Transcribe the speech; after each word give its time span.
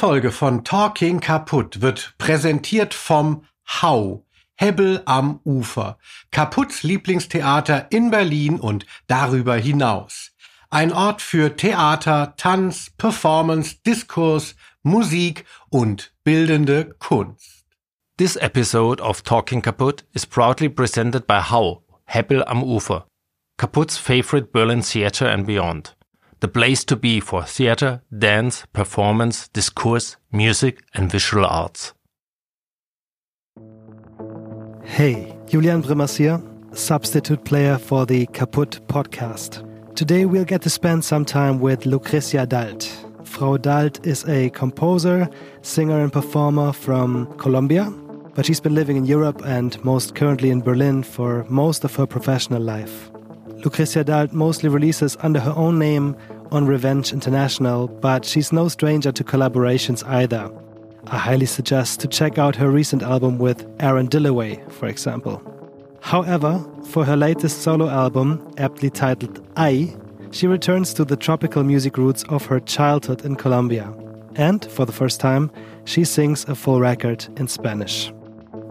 Folge 0.00 0.32
von 0.32 0.64
Talking 0.64 1.20
Kaputt 1.20 1.82
wird 1.82 2.14
präsentiert 2.16 2.94
vom 2.94 3.44
Hau. 3.82 4.24
Hebbel 4.56 5.02
am 5.04 5.40
Ufer. 5.44 5.98
Kaputts 6.30 6.82
Lieblingstheater 6.82 7.88
in 7.90 8.10
Berlin 8.10 8.58
und 8.58 8.86
darüber 9.08 9.56
hinaus. 9.56 10.30
Ein 10.70 10.94
Ort 10.94 11.20
für 11.20 11.54
Theater, 11.54 12.32
Tanz, 12.38 12.88
Performance, 12.96 13.76
Diskurs, 13.86 14.56
Musik 14.82 15.44
und 15.68 16.14
bildende 16.24 16.94
Kunst. 16.98 17.66
This 18.16 18.36
episode 18.36 19.02
of 19.02 19.20
Talking 19.20 19.60
Kaputt 19.60 20.06
is 20.14 20.24
proudly 20.24 20.70
presented 20.70 21.26
by 21.26 21.42
Hau, 21.42 21.84
Hebbel 22.06 22.42
am 22.46 22.62
Ufer, 22.62 23.04
Kaputt's 23.58 23.98
favorite 23.98 24.50
Berlin 24.50 24.80
theater 24.80 25.28
and 25.28 25.46
beyond. 25.46 25.94
The 26.40 26.48
place 26.48 26.84
to 26.86 26.96
be 26.96 27.20
for 27.20 27.42
theater, 27.42 28.00
dance, 28.18 28.64
performance, 28.72 29.48
discourse, 29.48 30.16
music 30.32 30.82
and 30.94 31.10
visual 31.12 31.44
arts. 31.44 31.92
Hey, 34.84 35.36
Julian 35.46 35.82
Brimmers 35.82 36.16
here, 36.16 36.40
substitute 36.72 37.44
player 37.44 37.76
for 37.76 38.06
the 38.06 38.26
Kaputt 38.28 38.80
podcast. 38.86 39.66
Today 39.94 40.24
we'll 40.24 40.46
get 40.46 40.62
to 40.62 40.70
spend 40.70 41.04
some 41.04 41.26
time 41.26 41.60
with 41.60 41.80
Lucrecia 41.84 42.48
Dalt. 42.48 42.90
Frau 43.24 43.58
Dalt 43.58 44.06
is 44.06 44.26
a 44.26 44.48
composer, 44.50 45.28
singer, 45.60 46.00
and 46.00 46.10
performer 46.10 46.72
from 46.72 47.26
Colombia, 47.36 47.92
but 48.34 48.46
she's 48.46 48.60
been 48.60 48.74
living 48.74 48.96
in 48.96 49.04
Europe 49.04 49.42
and 49.44 49.82
most 49.84 50.14
currently 50.14 50.48
in 50.48 50.62
Berlin 50.62 51.02
for 51.02 51.44
most 51.50 51.84
of 51.84 51.94
her 51.96 52.06
professional 52.06 52.62
life. 52.62 53.10
Lucrecia 53.62 54.04
Dalt 54.04 54.32
mostly 54.32 54.70
releases 54.70 55.16
under 55.20 55.38
her 55.38 55.52
own 55.54 55.78
name 55.78 56.16
on 56.50 56.66
RVNG 56.66 57.12
International, 57.12 57.88
but 57.88 58.24
she's 58.24 58.52
no 58.52 58.68
stranger 58.68 59.12
to 59.12 59.22
collaborations 59.22 60.06
either. 60.06 60.50
I 61.08 61.18
highly 61.18 61.46
suggest 61.46 62.00
to 62.00 62.08
check 62.08 62.38
out 62.38 62.56
her 62.56 62.70
recent 62.70 63.02
album 63.02 63.38
with 63.38 63.66
Aaron 63.80 64.08
Dilloway, 64.08 64.70
for 64.70 64.86
example. 64.86 65.42
However, 66.00 66.64
for 66.84 67.04
her 67.04 67.16
latest 67.16 67.60
solo 67.60 67.88
album, 67.88 68.50
aptly 68.56 68.88
titled 68.88 69.46
Ay, 69.56 69.94
she 70.30 70.46
returns 70.46 70.94
to 70.94 71.04
the 71.04 71.16
tropical 71.16 71.62
music 71.62 71.98
roots 71.98 72.22
of 72.30 72.46
her 72.46 72.60
childhood 72.60 73.24
in 73.24 73.36
Colombia. 73.36 73.92
And, 74.36 74.64
for 74.64 74.86
the 74.86 74.92
first 74.92 75.20
time, 75.20 75.50
she 75.84 76.04
sings 76.04 76.44
a 76.48 76.54
full 76.54 76.80
record 76.80 77.26
in 77.36 77.48
Spanish. 77.48 78.12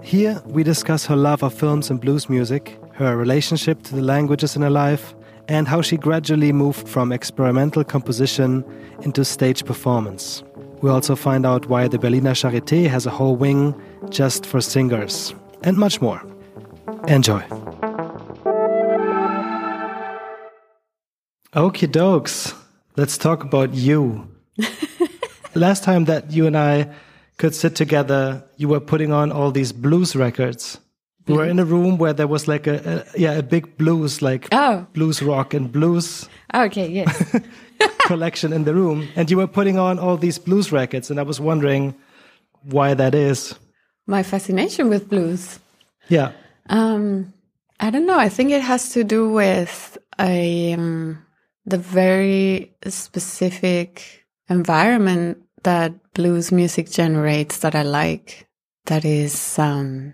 Here, 0.01 0.41
we 0.45 0.63
discuss 0.63 1.05
her 1.05 1.15
love 1.15 1.43
of 1.43 1.53
films 1.53 1.91
and 1.91 1.99
blues 1.99 2.29
music, 2.29 2.78
her 2.99 3.15
relationship 3.15 3.81
to 3.83 3.95
the 3.95 4.01
languages 4.01 4.57
in 4.57 4.61
her 4.61 4.69
life, 4.69 5.15
and 5.47 5.69
how 5.69 5.81
she 5.81 5.95
gradually 5.95 6.51
moved 6.51 6.85
from 6.87 7.13
experimental 7.13 7.83
composition 7.83 8.63
into 9.01 9.23
stage 9.23 9.63
performance. 9.63 10.43
We 10.81 10.89
also 10.89 11.15
find 11.15 11.45
out 11.45 11.67
why 11.67 11.87
the 11.87 11.97
Berliner 11.97 12.33
Charité 12.33 12.87
has 12.87 13.05
a 13.05 13.09
whole 13.09 13.37
wing 13.37 13.73
just 14.09 14.45
for 14.45 14.59
singers, 14.59 15.33
and 15.63 15.77
much 15.77 16.01
more. 16.01 16.21
Enjoy. 17.07 17.41
Okie 21.55 21.87
dokes. 21.87 22.53
Let's 22.97 23.17
talk 23.17 23.45
about 23.45 23.73
you. 23.73 24.27
Last 25.55 25.85
time 25.85 26.03
that 26.05 26.31
you 26.31 26.47
and 26.47 26.57
I 26.57 26.89
could 27.37 27.55
sit 27.55 27.75
together, 27.75 28.43
you 28.57 28.67
were 28.67 28.81
putting 28.81 29.13
on 29.13 29.31
all 29.31 29.51
these 29.51 29.71
blues 29.71 30.17
records. 30.17 30.79
We 31.29 31.35
were 31.37 31.45
in 31.45 31.59
a 31.59 31.65
room 31.65 31.97
where 31.97 32.13
there 32.13 32.27
was 32.27 32.47
like 32.47 32.67
a, 32.67 33.05
a 33.15 33.19
yeah 33.19 33.33
a 33.37 33.43
big 33.43 33.77
blues 33.77 34.21
like 34.21 34.47
Oh. 34.51 34.85
blues 34.93 35.21
rock 35.21 35.53
and 35.53 35.71
blues 35.71 36.27
Okay, 36.53 36.87
yes. 36.89 37.35
collection 38.07 38.51
in 38.53 38.63
the 38.65 38.73
room, 38.73 39.07
and 39.15 39.29
you 39.31 39.37
were 39.37 39.47
putting 39.47 39.77
on 39.79 39.99
all 39.99 40.17
these 40.17 40.39
blues 40.39 40.71
records, 40.71 41.09
and 41.11 41.19
I 41.19 41.23
was 41.23 41.39
wondering 41.39 41.93
why 42.63 42.93
that 42.95 43.13
is. 43.15 43.55
My 44.07 44.23
fascination 44.23 44.89
with 44.89 45.07
blues. 45.09 45.59
Yeah, 46.09 46.31
Um, 46.69 47.31
I 47.79 47.89
don't 47.91 48.05
know. 48.07 48.17
I 48.17 48.29
think 48.29 48.49
it 48.51 48.61
has 48.63 48.89
to 48.93 49.03
do 49.03 49.29
with 49.31 49.97
um, 50.17 51.23
the 51.65 51.77
very 51.77 52.73
specific 52.87 54.25
environment 54.49 55.37
that 55.63 55.91
blues 56.13 56.51
music 56.51 56.89
generates 56.89 57.59
that 57.59 57.75
I 57.75 57.83
like. 57.83 58.47
That 58.85 59.05
is, 59.05 59.59
um, 59.59 60.13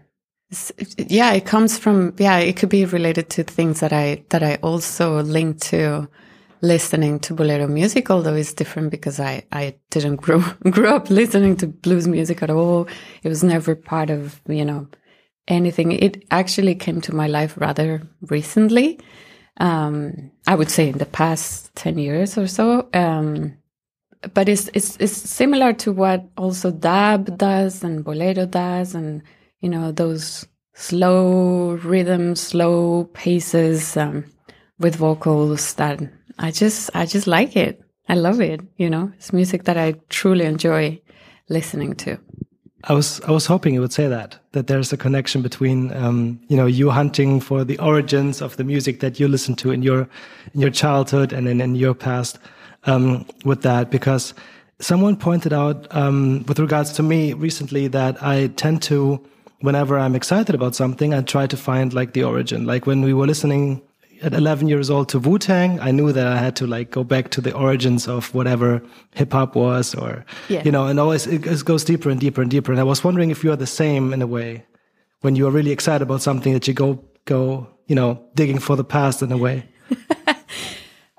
yeah, 0.98 1.34
it 1.34 1.46
comes 1.46 1.78
from, 1.78 2.14
yeah, 2.18 2.38
it 2.38 2.58
could 2.58 2.70
be 2.70 2.86
related 2.86 3.30
to 3.32 3.44
things 3.44 3.80
that 3.80 3.92
I, 3.92 4.24
that 4.30 4.44
I 4.44 4.56
also 4.56 5.22
link 5.24 5.60
to 5.62 6.08
listening 6.62 7.20
to 7.20 7.34
bolero 7.34 7.68
music, 7.68 8.10
although 8.10 8.36
it's 8.36 8.54
different 8.54 8.92
because 8.92 9.20
I, 9.20 9.46
I 9.52 9.76
didn't 9.90 10.16
grow, 10.22 10.44
grow 10.70 10.96
up 10.96 11.10
listening 11.10 11.58
to 11.58 11.68
blues 11.68 12.08
music 12.08 12.44
at 12.44 12.50
all. 12.50 12.88
It 13.24 13.30
was 13.30 13.44
never 13.44 13.76
part 13.76 14.10
of, 14.10 14.42
you 14.48 14.66
know, 14.66 14.88
anything. 15.48 15.92
It 15.92 16.24
actually 16.32 16.76
came 16.76 17.02
to 17.02 17.16
my 17.16 17.28
life 17.28 17.58
rather 17.58 18.08
recently. 18.22 19.00
Um, 19.58 20.32
I 20.48 20.56
would 20.56 20.70
say 20.70 20.90
in 20.90 20.98
the 20.98 21.06
past 21.06 21.74
10 21.76 21.98
years 21.98 22.38
or 22.38 22.48
so. 22.48 22.88
Um, 22.94 23.58
but 24.34 24.50
it's, 24.50 24.70
it's, 24.74 24.98
it's 24.98 25.14
similar 25.14 25.74
to 25.74 25.92
what 25.92 26.26
also 26.38 26.72
dab 26.72 27.38
does 27.38 27.84
and 27.84 28.04
bolero 28.04 28.46
does 28.46 28.96
and, 28.96 29.22
you 29.66 29.72
know, 29.72 29.92
those 29.92 30.46
slow 30.76 31.74
rhythms, 31.84 32.40
slow 32.40 33.06
paces, 33.16 33.98
um, 33.98 34.24
with 34.78 34.96
vocals 34.96 35.74
that 35.74 36.00
I 36.38 36.52
just, 36.52 36.92
I 36.94 37.08
just 37.08 37.26
like 37.26 37.56
it. 37.56 37.82
I 38.08 38.14
love 38.14 38.42
it. 38.42 38.62
You 38.78 38.92
know, 38.92 39.12
it's 39.16 39.34
music 39.34 39.64
that 39.64 39.76
I 39.76 39.96
truly 40.10 40.46
enjoy 40.46 41.02
listening 41.50 41.96
to. 41.96 42.20
I 42.84 42.94
was 42.94 43.20
I 43.22 43.32
was 43.32 43.48
hoping 43.48 43.74
you 43.74 43.82
would 43.82 43.92
say 43.92 44.08
that 44.08 44.38
that 44.52 44.68
there's 44.68 44.94
a 44.94 44.98
connection 44.98 45.42
between 45.42 45.92
um, 45.94 46.40
you 46.48 46.56
know 46.56 46.68
you 46.68 46.92
hunting 46.92 47.40
for 47.40 47.64
the 47.64 47.80
origins 47.80 48.44
of 48.44 48.58
the 48.58 48.64
music 48.64 49.00
that 49.00 49.20
you 49.20 49.28
listened 49.28 49.58
to 49.60 49.72
in 49.72 49.82
your 49.82 50.02
in 50.54 50.62
your 50.62 50.70
childhood 50.70 51.34
and 51.34 51.48
then 51.48 51.60
in 51.60 51.74
your 51.74 51.96
past 51.96 52.38
um, 52.84 53.26
with 53.44 53.64
that 53.64 53.90
because 53.90 54.36
someone 54.80 55.18
pointed 55.18 55.54
out 55.54 55.88
um, 55.96 56.46
with 56.48 56.60
regards 56.60 56.92
to 56.94 57.02
me 57.02 57.34
recently 57.34 57.88
that 57.88 58.22
I 58.22 58.50
tend 58.50 58.84
to 58.84 59.20
whenever 59.62 59.98
I'm 59.98 60.16
excited 60.16 60.56
about 60.56 60.76
something 60.76 61.14
I 61.14 61.22
try 61.22 61.48
to 61.48 61.58
find 61.58 61.94
like 61.94 62.14
the 62.14 62.24
origin 62.24 62.66
like 62.66 62.86
when 62.86 63.02
we 63.02 63.14
were 63.14 63.28
listening 63.28 63.82
at 64.22 64.34
11 64.34 64.68
years 64.70 64.90
old 64.90 65.10
to 65.10 65.20
Wu 65.20 65.38
Tang, 65.38 65.80
I 65.82 65.92
knew 65.92 66.12
that 66.14 66.26
I 66.28 66.38
had 66.38 66.56
to 66.58 66.68
like 66.68 66.90
go 66.90 67.04
back 67.04 67.32
to 67.32 67.42
the 67.42 67.54
origins 67.54 68.08
of 68.08 68.34
whatever 68.34 68.82
hip 69.14 69.34
hop 69.34 69.56
was, 69.56 69.94
or 69.94 70.26
Yeah. 70.48 70.64
you 70.64 70.72
know, 70.72 70.88
and 70.88 71.00
always 71.00 71.28
it, 71.28 71.46
it 71.46 71.66
goes 71.66 71.84
deeper 71.84 72.10
and 72.10 72.20
deeper 72.20 72.42
and 72.42 72.50
deeper. 72.50 72.72
And 72.72 72.80
I 72.80 72.86
was 72.86 73.04
wondering 73.04 73.30
if 73.30 73.44
you 73.44 73.52
are 73.52 73.58
the 73.58 73.68
same 73.68 74.14
in 74.14 74.22
a 74.22 74.28
way 74.28 74.64
when 75.22 75.36
you 75.36 75.46
are 75.48 75.52
really 75.52 75.72
excited 75.72 76.02
about 76.02 76.22
something 76.22 76.54
that 76.54 76.66
you 76.68 76.74
go 76.74 77.04
go 77.26 77.68
you 77.88 77.96
know 77.96 78.24
digging 78.36 78.60
for 78.60 78.76
the 78.78 78.84
past 78.86 79.22
in 79.22 79.32
a 79.32 79.38
way. 79.38 79.66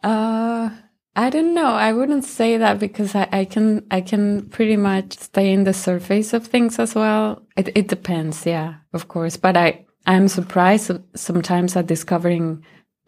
Uh, 0.03 0.71
I 1.19 1.31
don't 1.31 1.55
know. 1.55 1.73
I 1.73 1.95
wouldn't 1.95 2.25
say 2.25 2.59
that 2.59 2.79
because 2.79 3.15
I, 3.15 3.27
I 3.33 3.45
can 3.47 3.87
I 3.91 4.03
can 4.03 4.51
pretty 4.51 4.77
much 4.77 5.15
stay 5.19 5.51
in 5.51 5.65
the 5.65 5.73
surface 5.73 6.35
of 6.35 6.47
things 6.47 6.79
as 6.79 6.95
well. 6.95 7.43
It 7.57 7.71
it 7.75 7.89
depends, 7.89 8.45
yeah, 8.45 8.75
of 8.93 9.09
course. 9.09 9.39
But 9.39 9.57
I 9.57 9.87
I'm 10.07 10.29
surprised 10.29 10.93
sometimes 11.15 11.75
at 11.75 11.87
discovering 11.87 12.63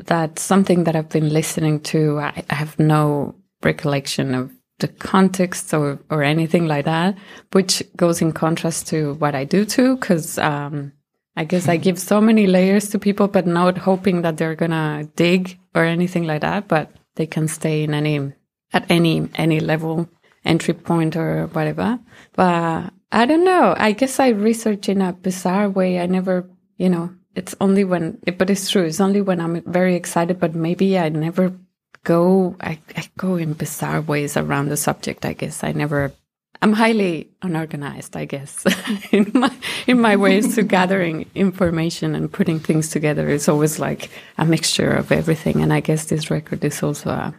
that 0.06 0.38
something 0.38 0.84
that 0.84 0.96
I've 0.96 1.10
been 1.10 1.28
listening 1.28 1.80
to, 1.80 2.18
I, 2.18 2.44
I 2.48 2.54
have 2.54 2.78
no 2.78 3.34
recollection 3.62 4.34
of 4.34 4.52
the 4.78 4.88
context 4.88 5.74
or 5.74 5.98
or 6.08 6.22
anything 6.22 6.66
like 6.66 6.86
that, 6.86 7.14
which 7.52 7.82
goes 7.94 8.22
in 8.22 8.32
contrast 8.32 8.88
to 8.88 9.14
what 9.14 9.34
I 9.34 9.44
do 9.44 9.66
too, 9.66 9.96
because 9.96 10.38
um, 10.38 10.92
I 11.36 11.44
guess 11.44 11.68
I 11.68 11.76
give 11.76 11.98
so 11.98 12.22
many 12.22 12.46
layers 12.46 12.88
to 12.90 12.98
people, 12.98 13.28
but 13.28 13.46
not 13.46 13.76
hoping 13.76 14.22
that 14.22 14.38
they're 14.38 14.54
gonna 14.54 15.06
dig 15.14 15.58
or 15.74 15.84
anything 15.84 16.24
like 16.24 16.40
that. 16.40 16.68
But 16.68 16.90
they 17.18 17.26
can 17.26 17.48
stay 17.48 17.82
in 17.82 17.92
any 17.92 18.32
at 18.72 18.90
any 18.90 19.28
any 19.34 19.60
level 19.60 20.08
entry 20.44 20.72
point 20.72 21.16
or 21.16 21.48
whatever. 21.48 21.98
But 22.32 22.94
I 23.12 23.26
don't 23.26 23.44
know. 23.44 23.74
I 23.76 23.92
guess 23.92 24.20
I 24.20 24.28
research 24.28 24.88
in 24.88 25.02
a 25.02 25.12
bizarre 25.12 25.68
way. 25.68 25.98
I 25.98 26.06
never, 26.06 26.48
you 26.76 26.88
know, 26.88 27.10
it's 27.34 27.54
only 27.60 27.84
when, 27.84 28.18
but 28.38 28.50
it's 28.50 28.70
true. 28.70 28.84
It's 28.84 29.00
only 29.00 29.20
when 29.20 29.40
I'm 29.40 29.60
very 29.62 29.94
excited. 29.94 30.40
But 30.40 30.54
maybe 30.54 30.98
I 30.98 31.08
never 31.10 31.52
go. 32.04 32.56
I, 32.60 32.78
I 32.96 33.08
go 33.18 33.36
in 33.36 33.52
bizarre 33.54 34.00
ways 34.00 34.36
around 34.36 34.68
the 34.68 34.76
subject. 34.76 35.26
I 35.26 35.32
guess 35.32 35.64
I 35.64 35.72
never 35.72 36.12
I'm 36.60 36.72
highly 36.72 37.30
unorganized, 37.42 38.16
I 38.16 38.24
guess, 38.24 38.64
in 39.12 39.30
my 39.34 39.54
in 39.86 40.00
my 40.00 40.16
ways 40.16 40.54
to 40.56 40.62
gathering 40.62 41.26
information 41.34 42.14
and 42.14 42.32
putting 42.32 42.58
things 42.58 42.90
together. 42.90 43.28
It's 43.28 43.48
always 43.48 43.78
like 43.78 44.10
a 44.38 44.44
mixture 44.44 44.90
of 44.90 45.12
everything, 45.12 45.62
and 45.62 45.72
I 45.72 45.80
guess 45.80 46.06
this 46.06 46.30
record 46.30 46.64
is 46.64 46.82
also 46.82 47.10
a 47.10 47.34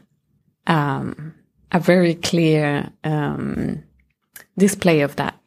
um, 0.68 1.34
a 1.72 1.80
very 1.80 2.16
clear 2.16 2.90
um, 3.04 3.84
display 4.58 5.02
of 5.02 5.16
that, 5.18 5.40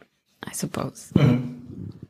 I 0.44 0.52
suppose. 0.52 1.12
Mm-hmm. 1.14 1.52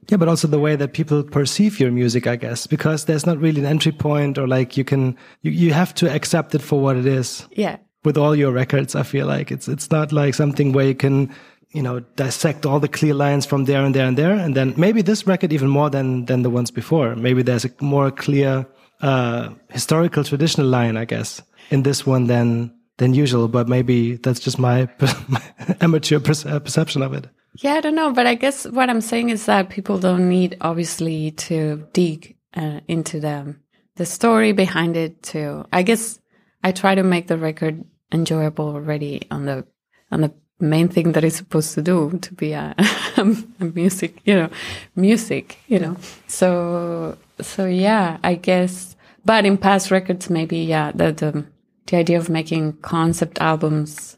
Yeah, 0.09 0.17
but 0.19 0.29
also 0.29 0.49
the 0.49 0.59
way 0.59 0.77
that 0.77 0.93
people 0.93 1.23
perceive 1.23 1.81
your 1.81 1.91
music, 1.91 2.27
I 2.27 2.37
guess, 2.37 2.67
because 2.67 3.07
there's 3.07 3.25
not 3.25 3.39
really 3.39 3.61
an 3.61 3.67
entry 3.67 3.93
point 3.93 4.37
or 4.37 4.47
like 4.47 4.77
you 4.77 4.85
can 4.85 5.17
you, 5.43 5.51
you 5.51 5.73
have 5.73 5.95
to 5.95 6.13
accept 6.13 6.55
it 6.55 6.61
for 6.61 6.81
what 6.81 6.97
it 6.97 7.07
is. 7.07 7.47
Yeah. 7.53 7.79
With 8.05 8.19
all 8.19 8.35
your 8.35 8.51
records, 8.51 8.97
I 8.97 9.05
feel 9.05 9.27
like 9.27 9.53
it's 9.53 9.69
it's 9.69 9.91
not 9.91 10.13
like 10.13 10.35
something 10.35 10.73
where 10.73 10.87
you 10.87 10.95
can 10.95 11.33
you 11.73 11.83
know 11.83 12.01
dissect 12.17 12.67
all 12.67 12.81
the 12.81 12.89
clear 12.89 13.15
lines 13.15 13.47
from 13.47 13.65
there 13.65 13.85
and 13.85 13.95
there 13.95 14.07
and 14.07 14.17
there 14.17 14.33
and 14.33 14.55
then 14.55 14.75
maybe 14.77 15.03
this 15.03 15.27
record 15.27 15.53
even 15.53 15.69
more 15.69 15.91
than 15.91 16.27
than 16.27 16.43
the 16.43 16.51
ones 16.51 16.71
before. 16.71 17.17
Maybe 17.17 17.43
there's 17.43 17.65
a 17.65 17.71
more 17.81 18.11
clear 18.11 18.67
uh 19.03 19.51
historical 19.71 20.23
traditional 20.23 20.67
line 20.67 20.97
i 20.97 21.05
guess 21.05 21.43
in 21.71 21.83
this 21.83 22.07
one 22.07 22.29
than 22.29 22.73
than 22.99 23.15
usual 23.15 23.49
but 23.49 23.69
maybe 23.69 24.17
that's 24.17 24.39
just 24.39 24.59
my, 24.59 24.89
my 25.29 25.43
amateur 25.81 26.21
perce 26.21 26.45
perception 26.45 27.03
of 27.03 27.13
it. 27.13 27.27
Yeah 27.57 27.75
i 27.75 27.81
don't 27.81 27.97
know 27.97 28.13
but 28.13 28.27
i 28.27 28.35
guess 28.35 28.65
what 28.65 28.89
i'm 28.89 29.01
saying 29.01 29.31
is 29.31 29.47
that 29.47 29.71
people 29.71 29.99
don't 29.99 30.29
need 30.29 30.57
obviously 30.61 31.33
to 31.33 31.87
dig 31.93 32.37
uh, 32.55 32.81
into 32.87 33.19
the 33.19 33.57
the 33.97 34.07
story 34.07 34.53
behind 34.53 34.97
it 34.97 35.23
to 35.25 35.67
i 35.73 35.83
guess 35.83 36.21
i 36.63 36.71
try 36.71 36.95
to 36.95 37.03
make 37.03 37.27
the 37.27 37.37
record 37.37 37.85
enjoyable 38.13 38.69
already 38.69 39.23
on 39.31 39.47
the 39.47 39.67
on 40.13 40.21
the 40.21 40.33
main 40.63 40.89
thing 40.89 41.13
that 41.13 41.25
it's 41.25 41.37
supposed 41.37 41.75
to 41.75 41.83
do 41.83 42.19
to 42.19 42.35
be 42.35 42.53
a, 42.53 42.75
a 43.17 43.65
music, 43.65 44.21
you 44.25 44.35
know, 44.35 44.49
music, 44.97 45.59
you 45.67 45.79
know. 45.79 45.97
So, 46.27 47.19
so 47.41 47.67
yeah, 47.67 48.19
I 48.23 48.35
guess, 48.35 48.97
but 49.25 49.45
in 49.45 49.59
past 49.59 49.91
records, 49.91 50.31
maybe, 50.31 50.59
yeah, 50.59 50.93
the, 50.93 51.13
the, 51.13 51.45
the 51.87 51.97
idea 51.97 52.19
of 52.19 52.29
making 52.29 52.75
concept 52.79 53.41
albums 53.41 54.17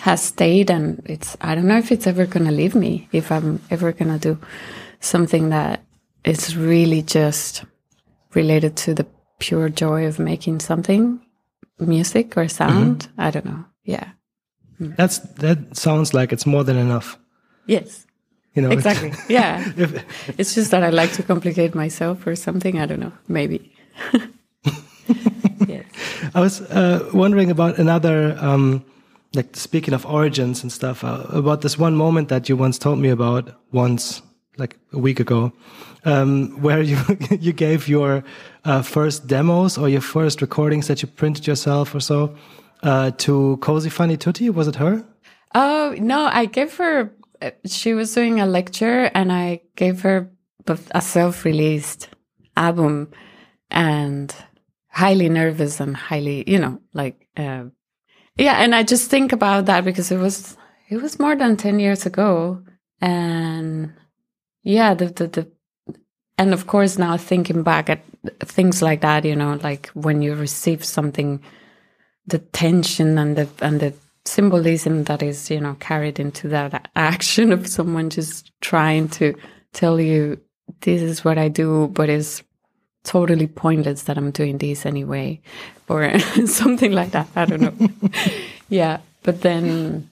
has 0.00 0.22
stayed 0.22 0.70
and 0.70 1.02
it's, 1.06 1.36
I 1.40 1.54
don't 1.54 1.66
know 1.66 1.78
if 1.78 1.90
it's 1.90 2.06
ever 2.06 2.26
going 2.26 2.46
to 2.46 2.52
leave 2.52 2.74
me, 2.74 3.08
if 3.12 3.32
I'm 3.32 3.62
ever 3.70 3.92
going 3.92 4.12
to 4.12 4.34
do 4.34 4.38
something 5.00 5.50
that 5.50 5.82
is 6.24 6.56
really 6.56 7.02
just 7.02 7.64
related 8.34 8.76
to 8.76 8.94
the 8.94 9.06
pure 9.38 9.68
joy 9.68 10.06
of 10.06 10.18
making 10.18 10.60
something, 10.60 11.20
music 11.78 12.36
or 12.36 12.48
sound. 12.48 13.04
Mm 13.04 13.10
-hmm. 13.16 13.28
I 13.28 13.30
don't 13.30 13.44
know. 13.44 13.64
Yeah. 13.84 14.15
That's 14.78 15.18
that 15.18 15.76
sounds 15.76 16.12
like 16.12 16.32
it's 16.32 16.46
more 16.46 16.64
than 16.64 16.76
enough. 16.76 17.18
Yes. 17.66 18.06
You 18.54 18.62
know, 18.62 18.70
exactly. 18.70 19.12
yeah. 19.28 19.72
if, 19.76 20.38
it's 20.38 20.54
just 20.54 20.70
that 20.70 20.82
I 20.82 20.90
like 20.90 21.12
to 21.12 21.22
complicate 21.22 21.74
myself 21.74 22.26
or 22.26 22.34
something. 22.36 22.78
I 22.80 22.86
don't 22.86 23.00
know. 23.00 23.12
Maybe. 23.28 23.72
yes. 25.66 25.84
I 26.34 26.40
was 26.40 26.62
uh, 26.62 27.08
wondering 27.12 27.50
about 27.50 27.78
another, 27.78 28.36
um, 28.40 28.84
like 29.34 29.54
speaking 29.56 29.92
of 29.92 30.06
origins 30.06 30.62
and 30.62 30.72
stuff, 30.72 31.04
uh, 31.04 31.26
about 31.30 31.60
this 31.60 31.78
one 31.78 31.96
moment 31.96 32.28
that 32.28 32.48
you 32.48 32.56
once 32.56 32.78
told 32.78 32.98
me 32.98 33.10
about 33.10 33.52
once, 33.72 34.22
like 34.56 34.78
a 34.92 34.98
week 34.98 35.20
ago, 35.20 35.52
um, 36.06 36.62
where 36.62 36.80
you 36.80 36.96
you 37.40 37.52
gave 37.52 37.88
your 37.88 38.24
uh, 38.64 38.80
first 38.80 39.26
demos 39.26 39.76
or 39.76 39.88
your 39.90 40.00
first 40.00 40.40
recordings 40.40 40.86
that 40.86 41.02
you 41.02 41.08
printed 41.08 41.46
yourself 41.46 41.94
or 41.94 42.00
so 42.00 42.34
uh, 42.82 43.10
to 43.18 43.58
Cosey 43.60 43.90
Fanni 43.90 44.18
Tutti. 44.18 44.50
Was 44.50 44.68
it 44.68 44.76
her? 44.76 45.04
Oh 45.54 45.94
no, 45.98 46.26
I 46.26 46.46
gave 46.46 46.76
her. 46.76 47.12
She 47.66 47.94
was 47.94 48.14
doing 48.14 48.40
a 48.40 48.46
lecture, 48.46 49.10
and 49.14 49.32
I 49.32 49.60
gave 49.76 50.02
her 50.02 50.30
a 50.90 51.00
self-released 51.00 52.08
album, 52.56 53.12
and 53.70 54.34
highly 54.88 55.28
nervous 55.28 55.78
and 55.78 55.94
highly, 55.94 56.42
you 56.50 56.58
know, 56.58 56.80
like, 56.94 57.28
uh, 57.36 57.64
yeah. 58.36 58.54
And 58.62 58.74
I 58.74 58.82
just 58.82 59.10
think 59.10 59.32
about 59.32 59.66
that 59.66 59.84
because 59.84 60.10
it 60.10 60.16
was 60.16 60.56
it 60.88 61.02
was 61.02 61.18
more 61.18 61.36
than 61.36 61.56
ten 61.56 61.78
years 61.78 62.06
ago, 62.06 62.62
and 63.00 63.92
yeah, 64.62 64.94
the 64.94 65.06
the, 65.06 65.26
the 65.28 65.50
and 66.38 66.52
of 66.52 66.66
course 66.66 66.98
now 66.98 67.16
thinking 67.16 67.62
back 67.62 67.90
at 67.90 68.02
things 68.40 68.82
like 68.82 69.02
that, 69.02 69.24
you 69.24 69.36
know, 69.36 69.58
like 69.62 69.88
when 69.94 70.22
you 70.22 70.34
receive 70.34 70.84
something 70.84 71.42
the 72.26 72.38
tension 72.38 73.18
and 73.18 73.36
the 73.36 73.48
and 73.60 73.80
the 73.80 73.94
symbolism 74.24 75.04
that 75.04 75.22
is 75.22 75.50
you 75.50 75.60
know 75.60 75.76
carried 75.78 76.18
into 76.18 76.48
that 76.48 76.90
action 76.96 77.52
of 77.52 77.66
someone 77.66 78.10
just 78.10 78.50
trying 78.60 79.08
to 79.08 79.34
tell 79.72 80.00
you 80.00 80.40
this 80.80 81.02
is 81.02 81.24
what 81.24 81.38
I 81.38 81.48
do, 81.48 81.88
but 81.88 82.08
it's 82.08 82.42
totally 83.04 83.46
pointless 83.46 84.02
that 84.04 84.18
I'm 84.18 84.30
doing 84.30 84.58
this 84.58 84.84
anyway, 84.84 85.40
or 85.88 86.18
something 86.46 86.92
like 86.92 87.12
that. 87.12 87.28
I 87.36 87.44
don't 87.44 87.60
know. 87.60 88.10
yeah, 88.68 88.98
but 89.22 89.42
then 89.42 90.08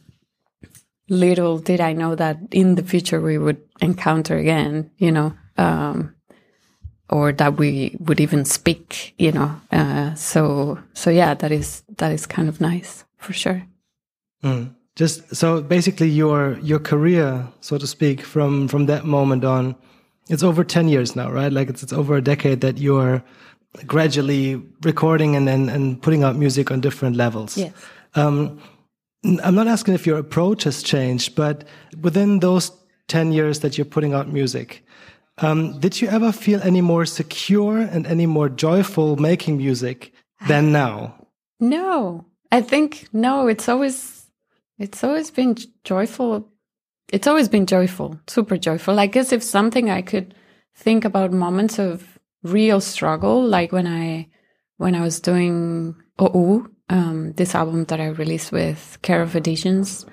little 1.08 1.58
did 1.58 1.81
I 1.81 1.93
know 1.93 2.14
that 2.14 2.38
in 2.50 2.76
the 2.76 2.82
future 2.82 3.20
we 3.20 3.37
would 3.37 3.60
encounter 3.81 4.37
again, 4.38 4.90
you 4.99 5.12
know, 5.12 5.34
um, 5.56 6.13
or 7.10 7.32
that 7.32 7.58
we 7.58 7.96
would 8.00 8.20
even 8.20 8.44
speak, 8.44 9.14
you 9.18 9.32
know. 9.32 9.60
Uh, 9.70 10.14
so 10.14 10.78
so 10.94 11.10
yeah, 11.10 11.34
that 11.34 11.52
is 11.52 11.82
that 11.96 12.12
is 12.12 12.26
kind 12.26 12.48
of 12.48 12.60
nice 12.60 13.04
for 13.16 13.32
sure. 13.32 13.62
Mm. 14.42 14.74
Just 14.96 15.34
so 15.34 15.60
basically, 15.60 16.08
your 16.08 16.58
your 16.62 16.78
career, 16.78 17.46
so 17.60 17.78
to 17.78 17.86
speak, 17.86 18.20
from 18.20 18.68
from 18.68 18.86
that 18.86 19.04
moment 19.04 19.44
on, 19.44 19.74
it's 20.28 20.42
over 20.42 20.64
ten 20.64 20.88
years 20.88 21.16
now, 21.16 21.30
right? 21.30 21.52
Like 21.52 21.68
it's 21.68 21.82
it's 21.82 21.92
over 21.92 22.16
a 22.16 22.22
decade 22.22 22.60
that 22.60 22.78
you're 22.78 23.22
gradually 23.86 24.62
recording 24.82 25.34
and 25.34 25.48
and, 25.48 25.68
and 25.68 26.00
putting 26.00 26.22
out 26.22 26.36
music 26.36 26.70
on 26.70 26.80
different 26.80 27.16
levels. 27.16 27.56
Yes. 27.56 27.72
Um, 28.14 28.60
I'm 29.42 29.54
not 29.54 29.66
asking 29.66 29.94
if 29.94 30.06
your 30.06 30.18
approach 30.18 30.64
has 30.64 30.82
changed, 30.82 31.34
but 31.34 31.64
within 32.02 32.40
those 32.40 32.70
10 33.08 33.32
years 33.32 33.60
that 33.60 33.78
you're 33.78 33.84
putting 33.84 34.12
out 34.12 34.28
music, 34.28 34.83
um, 35.38 35.78
did 35.81 36.00
you 36.00 36.08
ever 36.08 36.32
feel 36.32 36.60
any 36.62 36.81
more 36.81 37.06
secure 37.06 37.78
and 37.78 38.06
any 38.06 38.26
more 38.26 38.48
joyful 38.48 39.16
making 39.16 39.56
music 39.56 40.12
than 40.46 40.72
now? 40.82 41.26
No, 41.60 42.26
I 42.52 42.60
think 42.60 43.08
no. 43.12 43.46
It's 43.48 43.69
always 43.69 44.31
it's 44.78 45.02
always 45.02 45.31
been 45.31 45.56
joyful. 45.84 46.48
It's 47.12 47.26
always 47.26 47.48
been 47.48 47.66
joyful, 47.66 48.19
super 48.26 48.56
joyful. 48.56 48.98
I 48.98 49.06
guess 49.06 49.32
if 49.32 49.43
something 49.43 49.91
I 49.91 50.03
could 50.03 50.34
think 50.74 51.05
about 51.05 51.32
moments 51.32 51.79
of 51.79 52.19
real 52.43 52.81
struggle, 52.81 53.43
like 53.43 53.72
when 53.72 53.86
I 53.86 54.29
when 54.76 54.94
I 54.94 55.03
was 55.03 55.20
doing 55.20 55.94
OU, 56.20 56.70
um, 56.91 57.32
this 57.32 57.55
album 57.55 57.84
that 57.84 58.00
I 58.00 58.06
released 58.06 58.53
with 58.53 58.98
Care 59.03 59.22
of 59.22 59.36
Editions. 59.36 60.06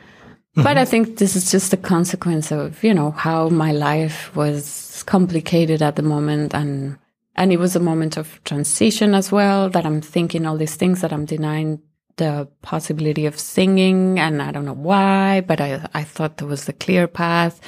Mm 0.55 0.63
-hmm. 0.63 0.73
But 0.73 0.77
I 0.77 0.89
think 0.89 1.17
this 1.17 1.35
is 1.35 1.51
just 1.51 1.73
a 1.73 1.77
consequence 1.77 2.55
of, 2.55 2.83
you 2.83 2.93
know, 2.93 3.11
how 3.11 3.49
my 3.49 3.71
life 3.71 4.35
was 4.35 5.03
complicated 5.03 5.81
at 5.81 5.95
the 5.95 6.01
moment 6.01 6.53
and 6.53 6.97
and 7.35 7.51
it 7.51 7.59
was 7.59 7.75
a 7.75 7.79
moment 7.79 8.17
of 8.17 8.43
transition 8.43 9.15
as 9.15 9.31
well 9.31 9.69
that 9.69 9.85
I'm 9.85 10.01
thinking 10.01 10.45
all 10.45 10.57
these 10.57 10.75
things 10.75 10.99
that 10.99 11.11
I'm 11.11 11.25
denying 11.25 11.79
the 12.17 12.47
possibility 12.61 13.25
of 13.25 13.39
singing 13.39 14.19
and 14.19 14.41
I 14.41 14.51
don't 14.51 14.65
know 14.65 14.73
why, 14.73 15.41
but 15.41 15.61
I 15.61 15.87
I 15.93 16.03
thought 16.03 16.37
there 16.37 16.49
was 16.49 16.69
a 16.69 16.73
clear 16.73 17.07
path 17.07 17.61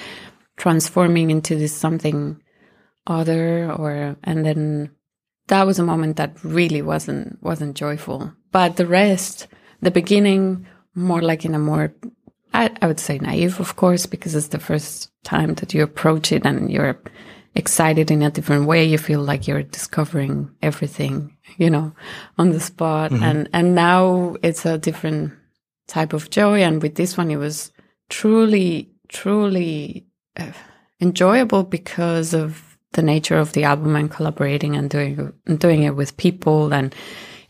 transforming 0.58 1.32
into 1.32 1.56
this 1.56 1.74
something 1.74 2.42
other 3.08 3.72
or 3.72 4.16
and 4.24 4.46
then 4.46 4.92
that 5.48 5.66
was 5.66 5.80
a 5.80 5.84
moment 5.84 6.18
that 6.18 6.44
really 6.44 6.82
wasn't 6.82 7.42
wasn't 7.42 7.76
joyful. 7.76 8.34
But 8.52 8.76
the 8.76 8.86
rest, 8.86 9.48
the 9.82 9.92
beginning, 9.92 10.68
more 10.96 11.22
like 11.22 11.46
in 11.46 11.56
a 11.56 11.60
more 11.60 11.94
I, 12.54 12.72
I 12.82 12.88
would 12.88 13.00
say 13.00 13.18
naive, 13.18 13.60
of 13.60 13.76
course, 13.76 14.06
because 14.06 14.36
it's 14.36 14.48
the 14.48 14.60
first 14.60 15.12
time 15.24 15.56
that 15.56 15.74
you 15.74 15.84
approach 15.84 16.32
it 16.32 16.46
and 16.46 16.72
you're 16.72 17.00
excited 17.56 18.12
in 18.12 18.22
a 18.22 18.32
different 18.32 18.66
way. 18.66 18.86
You 18.86 18.98
feel 18.98 19.22
like 19.22 19.48
you're 19.48 19.64
discovering 19.64 20.52
everything, 20.62 21.36
you 21.58 21.70
know, 21.70 21.94
on 22.38 22.52
the 22.52 22.60
spot. 22.60 23.12
Mm 23.12 23.18
-hmm. 23.18 23.24
And, 23.24 23.50
and 23.52 23.76
now 23.76 24.36
it's 24.42 24.66
a 24.66 24.78
different 24.78 25.34
type 25.88 26.16
of 26.16 26.30
joy. 26.30 26.64
And 26.64 26.82
with 26.82 26.96
this 26.96 27.18
one, 27.18 27.34
it 27.34 27.40
was 27.40 27.72
truly, 28.10 28.90
truly 29.08 30.06
uh, 30.40 30.54
enjoyable 31.00 31.64
because 31.64 32.38
of 32.38 32.78
the 32.92 33.02
nature 33.02 33.40
of 33.40 33.52
the 33.52 33.64
album 33.64 33.96
and 33.96 34.12
collaborating 34.12 34.78
and 34.78 34.90
doing, 34.90 35.34
doing 35.46 35.84
it 35.84 35.96
with 35.96 36.18
people 36.18 36.74
and 36.78 36.96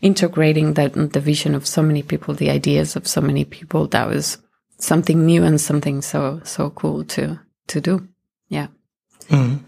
integrating 0.00 0.74
that 0.74 0.92
the 1.12 1.20
vision 1.20 1.54
of 1.54 1.66
so 1.66 1.82
many 1.82 2.02
people, 2.02 2.34
the 2.34 2.50
ideas 2.50 2.96
of 2.96 3.06
so 3.06 3.20
many 3.20 3.44
people. 3.44 3.88
That 3.88 4.08
was 4.08 4.38
something 4.78 5.24
new 5.24 5.44
and 5.44 5.60
something 5.60 6.02
so, 6.02 6.40
so 6.44 6.70
cool 6.70 7.04
to, 7.04 7.40
to 7.68 7.80
do. 7.80 8.08
Yeah. 8.48 8.68
Mm. 9.28 9.60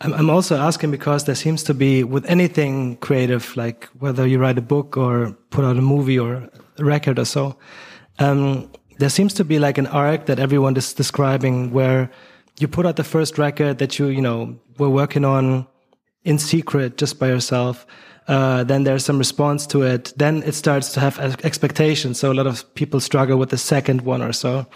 I'm 0.00 0.30
also 0.30 0.56
asking 0.56 0.92
because 0.92 1.24
there 1.24 1.34
seems 1.34 1.64
to 1.64 1.74
be 1.74 2.04
with 2.04 2.24
anything 2.26 2.96
creative, 2.98 3.56
like 3.56 3.86
whether 3.98 4.26
you 4.26 4.38
write 4.38 4.56
a 4.56 4.62
book 4.62 4.96
or 4.96 5.36
put 5.50 5.64
out 5.64 5.76
a 5.76 5.82
movie 5.82 6.18
or 6.18 6.48
a 6.78 6.84
record 6.84 7.18
or 7.18 7.24
so, 7.24 7.58
um, 8.20 8.70
there 8.98 9.08
seems 9.08 9.34
to 9.34 9.44
be 9.44 9.58
like 9.58 9.76
an 9.76 9.88
arc 9.88 10.26
that 10.26 10.38
everyone 10.38 10.76
is 10.76 10.92
describing 10.94 11.72
where 11.72 12.10
you 12.60 12.68
put 12.68 12.86
out 12.86 12.94
the 12.94 13.04
first 13.04 13.38
record 13.38 13.78
that 13.78 13.98
you, 13.98 14.06
you 14.06 14.20
know, 14.20 14.56
were 14.78 14.90
working 14.90 15.24
on 15.24 15.66
in 16.22 16.38
secret 16.38 16.96
just 16.96 17.18
by 17.18 17.28
yourself. 17.28 17.84
Uh, 18.28 18.62
then 18.62 18.84
there's 18.84 19.04
some 19.04 19.18
response 19.18 19.66
to 19.66 19.82
it. 19.82 20.12
Then 20.16 20.42
it 20.42 20.54
starts 20.54 20.92
to 20.92 21.00
have 21.00 21.18
expectations. 21.44 22.20
So 22.20 22.30
a 22.30 22.34
lot 22.34 22.46
of 22.46 22.72
people 22.74 23.00
struggle 23.00 23.38
with 23.38 23.48
the 23.48 23.58
second 23.58 24.02
one 24.02 24.22
or 24.22 24.32
so. 24.34 24.66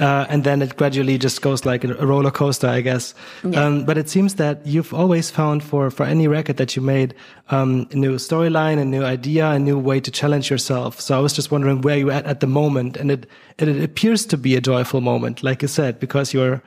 Uh, 0.00 0.26
and 0.28 0.42
then 0.42 0.60
it 0.60 0.76
gradually 0.76 1.18
just 1.18 1.40
goes 1.40 1.64
like 1.64 1.84
a 1.84 1.94
roller 2.04 2.30
coaster, 2.30 2.66
I 2.66 2.80
guess. 2.80 3.14
Yeah. 3.44 3.64
Um, 3.64 3.84
but 3.84 3.96
it 3.96 4.08
seems 4.08 4.34
that 4.36 4.66
you've 4.66 4.92
always 4.92 5.30
found 5.30 5.62
for, 5.62 5.88
for 5.90 6.04
any 6.04 6.26
record 6.26 6.56
that 6.56 6.74
you 6.74 6.82
made, 6.82 7.14
um, 7.50 7.86
a 7.92 7.96
new 7.96 8.16
storyline, 8.16 8.80
a 8.80 8.84
new 8.84 9.04
idea, 9.04 9.50
a 9.50 9.58
new 9.58 9.78
way 9.78 10.00
to 10.00 10.10
challenge 10.10 10.50
yourself. 10.50 11.00
So 11.00 11.16
I 11.16 11.20
was 11.20 11.32
just 11.32 11.52
wondering 11.52 11.82
where 11.82 11.96
you're 11.96 12.10
at 12.10 12.26
at 12.26 12.40
the 12.40 12.48
moment. 12.48 12.96
And 12.96 13.12
it, 13.12 13.26
it, 13.58 13.68
it 13.68 13.84
appears 13.84 14.26
to 14.26 14.36
be 14.36 14.56
a 14.56 14.60
joyful 14.60 15.00
moment, 15.00 15.44
like 15.44 15.62
you 15.62 15.68
said, 15.68 16.00
because 16.00 16.34
you're 16.34 16.60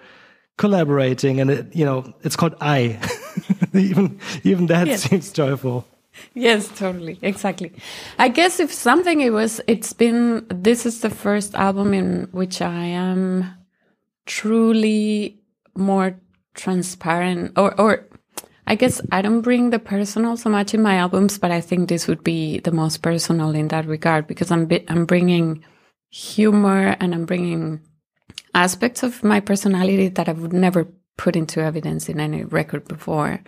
collaborating 0.58 1.42
and 1.42 1.50
it, 1.50 1.76
you 1.76 1.84
know, 1.84 2.14
it's 2.22 2.38
called 2.38 2.56
Ay. 2.62 2.98
even, 3.74 4.20
even 4.44 4.68
that 4.68 4.88
yes. 4.88 5.02
seems 5.02 5.34
joyful 5.34 5.86
yes, 6.34 6.68
totally. 6.70 7.20
Exactly. 7.22 7.72
I 8.18 8.30
guess 8.30 8.60
if 8.60 8.74
something 8.74 9.22
it 9.22 9.32
was, 9.32 9.62
it's 9.68 9.94
been, 9.94 10.46
this 10.50 10.86
is 10.86 11.02
the 11.02 11.10
first 11.10 11.56
album 11.56 11.94
in 11.94 12.28
which 12.32 12.62
I 12.62 12.86
am 12.86 13.54
truly 14.26 15.40
more 15.76 16.20
transparent 16.54 17.58
or, 17.58 17.80
or 17.80 18.08
I 18.66 18.76
guess 18.76 19.00
I 19.12 19.22
don't 19.22 19.42
bring 19.42 19.70
the 19.70 19.80
personal 19.80 20.36
so 20.36 20.50
much 20.50 20.74
in 20.74 20.82
my 20.82 20.96
albums, 20.96 21.38
but 21.38 21.52
I 21.52 21.62
think 21.62 21.88
this 21.88 22.08
would 22.08 22.24
be 22.24 22.60
the 22.60 22.72
most 22.72 23.02
personal 23.02 23.52
in 23.52 23.70
that 23.70 23.86
regard 23.86 24.28
because 24.28 24.52
I'm, 24.52 24.70
I'm 24.90 25.06
bringing 25.06 25.64
humor 26.10 26.98
and 27.00 27.14
I'm 27.14 27.26
bringing 27.26 27.82
aspects 28.54 29.04
of 29.04 29.24
my 29.24 29.40
personality 29.40 30.10
that 30.10 30.28
I 30.28 30.34
would 30.34 30.52
never 30.52 30.88
put 31.18 31.36
into 31.36 31.62
evidence 31.62 32.08
in 32.10 32.20
any 32.20 32.44
record 32.44 32.88
before. 32.88 33.40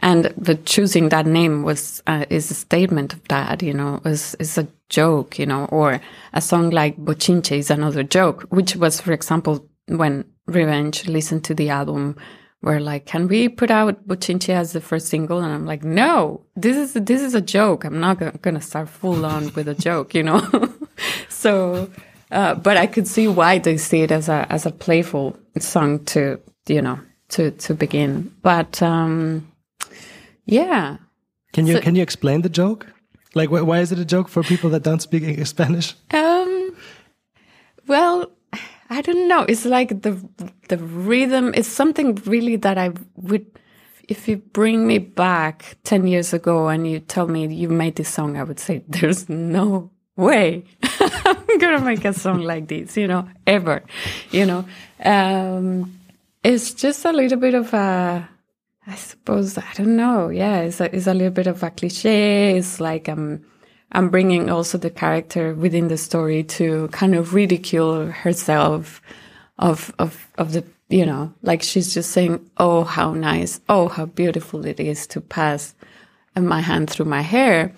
And 0.00 0.24
the 0.36 0.56
choosing 0.56 1.08
that 1.10 1.26
name 1.26 1.62
was, 1.62 2.02
uh, 2.06 2.26
is 2.28 2.50
a 2.50 2.54
statement 2.54 3.14
of 3.14 3.26
that, 3.28 3.62
you 3.62 3.72
know, 3.72 4.00
is, 4.04 4.34
is 4.40 4.58
a 4.58 4.66
joke, 4.88 5.38
you 5.38 5.46
know, 5.46 5.66
or 5.66 6.00
a 6.32 6.40
song 6.40 6.70
like 6.70 6.96
Bochinche 6.96 7.56
is 7.56 7.70
another 7.70 8.02
joke, 8.02 8.42
which 8.50 8.76
was, 8.76 9.00
for 9.00 9.12
example, 9.12 9.66
when 9.86 10.24
RVNG 10.48 11.08
listened 11.08 11.44
to 11.44 11.54
the 11.54 11.70
album, 11.70 12.16
were 12.64 12.80
like, 12.80 13.04
can 13.04 13.28
we 13.28 13.48
put 13.48 13.70
out 13.70 14.08
Bochinche 14.08 14.48
as 14.48 14.72
the 14.72 14.80
first 14.80 15.08
single? 15.08 15.40
And 15.40 15.52
I'm 15.52 15.66
like, 15.66 15.84
no, 15.84 16.44
this 16.56 16.76
is, 16.76 16.94
this 16.94 17.20
is 17.20 17.34
a 17.34 17.40
joke. 17.40 17.84
I'm 17.84 18.00
not 18.00 18.18
to 18.18 18.60
start 18.60 18.88
full 18.88 19.24
on 19.26 19.52
with 19.52 19.68
a 19.68 19.74
joke, 19.74 20.14
you 20.14 20.22
know? 20.22 20.72
so, 21.28 21.90
uh, 22.30 22.54
but 22.54 22.76
I 22.76 22.86
could 22.86 23.06
see 23.06 23.28
why 23.28 23.58
they 23.58 23.76
see 23.76 24.00
it 24.00 24.10
as 24.10 24.28
a, 24.28 24.46
as 24.50 24.64
a 24.64 24.70
playful 24.70 25.36
song 25.58 26.04
to, 26.06 26.40
you 26.66 26.82
know, 26.82 26.98
to, 27.30 27.50
to 27.50 27.74
begin. 27.74 28.34
But, 28.42 28.82
um, 28.82 29.50
yeah. 30.46 30.98
Can 31.52 31.66
you 31.66 31.74
so, 31.74 31.80
can 31.80 31.94
you 31.94 32.02
explain 32.02 32.42
the 32.42 32.48
joke? 32.48 32.86
Like, 33.34 33.48
wh 33.48 33.66
why 33.66 33.80
is 33.80 33.92
it 33.92 33.98
a 33.98 34.04
joke 34.04 34.28
for 34.28 34.42
people 34.42 34.70
that 34.70 34.82
don't 34.82 35.00
speak 35.00 35.46
Spanish? 35.46 35.94
Um, 36.12 36.76
well, 37.86 38.30
I 38.90 39.02
don't 39.02 39.28
know. 39.28 39.44
It's 39.48 39.64
like 39.64 40.02
the 40.02 40.12
the 40.68 40.78
rhythm 40.78 41.54
is 41.54 41.66
something 41.66 42.14
really 42.26 42.56
that 42.56 42.78
I 42.78 42.92
would. 43.16 43.46
If 44.08 44.28
you 44.28 44.36
bring 44.36 44.86
me 44.86 44.98
back 44.98 45.76
ten 45.82 46.06
years 46.06 46.34
ago 46.34 46.68
and 46.68 46.86
you 46.86 47.00
tell 47.00 47.26
me 47.26 47.46
you 47.46 47.68
made 47.68 47.96
this 47.96 48.08
song, 48.08 48.36
I 48.36 48.42
would 48.42 48.60
say 48.60 48.84
there's 48.88 49.28
no 49.28 49.90
way 50.16 50.64
I'm 51.24 51.58
gonna 51.58 51.80
make 51.80 52.04
a 52.04 52.12
song 52.12 52.42
like 52.42 52.68
this. 52.68 52.96
You 52.96 53.08
know, 53.08 53.28
ever. 53.46 53.82
You 54.30 54.46
know, 54.46 54.64
um, 55.04 55.98
it's 56.44 56.74
just 56.74 57.04
a 57.04 57.12
little 57.12 57.38
bit 57.38 57.54
of 57.54 57.72
a 57.74 58.28
I 58.86 58.94
suppose 58.96 59.56
I 59.56 59.64
don't 59.74 59.96
know. 59.96 60.28
Yeah, 60.28 60.60
it's 60.60 60.80
a, 60.80 60.94
it's 60.94 61.06
a 61.06 61.14
little 61.14 61.32
bit 61.32 61.46
of 61.46 61.62
a 61.62 61.70
cliche. 61.70 62.56
It's 62.56 62.80
like 62.80 63.08
I'm 63.08 63.44
I'm 63.92 64.10
bringing 64.10 64.50
also 64.50 64.76
the 64.76 64.90
character 64.90 65.54
within 65.54 65.88
the 65.88 65.96
story 65.96 66.42
to 66.44 66.88
kind 66.88 67.14
of 67.14 67.32
ridicule 67.32 68.06
herself 68.06 69.00
of 69.58 69.94
of 69.98 70.30
of 70.36 70.52
the 70.52 70.64
you 70.90 71.06
know 71.06 71.32
like 71.42 71.62
she's 71.62 71.94
just 71.94 72.10
saying, 72.10 72.50
"Oh, 72.58 72.84
how 72.84 73.14
nice! 73.14 73.60
Oh, 73.68 73.88
how 73.88 74.04
beautiful 74.04 74.66
it 74.66 74.78
is 74.78 75.06
to 75.08 75.20
pass 75.22 75.74
my 76.36 76.60
hand 76.60 76.90
through 76.90 77.06
my 77.06 77.22
hair." 77.22 77.72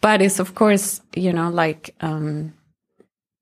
But 0.00 0.22
it's 0.22 0.38
of 0.38 0.54
course 0.54 1.00
you 1.16 1.32
know 1.32 1.50
like 1.50 1.94
um, 2.00 2.54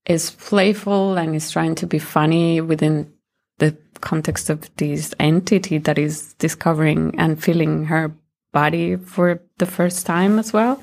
it's 0.07 0.31
playful 0.31 1.19
and 1.19 1.37
it's 1.37 1.51
trying 1.51 1.75
to 1.77 1.87
be 1.87 1.99
funny 1.99 2.63
within 2.63 3.13
the 3.61 3.77
context 4.01 4.51
of 4.51 4.69
this 4.77 5.15
entity 5.21 5.79
that 5.79 5.99
is 5.99 6.35
discovering 6.35 7.15
and 7.19 7.43
feeling 7.43 7.85
her 7.85 8.13
body 8.53 8.97
for 8.97 9.41
the 9.59 9.67
first 9.67 10.07
time 10.07 10.39
as 10.39 10.53
well. 10.53 10.83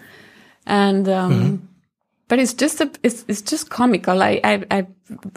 And, 0.66 1.10
um, 1.10 1.32
mm-hmm. 1.34 1.66
but 2.28 2.40
it's 2.40 2.54
just 2.54 2.80
a, 2.80 2.90
it's, 3.04 3.26
it's 3.28 3.42
just 3.42 3.70
comical. 3.70 4.24
I, 4.24 4.40
I, 4.44 4.64
I, 4.72 4.88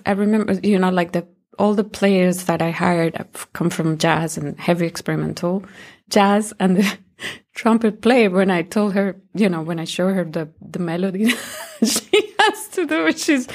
I 0.07 0.13
remember, 0.13 0.53
you 0.63 0.79
know, 0.79 0.91
like 0.91 1.13
the, 1.13 1.27
all 1.59 1.75
the 1.75 1.85
players 1.85 2.45
that 2.45 2.63
I 2.63 2.71
hired 2.71 3.27
come 3.53 3.71
from 3.71 3.99
jazz 3.99 4.39
and 4.39 4.59
heavy 4.59 4.87
experimental 4.87 5.65
jazz 6.09 6.53
and 6.61 6.77
the 6.79 6.99
trumpet 7.55 8.01
player 8.01 8.31
when 8.31 8.51
I 8.51 8.63
told 8.63 8.95
her, 8.95 9.17
you 9.35 9.49
know, 9.49 9.63
when 9.63 9.79
I 9.79 9.85
show 9.85 10.09
her 10.09 10.25
the, 10.25 10.49
the 10.61 10.79
melody 10.79 11.31
she 11.83 12.35
has 12.39 12.69
to 12.69 12.87
do, 12.87 13.13
she's, 13.13 13.49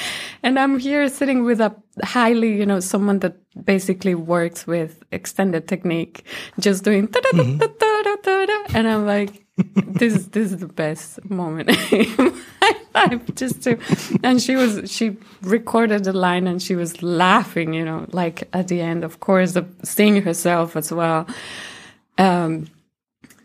and 0.43 0.60
I'm 0.60 0.79
here 0.79 1.07
sitting 1.10 1.43
with 1.43 1.62
a 1.62 1.75
highly, 2.03 2.55
you 2.55 2.65
know, 2.65 2.79
someone 2.79 3.19
that 3.19 3.38
basically 3.65 4.15
works 4.15 4.67
with 4.67 5.03
extended 5.12 5.67
technique, 5.67 6.25
just 6.60 6.84
doing 6.84 7.07
mm-hmm. 7.07 8.77
and 8.77 8.88
I'm 8.88 9.05
like, 9.05 9.45
this 9.57 10.13
is 10.13 10.27
this 10.29 10.51
is 10.51 10.57
the 10.57 10.67
best 10.67 11.24
moment 11.29 11.69
in 11.91 12.13
my 12.62 12.75
life. 12.93 13.36
Just 13.36 13.63
to, 13.63 13.79
and 14.24 14.41
she 14.41 14.55
was 14.55 14.91
she 14.91 15.17
recorded 15.41 16.03
the 16.03 16.13
line 16.13 16.48
and 16.48 16.62
she 16.62 16.75
was 16.75 17.01
laughing, 17.01 17.74
you 17.74 17.86
know, 17.86 18.05
like 18.12 18.50
at 18.51 18.67
the 18.67 18.81
end, 18.81 19.03
of 19.03 19.22
course, 19.22 19.53
the 19.53 19.65
singing 19.84 20.24
herself 20.24 20.75
as 20.75 20.91
well. 20.91 21.27
Um, 22.17 22.67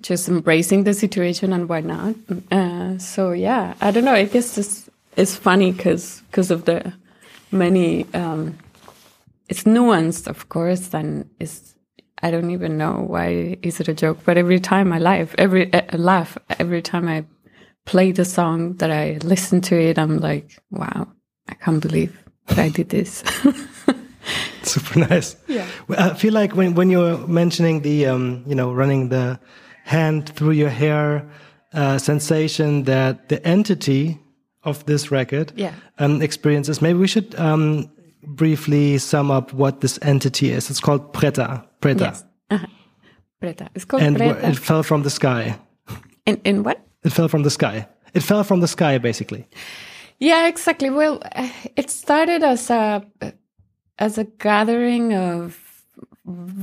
just 0.03 0.29
embracing 0.29 0.85
the 0.85 0.95
situation 0.95 1.53
and 1.53 1.69
why 1.69 1.81
not. 1.81 2.15
Uh, 2.51 2.99
so 2.99 3.33
yeah, 3.33 3.75
I 3.81 3.91
don't 3.91 4.05
know. 4.05 4.15
I 4.15 4.25
guess 4.25 4.55
this 4.55 4.89
is 5.17 5.37
funny 5.37 5.73
because 5.73 6.23
because 6.31 6.51
of 6.51 6.65
the 6.65 6.93
many 7.51 8.07
um, 8.15 8.59
it's 9.49 9.65
nuanced, 9.65 10.27
of 10.27 10.49
course, 10.49 10.95
and 10.95 11.29
it's 11.39 11.75
I 12.23 12.31
don't 12.31 12.51
even 12.51 12.77
know 12.77 13.05
why 13.07 13.59
is 13.63 13.81
it 13.81 13.89
a 13.89 13.95
joke, 13.95 14.19
but 14.25 14.37
every 14.37 14.61
time 14.61 14.93
I 14.93 14.99
laugh, 14.99 15.35
every 15.39 15.73
uh, 15.73 15.97
laugh 15.97 16.39
every 16.59 16.83
time 16.83 17.09
I 17.09 17.25
play 17.87 18.13
the 18.13 18.25
song 18.25 18.75
that 18.75 18.91
I 18.91 19.19
listen 19.23 19.61
to 19.63 19.75
it, 19.77 19.99
I'm 19.99 20.19
like, 20.19 20.61
wow, 20.71 21.09
I 21.49 21.55
can't 21.55 21.81
believe 21.81 22.17
that 22.47 22.59
I 22.59 22.69
did 22.69 22.91
this. 22.91 23.25
Super 24.63 25.01
nice. 25.01 25.37
Yeah, 25.49 25.67
I 25.89 26.15
feel 26.15 26.35
like 26.35 26.55
when 26.55 26.75
when 26.75 26.91
you're 26.91 27.19
mentioning 27.27 27.81
the 27.83 28.07
um, 28.07 28.45
you 28.47 28.55
know 28.55 28.73
running 28.73 29.09
the 29.09 29.41
hand 29.91 30.29
through 30.37 30.53
your 30.53 30.71
hair 30.71 31.29
uh, 31.75 31.99
sensation 31.99 32.85
that 32.85 33.29
the 33.29 33.45
entity 33.45 34.19
of 34.63 34.85
this 34.87 35.11
record 35.11 35.53
yeah. 35.57 35.75
um, 35.99 36.23
experiences. 36.23 36.81
Maybe 36.81 36.99
we 36.99 37.09
should 37.09 37.35
um, 37.39 37.91
briefly 38.23 38.99
sum 38.99 39.31
up 39.31 39.53
what 39.53 39.81
this 39.81 39.99
entity 40.03 40.51
is. 40.51 40.71
It's 40.71 40.81
called 40.81 41.13
Preta. 41.13 41.67
Preta. 41.81 42.01
Yes. 42.01 42.25
Uh 42.51 42.59
-huh. 42.59 42.69
Preta. 43.41 43.67
It's 43.75 43.87
called 43.87 44.03
Preta. 44.03 44.07
and 44.07 44.17
Preta. 44.17 44.51
it 44.51 44.59
fell 44.59 44.83
from 44.83 45.03
the 45.03 45.11
sky. 45.11 45.55
In, 46.25 46.39
in 46.43 46.63
what? 46.63 46.79
It 47.03 47.13
fell 47.13 47.29
from 47.29 47.43
the 47.43 47.51
sky. 47.51 47.87
It 48.13 48.23
fell 48.23 48.45
from 48.45 48.61
the 48.61 48.69
sky, 48.69 48.99
basically. 48.99 49.47
Yeah, 50.19 50.49
exactly. 50.49 50.91
Well, 50.91 51.19
it 51.75 51.91
started 51.91 52.43
as 52.43 52.71
a 52.71 53.03
as 53.97 54.19
a 54.19 54.25
gathering 54.25 55.15
of 55.15 55.59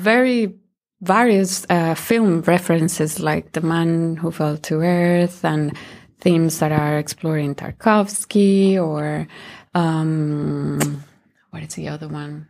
very 0.04 0.54
various 1.02 1.66
uh, 1.70 1.96
film 1.96 2.42
references, 2.42 3.20
like 3.20 3.52
The 3.52 3.62
Man 3.62 4.18
Who 4.18 4.32
Fell 4.32 4.58
to 4.58 4.82
Earth 4.82 5.46
and 5.46 5.76
themes 6.20 6.60
that 6.60 6.72
are 6.72 6.98
exploring 6.98 7.56
Tarkovsky 7.56 8.76
or 8.82 9.28
um, 9.76 11.04
what 11.52 11.64
is 11.64 11.76
the 11.76 11.88
other 11.88 12.08
one? 12.08 12.50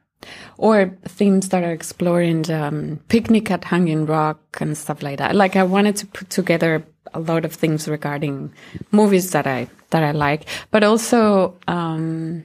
Or 0.57 0.97
themes 1.05 1.49
that 1.49 1.63
are 1.63 1.71
exploring 1.71 2.49
um, 2.51 2.99
picnic 3.07 3.51
at 3.51 3.65
Hanging 3.65 4.05
Rock 4.05 4.39
and 4.59 4.77
stuff 4.77 5.03
like 5.03 5.19
that. 5.19 5.35
Like 5.35 5.55
I 5.55 5.63
wanted 5.63 5.95
to 5.97 6.07
put 6.07 6.29
together 6.29 6.83
a 7.13 7.19
lot 7.19 7.45
of 7.45 7.53
things 7.53 7.87
regarding 7.87 8.53
movies 8.91 9.31
that 9.31 9.47
I 9.47 9.67
that 9.91 10.03
I 10.03 10.11
like, 10.11 10.45
but 10.71 10.83
also 10.83 11.57
um, 11.67 12.43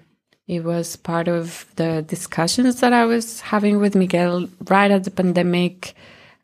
it 0.48 0.64
was 0.64 0.96
part 0.96 1.28
of 1.28 1.66
the 1.76 2.02
discussions 2.02 2.80
that 2.80 2.92
I 2.92 3.04
was 3.04 3.40
having 3.40 3.78
with 3.78 3.94
Miguel 3.94 4.48
right 4.68 4.90
at 4.90 5.04
the 5.04 5.10
pandemic. 5.10 5.94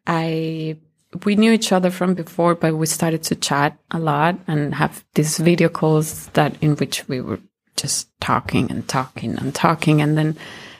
I 0.07 0.77
we 1.25 1.37
knew 1.37 1.53
each 1.53 1.73
other 1.73 1.91
from 1.91 2.15
before, 2.15 2.55
but 2.55 2.77
we 2.77 2.87
started 2.87 3.23
to 3.25 3.35
chat 3.35 3.79
a 3.91 3.99
lot 3.99 4.39
and 4.47 4.75
have 4.75 5.05
these 5.15 5.39
video 5.39 5.69
calls 5.69 6.27
that 6.29 6.55
in 6.63 6.77
which 6.77 7.09
we 7.09 7.21
were 7.21 7.41
just 7.77 8.09
talking 8.21 8.71
and 8.71 8.87
talking 8.89 9.39
and 9.39 9.55
talking. 9.55 10.03
And 10.03 10.19
then 10.19 10.37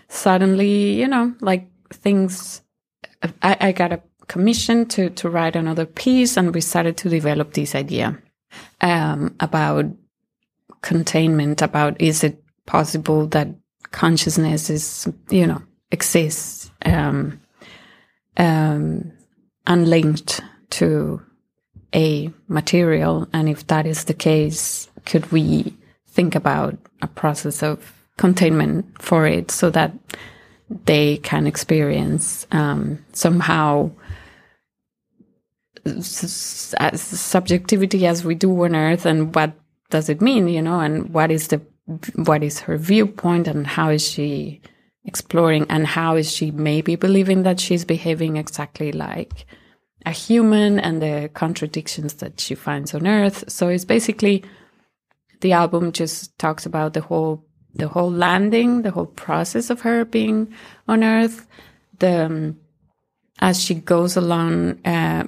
suddenly, 0.09 1.01
you 1.01 1.09
know, 1.09 1.35
like 1.41 1.67
things, 1.91 2.61
I, 3.43 3.57
I 3.61 3.73
got 3.73 3.93
a 3.93 4.03
commission 4.27 4.85
to, 4.87 5.09
to 5.11 5.31
write 5.31 5.57
another 5.57 5.87
piece 5.87 6.37
and 6.37 6.55
we 6.55 6.61
started 6.61 6.99
to 6.99 7.09
develop 7.09 7.55
this 7.55 7.75
idea 7.75 8.19
um, 8.83 9.35
about 9.41 9.87
containment, 10.83 11.63
about 11.63 12.01
is 12.01 12.23
it 12.23 12.43
possible 12.69 13.27
that 13.29 13.49
consciousness 13.91 14.69
is, 14.71 15.09
you 15.31 15.47
know, 15.47 15.63
exists 15.91 16.71
um, 16.85 17.41
um, 18.37 19.11
unlinked 19.67 20.41
to 20.71 21.21
a 21.95 22.31
material? 22.47 23.27
And 23.33 23.49
if 23.49 23.67
that 23.69 23.87
is 23.87 24.05
the 24.05 24.15
case, 24.15 24.89
could 25.07 25.33
we 25.33 25.75
think 26.07 26.35
about 26.35 26.77
a 27.01 27.07
process 27.07 27.63
of 27.63 27.93
containment 28.19 28.85
for 29.01 29.27
it 29.27 29.51
so 29.51 29.71
that 29.71 29.93
they 30.85 31.17
can 31.19 31.47
experience 31.47 32.47
um, 32.53 33.03
somehow 33.13 33.91
as 35.87 37.01
subjectivity 37.01 38.07
as 38.07 38.25
we 38.25 38.35
do 38.35 38.65
on 38.65 38.77
earth 38.77 39.07
and 39.07 39.35
what 39.35 39.53
does 39.89 40.11
it 40.11 40.21
mean 40.21 40.49
you 40.49 40.61
know 40.61 40.81
and 40.81 41.15
what 41.15 41.31
is 41.31 41.49
the 41.49 41.63
what 42.15 42.43
is 42.43 42.61
her 42.61 42.77
viewpoint 42.77 43.49
and 43.49 43.67
how 43.67 43.89
is 43.91 44.07
she 44.07 44.61
exploring 45.05 45.67
and 45.71 45.87
how 45.87 46.17
is 46.17 46.31
she 46.31 46.51
maybe 46.51 46.97
believing 46.97 47.43
that 47.43 47.59
she's 47.59 47.85
behaving 47.85 48.37
exactly 48.37 48.93
like 48.93 49.47
a 50.05 50.11
human 50.11 50.79
and 50.79 51.03
the 51.03 51.31
contradictions 51.35 52.15
that 52.15 52.41
she 52.41 52.55
finds 52.55 52.95
on 52.95 53.07
earth. 53.07 53.45
So 53.51 53.69
it's 53.69 53.85
basically 53.85 54.45
the 55.41 55.53
album 55.53 55.93
just 55.93 56.39
talks 56.39 56.67
about 56.67 56.95
the 56.95 57.01
whole 57.01 57.45
the 57.75 57.89
whole 57.89 58.11
landing 58.11 58.83
the 58.83 58.91
whole 58.91 59.07
process 59.07 59.71
of 59.71 59.83
her 59.83 60.05
being 60.05 60.53
on 60.89 61.05
earth 61.05 61.47
the 61.99 62.27
um, 62.27 62.59
as 63.41 63.63
she 63.63 63.75
goes 63.75 64.17
along 64.17 64.85
uh, 64.85 65.25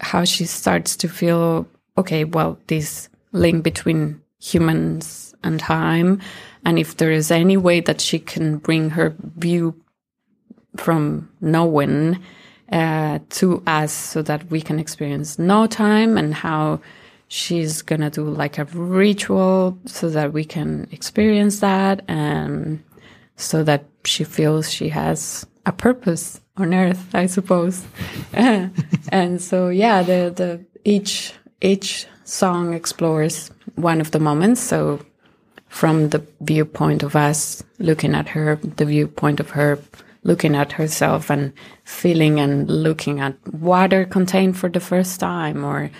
how 0.00 0.24
she 0.24 0.46
starts 0.46 0.96
to 0.96 1.08
feel 1.08 1.66
okay 1.98 2.24
well 2.24 2.58
this 2.68 3.08
link 3.32 3.62
between 3.62 4.20
humans 4.38 5.29
and 5.42 5.60
time 5.60 6.20
and 6.64 6.78
if 6.78 6.96
there 6.96 7.10
is 7.10 7.30
any 7.30 7.56
way 7.56 7.80
that 7.80 8.00
she 8.00 8.18
can 8.18 8.58
bring 8.58 8.90
her 8.90 9.14
view 9.36 9.74
from 10.76 11.28
knowing 11.40 12.22
uh, 12.72 13.18
to 13.30 13.62
us 13.66 13.92
so 13.92 14.22
that 14.22 14.48
we 14.50 14.60
can 14.60 14.78
experience 14.78 15.38
no 15.38 15.66
time 15.66 16.16
and 16.16 16.34
how 16.34 16.80
she's 17.28 17.82
gonna 17.82 18.10
do 18.10 18.24
like 18.24 18.58
a 18.58 18.64
ritual 18.64 19.78
so 19.86 20.08
that 20.10 20.32
we 20.32 20.44
can 20.44 20.88
experience 20.92 21.60
that 21.60 22.02
and 22.08 22.82
so 23.36 23.62
that 23.62 23.84
she 24.04 24.24
feels 24.24 24.70
she 24.70 24.88
has 24.88 25.46
a 25.66 25.72
purpose 25.72 26.40
on 26.56 26.74
earth 26.74 27.14
i 27.14 27.26
suppose. 27.26 27.84
And 29.12 29.40
so 29.40 29.68
yeah 29.68 30.02
the 30.02 30.32
the 30.34 30.64
each 30.84 31.32
each 31.60 32.06
song 32.24 32.74
explores 32.74 33.50
one 33.74 34.00
of 34.00 34.10
the 34.12 34.20
moments 34.20 34.60
so 34.60 35.00
from 35.70 36.10
the 36.10 36.22
viewpoint 36.40 37.02
of 37.02 37.16
us 37.16 37.62
looking 37.78 38.14
at 38.14 38.28
her, 38.28 38.56
the 38.56 38.84
viewpoint 38.84 39.40
of 39.40 39.50
her 39.50 39.78
looking 40.24 40.54
at 40.54 40.72
herself 40.72 41.30
and 41.30 41.52
feeling 41.84 42.38
and 42.40 42.68
looking 42.68 43.20
at 43.20 43.34
water 43.54 44.04
contained 44.04 44.58
for 44.58 44.68
the 44.68 44.80
first 44.80 45.18
time 45.20 45.64
or 45.64 45.90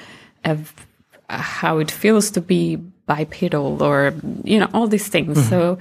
how 1.30 1.78
it 1.78 1.90
feels 1.90 2.30
to 2.32 2.40
be 2.40 2.76
bipedal 3.06 3.82
or, 3.82 4.12
you 4.44 4.58
know, 4.58 4.68
all 4.74 4.88
these 4.88 5.08
things. 5.08 5.38
Mm 5.38 5.44
-hmm. 5.44 5.48
So, 5.48 5.78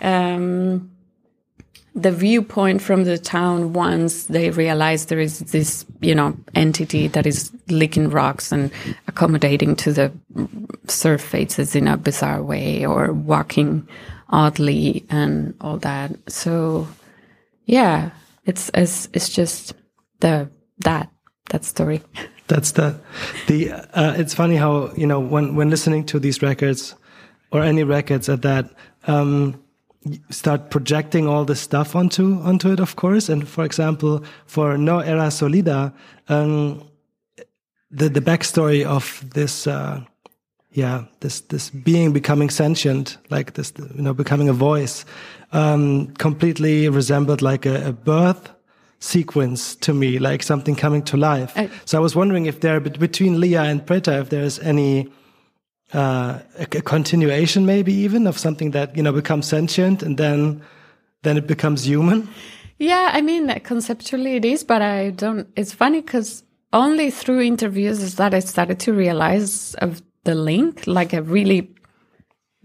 um, 0.00 0.90
the 1.94 2.12
viewpoint 2.12 2.80
from 2.80 3.04
the 3.04 3.18
town 3.18 3.72
once 3.72 4.24
they 4.24 4.50
realize 4.50 5.06
there 5.06 5.18
is 5.18 5.40
this, 5.40 5.84
you 6.00 6.14
know, 6.14 6.36
entity 6.54 7.08
that 7.08 7.26
is 7.26 7.50
licking 7.68 8.10
rocks 8.10 8.52
and 8.52 8.70
accommodating 9.08 9.74
to 9.76 9.92
the 9.92 10.12
surf 10.86 11.20
faces 11.20 11.74
in 11.74 11.88
a 11.88 11.96
bizarre 11.96 12.42
way 12.42 12.86
or 12.86 13.12
walking 13.12 13.86
oddly 14.28 15.04
and 15.10 15.54
all 15.60 15.78
that. 15.78 16.12
So 16.30 16.86
yeah, 17.66 18.10
it's, 18.44 18.70
it's, 18.74 19.08
it's 19.12 19.28
just 19.28 19.74
the, 20.20 20.48
that, 20.78 21.10
that 21.50 21.64
story. 21.64 22.02
That's 22.46 22.72
the, 22.72 22.98
the, 23.46 23.72
uh, 23.72 24.14
it's 24.16 24.34
funny 24.34 24.56
how, 24.56 24.92
you 24.96 25.06
know, 25.06 25.20
when, 25.20 25.54
when 25.54 25.70
listening 25.70 26.04
to 26.06 26.18
these 26.18 26.42
records 26.42 26.96
or 27.52 27.62
any 27.62 27.84
records 27.84 28.28
at 28.28 28.42
that, 28.42 28.70
um, 29.06 29.62
start 30.30 30.70
projecting 30.70 31.28
all 31.28 31.44
this 31.44 31.60
stuff 31.60 31.94
onto 31.94 32.40
onto 32.40 32.72
it, 32.72 32.80
of 32.80 32.96
course. 32.96 33.28
And 33.28 33.46
for 33.46 33.64
example, 33.64 34.24
for 34.46 34.78
No 34.78 35.00
Era 35.00 35.28
Solida, 35.28 35.92
um, 36.28 36.82
the 37.90 38.08
the 38.08 38.20
backstory 38.20 38.84
of 38.84 39.24
this, 39.34 39.66
uh, 39.66 40.00
yeah, 40.72 41.04
this 41.20 41.40
this 41.40 41.70
being 41.70 42.12
becoming 42.12 42.50
sentient, 42.50 43.18
like 43.30 43.54
this, 43.54 43.72
you 43.94 44.02
know, 44.02 44.14
becoming 44.14 44.48
a 44.48 44.54
voice, 44.54 45.04
um, 45.52 46.08
completely 46.18 46.88
resembled 46.88 47.42
like 47.42 47.66
a, 47.66 47.88
a, 47.88 47.92
birth 47.92 48.50
sequence 49.00 49.74
to 49.76 49.92
me, 49.92 50.18
like 50.18 50.42
something 50.42 50.76
coming 50.76 51.02
to 51.02 51.16
life. 51.16 51.52
I 51.56 51.68
so 51.84 51.98
I 51.98 52.00
was 52.00 52.16
wondering 52.16 52.46
if 52.46 52.60
there 52.60 52.80
between 52.80 53.40
Lia 53.40 53.62
and 53.62 53.84
Preta, 53.84 54.20
if 54.20 54.30
there's 54.30 54.58
any 54.60 55.08
uh, 55.92 56.38
a, 56.58 56.62
a, 56.62 56.82
continuation 56.82 57.66
maybe 57.66 57.92
even 57.92 58.26
of 58.26 58.38
something 58.38 58.70
that 58.72 58.96
you 58.96 59.02
know 59.02 59.12
becomes 59.12 59.46
sentient 59.46 60.02
and 60.02 60.18
then 60.18 60.62
then 61.22 61.36
it 61.36 61.46
becomes 61.46 61.86
human? 61.86 62.28
Yeah 62.78 63.10
i 63.12 63.20
mean 63.20 63.48
conceptually 63.60 64.36
it 64.36 64.44
is 64.44 64.64
but 64.64 64.80
i 64.82 65.10
don't 65.10 65.48
it's 65.56 65.72
funny 65.72 66.00
because 66.00 66.44
only 66.72 67.10
through 67.10 67.40
interviews 67.40 68.02
is 68.02 68.14
that 68.16 68.32
i 68.32 68.38
started 68.38 68.78
to 68.80 68.92
realize 68.92 69.74
of 69.76 70.02
the 70.24 70.34
link. 70.34 70.86
Like 70.86 71.12
a 71.12 71.22
really 71.22 71.74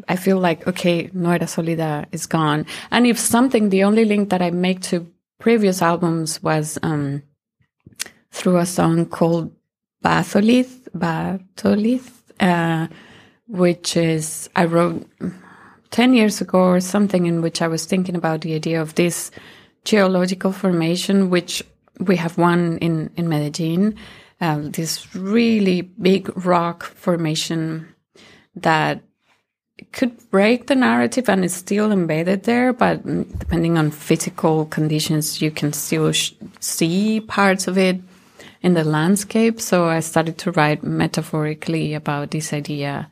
i 0.10 0.16
feel 0.16 0.38
like 0.40 0.68
okay 0.68 1.10
no 1.14 1.32
era 1.32 1.46
solida 1.46 2.06
is 2.12 2.26
gone. 2.26 2.66
And 2.92 3.08
if 3.08 3.18
something 3.18 3.70
the 3.70 3.84
only 3.84 4.06
link 4.06 4.30
that 4.30 4.42
i 4.42 4.52
make 4.52 4.82
to 4.82 5.08
previous 5.40 5.82
albums 5.82 6.44
was 6.44 6.78
um 6.84 7.24
through 8.32 8.58
a 8.58 8.66
song 8.66 9.06
called 9.06 9.52
batholith 10.04 10.90
batholith 10.98 12.12
uh 12.40 12.88
which 13.48 13.96
is 13.96 14.50
I 14.56 14.66
wrote 14.66 15.08
10 15.92 16.14
years 16.14 16.42
ago 16.42 16.60
or 16.60 16.80
something 16.80 17.26
in 17.26 17.42
which 17.42 17.62
I 17.62 17.68
was 17.68 17.86
thinking 17.86 18.16
about 18.16 18.42
the 18.42 18.54
idea 18.54 18.82
of 18.82 18.96
this 18.96 19.32
geological 19.84 20.52
formation, 20.52 21.30
which 21.30 21.64
we 22.00 22.16
have 22.18 22.38
one 22.38 22.78
in, 22.80 23.12
in 23.16 23.30
Medellin, 23.30 23.96
uh, 24.42 24.60
this 24.62 25.16
really 25.16 25.82
big 25.82 26.30
rock 26.46 26.84
formation 26.84 27.88
that 28.56 29.02
could 29.92 30.30
break 30.32 30.68
the 30.68 30.76
narrative 30.76 31.30
and 31.30 31.44
is 31.44 31.54
still 31.54 31.92
embedded 31.92 32.44
there, 32.44 32.74
but 32.74 33.06
depending 33.40 33.78
on 33.78 33.92
physical 33.92 34.66
conditions, 34.66 35.42
you 35.42 35.52
can 35.52 35.74
still 35.74 36.12
see 36.60 37.22
parts 37.22 37.68
of 37.68 37.78
it 37.78 38.00
in 38.62 38.74
the 38.74 38.84
landscape. 38.84 39.62
So 39.62 39.86
I 39.86 40.00
started 40.00 40.38
to 40.40 40.52
write 40.52 40.84
metaphorically 40.84 41.94
about 41.94 42.32
this 42.32 42.52
idea 42.54 43.10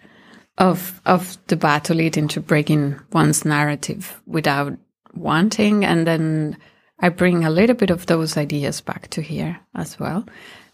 of 0.57 1.01
of 1.05 1.37
the 1.47 1.57
batholith 1.57 2.17
into 2.17 2.39
breaking 2.39 2.99
one's 3.11 3.43
narrative 3.43 4.21
without 4.27 4.77
wanting 5.15 5.83
and 5.83 6.05
then 6.05 6.57
I 6.99 7.09
bring 7.09 7.43
a 7.43 7.49
little 7.49 7.75
bit 7.75 7.89
of 7.89 8.05
those 8.05 8.37
ideas 8.37 8.81
back 8.81 9.09
to 9.09 9.21
here 9.21 9.59
as 9.75 9.99
well. 9.99 10.25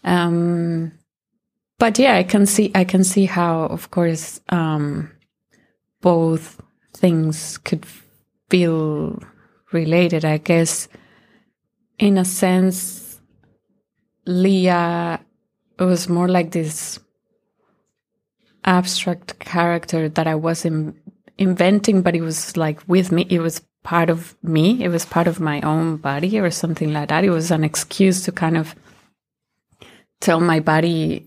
Um, 0.04 0.92
but 1.78 1.98
yeah, 1.98 2.16
I 2.16 2.22
can 2.22 2.46
see 2.46 2.70
I 2.74 2.84
can 2.84 3.04
see 3.04 3.24
how, 3.24 3.62
of 3.62 3.90
course, 3.90 4.40
um, 4.50 5.10
both 6.02 6.60
things 6.94 7.58
could 7.58 7.86
feel 8.48 9.18
related. 9.72 10.24
I 10.24 10.36
guess, 10.38 10.88
in 11.98 12.18
a 12.18 12.24
sense, 12.24 13.20
Lia 14.26 15.20
was 15.78 16.08
more 16.08 16.28
like 16.28 16.52
this 16.52 17.00
abstract 18.64 19.38
character 19.38 20.08
that 20.08 20.26
I 20.26 20.34
was 20.34 20.64
in, 20.64 20.94
inventing, 21.38 22.02
but 22.02 22.14
it 22.14 22.22
was 22.22 22.56
like 22.56 22.80
with 22.86 23.12
me. 23.12 23.26
It 23.28 23.40
was 23.40 23.62
part 23.82 24.10
of 24.10 24.36
me. 24.42 24.82
It 24.82 24.88
was 24.88 25.04
part 25.06 25.26
of 25.26 25.40
my 25.40 25.60
own 25.62 25.96
body 25.96 26.38
or 26.38 26.50
something 26.50 26.92
like 26.92 27.08
that. 27.08 27.24
It 27.24 27.30
was 27.30 27.50
an 27.50 27.64
excuse 27.64 28.22
to 28.24 28.32
kind 28.32 28.56
of 28.56 28.74
tell 30.20 30.40
my 30.40 30.60
body 30.60 31.26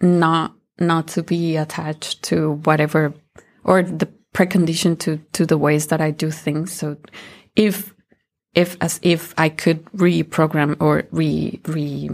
not 0.00 0.54
not 0.78 1.06
to 1.06 1.22
be 1.22 1.56
attached 1.56 2.22
to 2.24 2.54
whatever 2.64 3.14
or 3.62 3.82
the 3.82 4.08
precondition 4.34 4.98
to 4.98 5.18
to 5.32 5.46
the 5.46 5.58
ways 5.58 5.88
that 5.88 6.00
I 6.00 6.10
do 6.10 6.30
things. 6.30 6.72
So 6.72 6.96
if 7.54 7.94
if 8.54 8.76
as 8.80 8.98
if 9.02 9.34
I 9.38 9.48
could 9.48 9.84
reprogram 9.92 10.76
or 10.80 11.04
re 11.10 11.60
re 11.66 12.10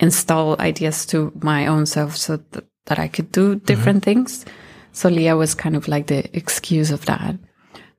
install 0.00 0.60
ideas 0.60 1.06
to 1.06 1.32
my 1.40 1.66
own 1.66 1.86
self 1.86 2.16
so 2.16 2.38
that 2.38 2.64
that 2.90 2.98
I 2.98 3.08
could 3.08 3.30
do 3.32 3.54
different 3.54 4.04
mm 4.04 4.12
-hmm. 4.12 4.24
things. 4.24 4.44
So 4.92 5.08
Lia 5.08 5.36
was 5.36 5.54
kind 5.54 5.76
of 5.76 5.88
like 5.88 6.06
the 6.06 6.28
excuse 6.36 6.94
of 6.94 7.04
that. 7.04 7.36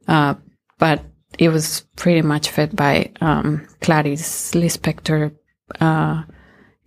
Uh, 0.07 0.33
but 0.77 0.99
it 1.39 1.49
was 1.49 1.85
pretty 1.95 2.21
much 2.21 2.49
fed 2.49 2.75
by 2.75 3.11
um, 3.21 3.65
Clarice 3.79 4.51
Lispector 4.53 5.31
uh, 5.79 6.23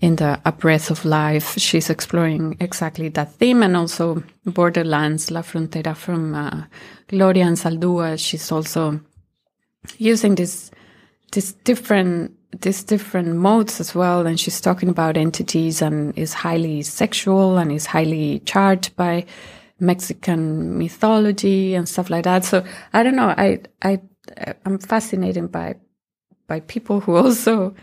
in 0.01 0.17
the 0.17 0.39
A 0.45 0.53
Breath 0.53 0.91
of 0.91 1.05
Life. 1.05 1.59
She's 1.59 1.89
exploring 1.91 2.57
exactly 2.61 3.09
that 3.11 3.33
theme 3.39 3.65
and 3.65 3.77
also 3.77 4.23
Borderlands, 4.45 5.31
La 5.31 5.43
Frontera 5.43 5.95
from 5.97 6.35
uh, 6.35 6.65
Gloria 7.09 7.47
Anzaldúa. 7.47 8.19
She's 8.19 8.53
also 8.53 9.01
using 9.99 10.35
this 10.35 10.71
this 11.33 11.55
different 11.65 12.33
these 12.61 12.85
different 12.85 13.37
modes 13.37 13.81
as 13.81 13.95
well 13.95 14.27
and 14.27 14.39
she's 14.39 14.61
talking 14.61 14.89
about 14.89 15.17
entities 15.17 15.83
and 15.83 16.17
is 16.19 16.33
highly 16.33 16.83
sexual 16.83 17.59
and 17.59 17.73
is 17.73 17.87
highly 17.87 18.41
charged 18.41 18.95
by 18.97 19.25
mexican 19.81 20.79
mythology 20.79 21.75
and 21.75 21.89
stuff 21.89 22.11
like 22.11 22.25
that. 22.25 22.45
So 22.45 22.65
i 22.93 23.03
don't 23.03 23.17
know 23.17 23.35
i 23.37 23.61
i 23.83 24.01
i'm 24.65 24.79
fascinated 24.79 25.51
by 25.51 25.77
by 26.47 26.61
people 26.61 27.01
who 27.01 27.17
also 27.25 27.75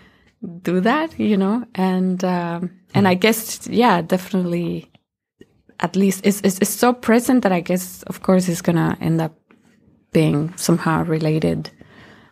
do 0.63 0.79
that 0.79 1.19
you 1.19 1.37
know? 1.37 1.65
And 1.75 2.23
um 2.23 2.71
and 2.93 3.07
i 3.07 3.13
guess 3.13 3.67
yeah 3.67 4.01
definitely 4.01 4.89
at 5.79 5.95
least 5.95 6.21
it's, 6.23 6.41
it's, 6.41 6.59
it's 6.59 6.69
so 6.69 6.93
present 6.93 7.41
that 7.41 7.51
i 7.51 7.59
guess 7.59 8.03
of 8.03 8.21
course 8.21 8.47
it's 8.47 8.61
gonna 8.61 8.97
end 9.01 9.19
up 9.19 9.35
being 10.11 10.53
somehow 10.57 11.03
related. 11.03 11.69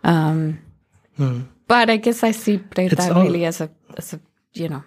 Um 0.04 0.60
but 1.69 1.89
I 1.89 1.97
guess 1.97 2.23
I 2.23 2.32
see 2.32 2.58
Preta 2.58 3.15
all- 3.15 3.23
really 3.23 3.45
as 3.45 3.62
a 3.62 3.69
as 3.97 4.13
a 4.13 4.19
you 4.53 4.67
know 4.67 4.84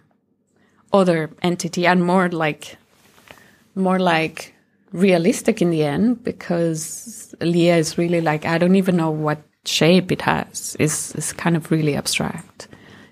other 0.92 1.31
entity 1.40 1.87
and 1.87 2.05
more 2.05 2.29
like 2.29 2.77
more 3.75 3.99
like 3.99 4.55
realistic 4.92 5.62
in 5.62 5.71
the 5.71 5.85
end 5.85 6.23
because 6.25 7.35
Lia 7.40 7.77
is 7.77 7.97
really 7.97 8.21
like 8.21 8.45
I 8.45 8.59
don't 8.59 8.77
even 8.77 8.97
know 8.97 9.11
what 9.11 9.38
shape 9.64 10.12
it 10.12 10.23
has. 10.23 10.77
It's 10.79 11.14
it's 11.14 11.33
kind 11.33 11.57
of 11.57 11.71
really 11.71 11.97
abstract 11.97 12.68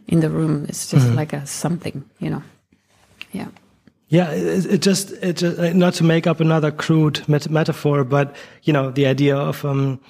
in 0.06 0.20
the 0.20 0.28
room. 0.28 0.66
It's 0.68 0.90
just 0.90 1.09
like 1.16 1.33
a 1.33 1.46
something, 1.46 2.04
you 2.18 2.30
know. 2.30 2.42
Yeah. 3.33 3.48
Yeah, 4.09 4.33
it, 4.33 4.66
it 4.66 4.83
just 4.83 5.12
it 5.22 5.37
just 5.37 5.59
uh, 5.59 5.72
not 5.72 5.94
to 5.94 6.04
make 6.04 6.26
up 6.26 6.40
another 6.40 6.72
crude 6.72 7.22
met 7.28 7.48
metaphor, 7.48 8.04
but 8.04 8.35
you 8.64 8.72
know 8.72 8.90
the 8.90 9.06
idea 9.06 9.37
of 9.37 9.64
um, 9.64 10.00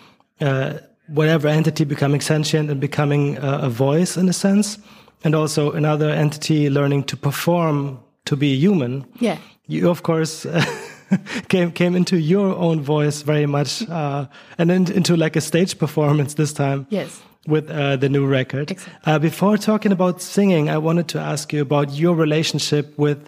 uh, 0.40 0.78
whatever 1.14 1.48
entity 1.48 1.84
becoming 1.84 2.20
sentient 2.22 2.70
and 2.70 2.80
becoming 2.80 3.38
uh, 3.38 3.60
a 3.62 3.68
voice 3.68 4.16
in 4.20 4.28
a 4.28 4.32
sense, 4.32 4.78
and 5.24 5.34
also 5.34 5.72
another 5.72 6.08
entity 6.10 6.70
learning 6.70 7.04
to 7.04 7.16
perform 7.16 7.98
to 8.24 8.36
be 8.36 8.56
human. 8.56 9.04
Yeah. 9.20 9.36
You 9.66 9.90
of 9.90 10.02
course 10.02 10.46
came 11.48 11.72
came 11.72 11.96
into 11.96 12.16
your 12.16 12.54
own 12.56 12.80
voice 12.80 13.22
very 13.22 13.46
much, 13.46 13.82
uh, 13.88 14.26
and 14.58 14.70
then 14.70 14.90
into 14.92 15.16
like 15.16 15.36
a 15.36 15.40
stage 15.40 15.78
performance 15.78 16.34
this 16.34 16.52
time 16.52 16.86
Yes. 16.90 17.20
with 17.46 17.70
uh, 17.70 17.96
the 17.96 18.08
new 18.08 18.26
record. 18.26 18.70
Exactly. 18.70 19.12
Uh, 19.12 19.18
before 19.18 19.56
talking 19.58 19.92
about 19.92 20.20
singing, 20.22 20.68
I 20.70 20.78
wanted 20.78 21.06
to 21.08 21.18
ask 21.20 21.52
you 21.52 21.62
about 21.62 21.92
your 21.92 22.14
relationship 22.14 22.86
with 22.98 23.18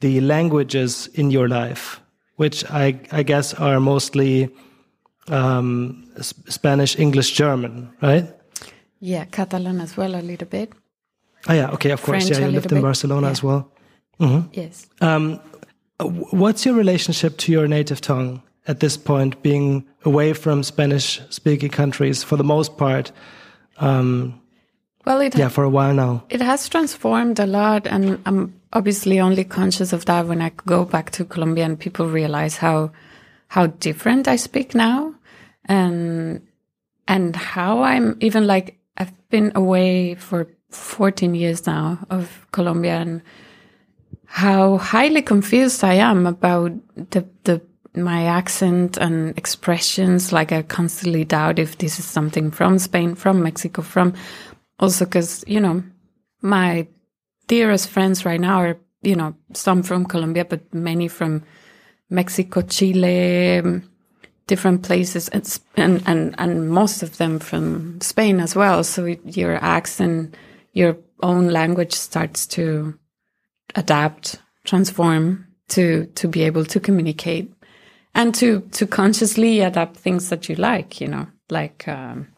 the 0.00 0.20
languages 0.20 1.08
in 1.14 1.30
your 1.30 1.48
life, 1.48 2.00
which 2.36 2.64
I, 2.70 2.98
I 3.12 3.22
guess 3.22 3.54
are 3.54 3.80
mostly 3.80 4.48
um, 5.30 6.04
Spanish, 6.20 6.98
English, 6.98 7.32
German, 7.32 7.90
right? 8.02 8.26
Yeah, 9.00 9.24
Catalan 9.24 9.80
as 9.80 9.96
well 9.96 10.14
a 10.14 10.22
little 10.22 10.48
bit. 10.48 10.72
Oh 11.48 11.54
yeah, 11.54 11.70
okay, 11.70 11.90
of 11.90 12.02
course. 12.02 12.24
French 12.24 12.38
yeah, 12.38 12.46
you 12.46 12.52
lived 12.52 12.70
in 12.72 12.78
bit, 12.78 12.82
Barcelona 12.82 13.26
yeah. 13.28 13.30
as 13.30 13.42
well. 13.42 13.72
Mm-hmm. 14.20 14.48
Yes. 14.52 14.86
Um, 15.00 15.40
w- 15.98 16.26
What's 16.30 16.66
your 16.66 16.74
relationship 16.74 17.38
to 17.38 17.52
your 17.52 17.66
native 17.66 18.00
tongue 18.00 18.42
at 18.68 18.80
this 18.80 18.96
point, 18.98 19.42
being 19.42 19.86
away 20.04 20.34
from 20.34 20.62
Spanish-speaking 20.62 21.70
countries 21.70 22.22
for 22.22 22.36
the 22.36 22.44
most 22.44 22.76
part? 22.76 23.10
Um, 23.78 24.38
well, 25.06 25.20
it 25.22 25.34
Yeah, 25.34 25.48
for 25.48 25.64
a 25.64 25.70
while 25.70 25.94
now. 25.94 26.24
It 26.28 26.42
has 26.42 26.68
transformed 26.68 27.38
a 27.38 27.46
lot, 27.46 27.86
and 27.86 28.20
I'm 28.26 28.52
obviously 28.74 29.18
only 29.18 29.44
conscious 29.44 29.94
of 29.94 30.04
that 30.04 30.26
when 30.26 30.42
I 30.42 30.50
go 30.66 30.84
back 30.84 31.10
to 31.12 31.24
Colombia 31.24 31.64
and 31.64 31.78
people 31.78 32.06
realize 32.06 32.58
how 32.58 32.90
how 33.48 33.66
different 33.66 34.28
I 34.28 34.36
speak 34.36 34.74
now, 34.76 35.14
and 35.66 36.46
and 37.08 37.34
how 37.36 37.82
I'm 37.82 38.16
even 38.20 38.46
like 38.46 38.78
I've 38.96 39.12
been 39.30 39.52
away 39.54 40.14
for 40.14 40.48
14 40.70 41.34
years 41.34 41.66
now 41.66 41.98
of 42.10 42.46
Colombia, 42.52 42.98
and 42.98 43.22
how 44.26 44.78
highly 44.78 45.22
confused 45.22 45.82
I 45.82 45.94
am 45.94 46.26
about 46.26 46.72
the 47.10 47.26
the 47.44 47.60
my 47.94 48.26
accent 48.26 48.96
and 48.96 49.36
expressions. 49.36 50.32
Like 50.32 50.52
I 50.52 50.62
constantly 50.62 51.24
doubt 51.24 51.58
if 51.58 51.78
this 51.78 51.98
is 51.98 52.04
something 52.04 52.50
from 52.50 52.78
Spain, 52.78 53.14
from 53.14 53.42
Mexico, 53.42 53.82
from 53.82 54.14
also 54.78 55.04
because 55.04 55.44
you 55.46 55.60
know 55.60 55.82
my 56.42 56.86
dearest 57.48 57.88
friends 57.88 58.24
right 58.24 58.40
now 58.40 58.58
are 58.60 58.78
you 59.02 59.16
know 59.16 59.34
some 59.54 59.82
from 59.82 60.04
Colombia, 60.04 60.44
but 60.44 60.72
many 60.72 61.08
from 61.08 61.42
Mexico, 62.10 62.62
Chile, 62.62 63.58
um, 63.58 63.89
different 64.46 64.82
places, 64.82 65.28
and 65.28 65.58
and 65.76 66.02
and, 66.06 66.34
and 66.38 66.70
most 66.70 67.02
of 67.02 67.18
them 67.18 67.38
from 67.38 68.00
Spain 68.00 68.40
as 68.40 68.54
well. 68.56 68.84
So 68.84 69.06
your 69.24 69.56
accent, 69.56 70.36
your 70.72 70.96
own 71.22 71.48
language 71.48 71.92
starts 71.92 72.46
to 72.48 72.98
adapt, 73.74 74.40
transform 74.64 75.46
to 75.68 76.06
to 76.06 76.28
be 76.28 76.42
able 76.42 76.64
to 76.64 76.80
communicate 76.80 77.52
and 78.14 78.34
to 78.34 78.60
to 78.72 78.86
consciously 78.86 79.60
adapt 79.60 79.96
things 79.96 80.28
that 80.28 80.48
you 80.48 80.56
like. 80.56 81.00
You 81.00 81.08
know, 81.08 81.26
like. 81.48 81.86
Um, 81.88 82.28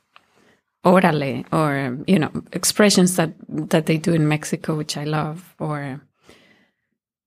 orale 0.84 1.44
or 1.52 1.96
you 2.06 2.18
know 2.18 2.30
expressions 2.52 3.16
that 3.16 3.32
that 3.48 3.86
they 3.86 3.96
do 3.96 4.12
in 4.12 4.26
Mexico 4.26 4.76
which 4.76 4.96
I 4.96 5.04
love 5.04 5.54
or 5.60 6.00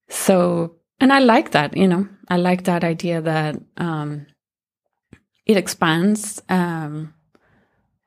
so 0.10 0.76
and 1.00 1.14
I 1.14 1.20
like 1.20 1.52
that 1.52 1.76
you 1.76 1.88
know 1.88 2.08
I 2.30 2.38
like 2.38 2.66
that 2.66 2.84
idea 2.84 3.22
that 3.22 3.56
um 3.78 4.28
it 5.46 5.58
expands 5.58 6.42
um 6.50 7.14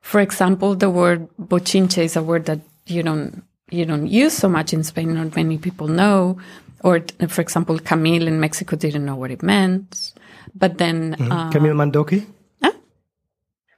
for 0.01 0.21
example 0.21 0.75
the 0.75 0.91
word 0.91 1.29
bochinche 1.39 2.03
is 2.03 2.17
a 2.17 2.23
word 2.23 2.45
that 2.47 2.61
you 2.87 3.03
don't 3.03 3.43
you 3.71 3.85
don't 3.85 4.07
use 4.09 4.33
so 4.33 4.49
much 4.49 4.73
in 4.73 4.83
Spain 4.83 5.15
not 5.15 5.37
many 5.37 5.59
people 5.59 5.89
know 5.89 6.39
or 6.85 7.01
for 7.29 7.41
example 7.43 7.79
Camille 7.79 8.27
in 8.27 8.41
Mexico 8.41 8.77
didn't 8.77 9.05
know 9.05 9.17
what 9.17 9.31
it 9.31 9.43
meant 9.43 10.13
but 10.55 10.79
then 10.79 11.15
uh, 11.31 11.51
Camille 11.51 11.75
Mandoki? 11.75 12.25
Huh? 12.63 12.73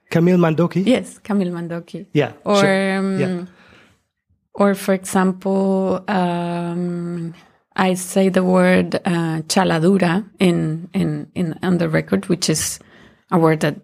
Camille 0.09 0.37
Mandoki? 0.37 0.85
yes 0.85 1.17
Camille 1.19 1.51
Mandoki 1.51 2.05
Yeah. 2.13 2.31
or 2.45 2.57
sure. 2.57 2.97
um, 2.97 3.19
Yeah. 3.19 3.45
or 4.53 4.75
for 4.75 4.93
example 4.93 6.03
um, 6.07 7.33
i 7.75 7.93
say 7.95 8.29
the 8.29 8.43
word 8.43 8.95
uh, 9.05 9.41
chaladura 9.47 10.23
in, 10.39 10.89
in 10.93 11.27
in 11.35 11.57
on 11.63 11.77
the 11.79 11.89
record 11.89 12.27
which 12.27 12.49
is 12.49 12.79
a 13.31 13.39
word 13.39 13.61
that 13.61 13.75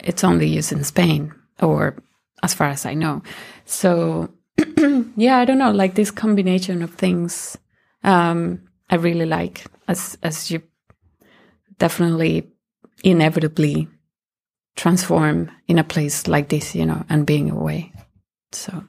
it's 0.00 0.24
only 0.24 0.48
used 0.48 0.72
in 0.72 0.84
spain 0.84 1.32
or 1.60 1.96
as 2.42 2.54
far 2.54 2.68
as 2.68 2.84
i 2.84 2.94
know. 2.94 3.22
So 3.64 4.28
yeah 5.16 5.38
i 5.38 5.44
don't 5.44 5.58
know 5.58 5.72
like 5.72 5.94
this 5.94 6.10
combination 6.10 6.82
of 6.82 6.94
things 6.94 7.58
um, 8.04 8.60
i 8.90 8.94
really 8.94 9.26
like 9.26 9.64
as 9.88 10.16
as 10.22 10.50
you 10.50 10.62
definitely 11.78 12.48
inevitably 13.02 13.88
transform 14.76 15.50
in 15.68 15.78
a 15.78 15.84
place 15.84 16.26
like 16.26 16.48
this 16.48 16.74
you 16.74 16.86
know 16.86 17.04
and 17.08 17.26
being 17.26 17.50
away. 17.50 17.92
So. 18.52 18.84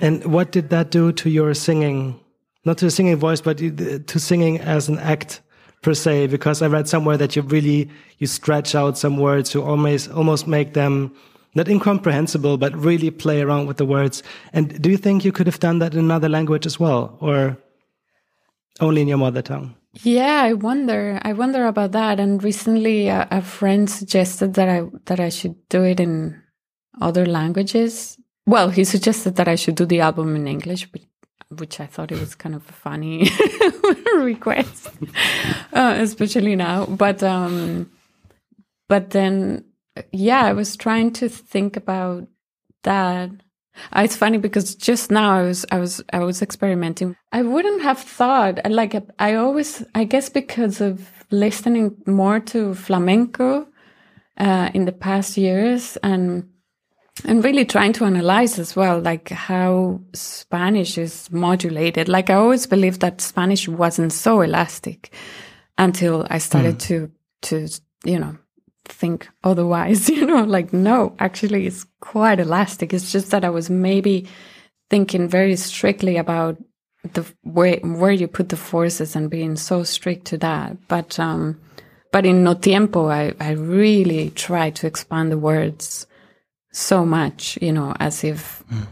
And 0.00 0.24
what 0.24 0.52
did 0.52 0.70
that 0.70 0.90
do 0.90 1.12
to 1.12 1.30
your 1.30 1.54
singing? 1.54 2.18
Not 2.64 2.78
to 2.78 2.86
the 2.86 2.90
singing 2.90 3.16
voice, 3.16 3.40
but 3.40 3.58
to 3.58 4.18
singing 4.18 4.60
as 4.60 4.88
an 4.88 4.98
act 4.98 5.42
per 5.82 5.94
se. 5.94 6.28
Because 6.28 6.62
I 6.62 6.68
read 6.68 6.88
somewhere 6.88 7.16
that 7.16 7.36
you 7.36 7.42
really 7.42 7.90
you 8.18 8.26
stretch 8.26 8.74
out 8.74 8.96
some 8.96 9.18
words 9.18 9.50
to 9.50 9.62
almost 9.62 10.10
almost 10.10 10.46
make 10.46 10.74
them 10.74 11.12
not 11.54 11.68
incomprehensible, 11.68 12.56
but 12.56 12.74
really 12.74 13.10
play 13.10 13.42
around 13.42 13.66
with 13.66 13.76
the 13.76 13.84
words. 13.84 14.22
And 14.52 14.80
do 14.80 14.90
you 14.90 14.96
think 14.96 15.24
you 15.24 15.32
could 15.32 15.46
have 15.46 15.60
done 15.60 15.80
that 15.80 15.92
in 15.92 15.98
another 15.98 16.28
language 16.28 16.64
as 16.64 16.80
well, 16.80 17.18
or 17.20 17.58
only 18.80 19.02
in 19.02 19.08
your 19.08 19.18
mother 19.18 19.42
tongue? 19.42 19.74
Yeah, 20.02 20.40
I 20.42 20.54
wonder. 20.54 21.20
I 21.22 21.34
wonder 21.34 21.66
about 21.66 21.92
that. 21.92 22.18
And 22.18 22.42
recently, 22.42 23.08
a, 23.08 23.28
a 23.30 23.42
friend 23.42 23.90
suggested 23.90 24.54
that 24.54 24.68
I 24.68 24.84
that 25.04 25.20
I 25.20 25.28
should 25.28 25.56
do 25.68 25.84
it 25.84 26.00
in 26.00 26.40
other 27.00 27.26
languages. 27.26 28.16
Well, 28.46 28.70
he 28.70 28.84
suggested 28.84 29.36
that 29.36 29.48
I 29.48 29.54
should 29.54 29.76
do 29.76 29.84
the 29.84 30.00
album 30.00 30.34
in 30.34 30.48
English, 30.48 30.90
which, 30.92 31.04
which 31.60 31.80
I 31.80 31.86
thought 31.86 32.12
it 32.12 32.20
was 32.20 32.34
kind 32.34 32.54
of 32.54 32.68
a 32.68 32.72
funny 32.72 33.28
request, 34.16 34.90
uh, 35.72 35.94
especially 35.98 36.56
now. 36.56 36.86
But 36.86 37.22
um, 37.22 37.90
but 38.88 39.10
then, 39.10 39.64
yeah, 40.12 40.44
I 40.44 40.52
was 40.52 40.76
trying 40.76 41.12
to 41.14 41.28
think 41.28 41.76
about 41.76 42.28
that. 42.84 43.30
Uh, 43.96 44.02
It's 44.04 44.16
funny 44.16 44.38
because 44.38 44.74
just 44.74 45.10
now 45.10 45.32
I 45.38 45.42
was 45.42 45.64
I 45.72 45.78
was 45.78 46.02
I 46.12 46.20
was 46.20 46.42
experimenting. 46.42 47.16
I 47.32 47.42
wouldn't 47.42 47.82
have 47.82 47.98
thought 47.98 48.58
like 48.70 48.94
I 49.18 49.34
always 49.34 49.82
I 49.94 50.04
guess 50.04 50.28
because 50.30 50.80
of 50.80 51.10
listening 51.30 51.96
more 52.06 52.40
to 52.40 52.74
flamenco 52.74 53.66
uh, 54.38 54.70
in 54.74 54.84
the 54.84 54.92
past 54.92 55.36
years 55.38 55.96
and 56.02 56.44
and 57.24 57.44
really 57.44 57.64
trying 57.64 57.92
to 57.92 58.04
analyze 58.04 58.58
as 58.58 58.74
well 58.74 58.98
like 58.98 59.28
how 59.28 60.00
spanish 60.14 60.96
is 60.96 61.30
modulated. 61.30 62.08
Like 62.08 62.30
i 62.30 62.34
always 62.34 62.66
believed 62.66 63.00
that 63.00 63.20
spanish 63.20 63.68
wasn't 63.68 64.12
so 64.12 64.40
elastic 64.40 65.12
until 65.78 66.26
i 66.30 66.38
started 66.38 66.76
mm. 66.76 66.80
to 66.80 67.10
to 67.42 67.68
you 68.04 68.18
know 68.18 68.36
think 68.84 69.28
otherwise 69.44 70.08
you 70.16 70.26
know 70.26 70.42
like 70.42 70.72
no 70.72 71.14
actually 71.18 71.66
it's 71.66 71.84
quite 72.00 72.40
elastic. 72.40 72.92
It's 72.92 73.12
just 73.12 73.30
that 73.30 73.44
i 73.44 73.50
was 73.50 73.68
maybe 73.70 74.26
thinking 74.90 75.28
very 75.28 75.56
strictly 75.56 76.16
about 76.16 76.56
the 77.12 77.24
way 77.44 77.78
where 77.82 78.12
you 78.12 78.28
put 78.28 78.48
the 78.48 78.56
forces 78.56 79.16
and 79.16 79.28
being 79.28 79.56
so 79.56 79.82
strict 79.82 80.26
to 80.26 80.38
that. 80.38 80.76
But 80.88 81.18
um 81.18 81.60
but 82.10 82.24
in 82.26 82.44
no 82.44 82.54
tiempo 82.54 83.08
i 83.08 83.32
i 83.40 83.52
really 83.52 84.30
try 84.30 84.70
to 84.70 84.86
expand 84.86 85.32
the 85.32 85.38
words 85.38 86.06
so 86.72 87.04
much, 87.04 87.58
you 87.60 87.72
know, 87.72 87.94
as 88.00 88.24
if 88.24 88.64
mm. 88.72 88.86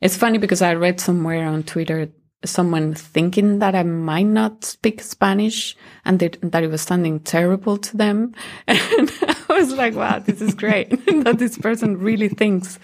it's 0.00 0.16
funny 0.16 0.38
because 0.38 0.62
I 0.62 0.74
read 0.74 1.00
somewhere 1.00 1.46
on 1.46 1.62
Twitter 1.62 2.08
someone 2.44 2.94
thinking 2.94 3.60
that 3.60 3.74
I 3.74 3.82
might 3.82 4.26
not 4.26 4.64
speak 4.64 5.00
Spanish 5.00 5.76
and 6.04 6.18
that, 6.18 6.38
that 6.42 6.64
it 6.64 6.70
was 6.70 6.82
sounding 6.82 7.20
terrible 7.20 7.78
to 7.78 7.96
them. 7.96 8.34
And 8.66 9.10
I 9.48 9.54
was 9.54 9.72
like, 9.72 9.94
wow, 9.94 10.18
this 10.18 10.40
is 10.40 10.54
great 10.54 10.90
that 11.24 11.38
this 11.38 11.58
person 11.58 11.98
really 11.98 12.28
thinks 12.28 12.78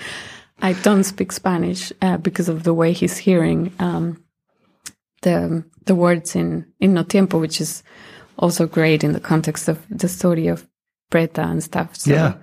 I 0.61 0.75
don't 0.75 1.05
speak 1.05 1.33
Spanish 1.33 1.93
uh, 2.03 2.19
because 2.19 2.49
of 2.49 2.62
the 2.64 2.75
way 2.75 2.93
he's 2.93 3.17
hearing 3.17 3.73
um, 3.79 4.23
the 5.23 5.64
the 5.87 5.95
words 5.95 6.37
in 6.37 6.67
in 6.79 6.95
No 6.95 7.03
Tiempo, 7.05 7.38
which 7.38 7.61
is 7.61 7.83
also 8.38 8.67
great 8.67 9.03
in 9.03 9.12
the 9.12 9.21
context 9.21 9.69
of 9.69 9.85
the 9.88 10.09
story 10.09 10.49
of 10.49 10.69
Preta 11.11 11.45
and 11.45 11.62
stuff. 11.62 11.97
So, 11.97 12.11
yeah 12.11 12.35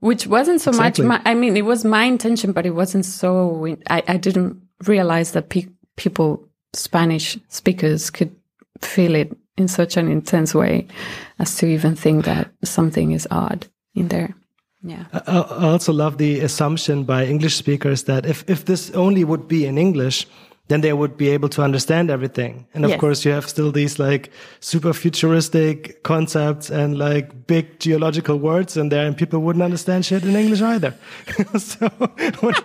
which 0.00 0.26
wasn't 0.26 0.60
so 0.60 0.70
exactly. 0.70 1.04
much 1.04 1.22
my, 1.24 1.30
i 1.30 1.34
mean 1.34 1.56
it 1.56 1.64
was 1.64 1.84
my 1.84 2.04
intention 2.04 2.52
but 2.52 2.66
it 2.66 2.70
wasn't 2.70 3.04
so 3.04 3.76
i, 3.88 4.02
I 4.08 4.16
didn't 4.16 4.60
realize 4.86 5.32
that 5.32 5.48
pe 5.48 5.66
people 5.96 6.48
spanish 6.72 7.38
speakers 7.48 8.10
could 8.10 8.34
feel 8.80 9.14
it 9.14 9.36
in 9.56 9.68
such 9.68 9.96
an 9.96 10.08
intense 10.08 10.54
way 10.54 10.86
as 11.38 11.56
to 11.56 11.66
even 11.66 11.94
think 11.94 12.24
that 12.24 12.50
something 12.64 13.12
is 13.12 13.28
odd 13.30 13.66
in 13.94 14.08
there 14.08 14.34
yeah 14.82 15.04
i 15.12 15.66
also 15.66 15.92
love 15.92 16.16
the 16.18 16.40
assumption 16.40 17.04
by 17.04 17.26
english 17.26 17.56
speakers 17.56 18.04
that 18.04 18.24
if, 18.24 18.48
if 18.48 18.64
this 18.64 18.90
only 18.92 19.24
would 19.24 19.46
be 19.46 19.66
in 19.66 19.76
english 19.76 20.26
then 20.70 20.82
they 20.82 20.92
would 20.92 21.16
be 21.16 21.28
able 21.30 21.48
to 21.48 21.62
understand 21.62 22.12
everything. 22.12 22.64
And 22.74 22.84
of 22.84 22.90
yes. 22.92 23.00
course, 23.00 23.24
you 23.24 23.32
have 23.32 23.48
still 23.48 23.72
these 23.72 23.98
like 23.98 24.30
super 24.60 24.92
futuristic 24.92 26.04
concepts 26.04 26.70
and 26.70 26.96
like 26.96 27.48
big 27.48 27.80
geological 27.80 28.36
words 28.36 28.76
in 28.76 28.88
there, 28.88 29.04
and 29.04 29.16
people 29.16 29.40
wouldn't 29.40 29.64
understand 29.64 30.06
shit 30.06 30.22
in 30.22 30.36
English 30.36 30.62
either. 30.62 30.94
so, 31.58 31.88
what, 31.98 32.42
what 32.42 32.56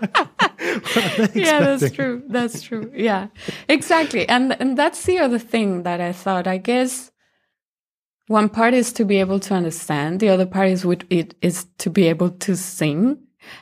yeah, 1.33 1.59
that's 1.61 1.89
true. 1.89 2.21
That's 2.27 2.61
true. 2.61 2.91
Yeah, 2.93 3.29
exactly. 3.67 4.29
And 4.29 4.55
and 4.61 4.77
that's 4.77 5.03
the 5.05 5.17
other 5.17 5.39
thing 5.39 5.81
that 5.81 5.99
I 5.99 6.11
thought. 6.11 6.45
I 6.45 6.59
guess 6.59 7.11
one 8.27 8.49
part 8.49 8.75
is 8.75 8.93
to 8.93 9.03
be 9.03 9.19
able 9.19 9.39
to 9.39 9.55
understand. 9.55 10.19
The 10.19 10.29
other 10.29 10.45
part 10.45 10.67
is 10.67 10.85
with 10.85 11.05
it 11.09 11.33
is 11.41 11.65
to 11.79 11.89
be 11.89 12.07
able 12.07 12.29
to 12.29 12.55
sing 12.55 13.17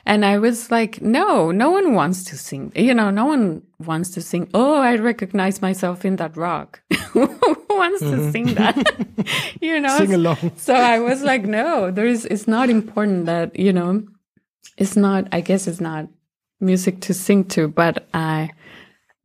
and 0.06 0.24
I 0.24 0.38
was 0.38 0.70
like, 0.70 1.00
no, 1.00 1.50
no 1.50 1.70
one 1.70 1.94
wants 1.94 2.24
to 2.24 2.36
sing. 2.36 2.72
You 2.74 2.94
know, 2.94 3.10
no 3.10 3.24
one 3.24 3.62
wants 3.78 4.10
to 4.10 4.22
sing. 4.22 4.50
Oh, 4.52 4.76
I 4.76 4.96
recognize 4.96 5.62
myself 5.62 6.04
in 6.04 6.16
that 6.16 6.36
rock. 6.36 6.82
Who 7.12 7.26
wants 7.70 8.02
mm-hmm. 8.02 8.16
to 8.16 8.32
sing 8.32 8.54
that? 8.54 8.76
you 9.60 9.80
know, 9.80 9.98
sing 9.98 10.14
along. 10.14 10.52
so 10.56 10.74
I 10.74 10.98
was 10.98 11.22
like, 11.22 11.44
no, 11.44 11.90
there 11.90 12.06
is, 12.06 12.24
it's 12.26 12.46
not 12.46 12.70
important 12.70 13.26
that, 13.26 13.58
you 13.58 13.72
know, 13.72 14.06
it's 14.76 14.96
not, 14.96 15.28
I 15.32 15.40
guess 15.40 15.66
it's 15.66 15.80
not 15.80 16.08
music 16.60 17.00
to 17.02 17.14
sing 17.14 17.44
to, 17.44 17.68
but 17.68 18.08
I, 18.12 18.50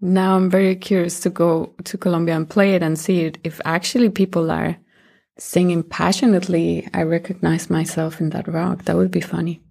now 0.01 0.35
I'm 0.35 0.49
very 0.49 0.75
curious 0.75 1.19
to 1.21 1.29
go 1.29 1.73
to 1.83 1.97
Colombia 1.97 2.35
and 2.35 2.49
play 2.49 2.75
it 2.75 2.83
and 2.83 2.97
see 2.97 3.21
it. 3.21 3.37
If 3.43 3.59
actually 3.65 4.09
people 4.09 4.51
are 4.51 4.77
singing 5.37 5.83
passionately, 5.83 6.87
I 6.93 7.03
recognize 7.03 7.69
myself 7.69 8.21
in 8.21 8.29
that 8.31 8.47
rock. 8.47 8.85
That 8.85 8.95
would 8.95 9.11
be 9.11 9.21
funny. 9.21 9.61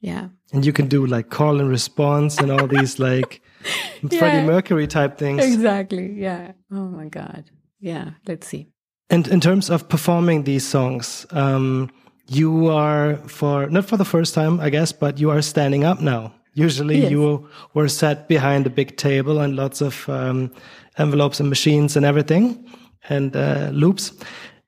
Yeah. 0.00 0.28
And 0.52 0.64
you 0.64 0.72
can 0.72 0.88
do 0.88 1.06
like 1.06 1.30
call 1.30 1.60
and 1.60 1.68
response 1.68 2.38
and 2.38 2.50
all 2.50 2.66
these 2.66 2.98
like 2.98 3.42
yeah. 4.10 4.18
Freddie 4.18 4.46
Mercury 4.46 4.86
type 4.86 5.18
things. 5.18 5.44
Exactly. 5.44 6.12
Yeah. 6.12 6.52
Oh 6.72 6.88
my 6.88 7.06
God. 7.06 7.50
Yeah. 7.80 8.10
Let's 8.26 8.46
see. 8.46 8.68
And 9.10 9.26
in 9.28 9.40
terms 9.40 9.70
of 9.70 9.88
performing 9.88 10.44
these 10.44 10.66
songs, 10.66 11.26
um, 11.30 11.90
you 12.26 12.68
are 12.68 13.16
for 13.26 13.68
not 13.68 13.84
for 13.84 13.96
the 13.96 14.04
first 14.04 14.34
time, 14.34 14.60
I 14.60 14.70
guess, 14.70 14.92
but 14.92 15.18
you 15.18 15.30
are 15.30 15.42
standing 15.42 15.84
up 15.84 16.00
now. 16.00 16.32
Usually 16.54 17.00
yes. 17.00 17.10
you 17.10 17.48
were 17.74 17.88
sat 17.88 18.28
behind 18.28 18.66
a 18.66 18.70
big 18.70 18.96
table 18.96 19.40
and 19.40 19.56
lots 19.56 19.80
of 19.80 20.08
um, 20.08 20.52
envelopes 20.98 21.40
and 21.40 21.48
machines 21.48 21.96
and 21.96 22.04
everything 22.04 22.66
and 23.08 23.36
uh, 23.36 23.70
loops. 23.72 24.12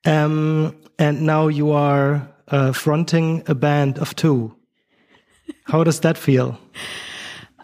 Um, 0.05 0.77
and 0.99 1.23
now 1.23 1.49
you 1.49 1.73
are 1.73 2.29
uh, 2.49 2.73
fronting 2.73 3.42
a 3.47 3.55
band 3.55 3.99
of 3.99 4.14
two. 4.14 4.57
How 5.64 5.85
does 5.85 6.01
that 6.01 6.18
feel? 6.18 6.59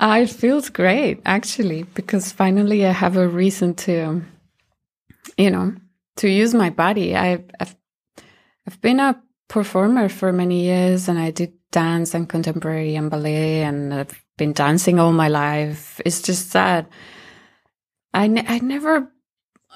Uh, 0.00 0.20
it 0.22 0.30
feels 0.30 0.70
great, 0.70 1.20
actually, 1.26 1.82
because 1.82 2.30
finally 2.30 2.86
I 2.86 2.92
have 2.92 3.16
a 3.16 3.26
reason 3.26 3.74
to, 3.74 4.22
you 5.36 5.50
know, 5.50 5.74
to 6.16 6.28
use 6.28 6.54
my 6.54 6.70
body. 6.70 7.16
I, 7.16 7.44
I've, 7.58 7.74
I've 8.66 8.80
been 8.80 9.00
a 9.00 9.20
performer 9.48 10.08
for 10.08 10.32
many 10.32 10.64
years 10.64 11.08
and 11.08 11.18
I 11.18 11.30
did 11.32 11.52
dance 11.72 12.14
and 12.14 12.28
contemporary 12.28 12.94
and 12.94 13.10
ballet 13.10 13.62
and 13.62 13.92
I've 13.92 14.24
been 14.36 14.52
dancing 14.52 15.00
all 15.00 15.12
my 15.12 15.28
life. 15.28 16.00
It's 16.04 16.22
just 16.22 16.52
that 16.52 16.88
I, 18.14 18.24
I 18.46 18.58
never, 18.60 19.10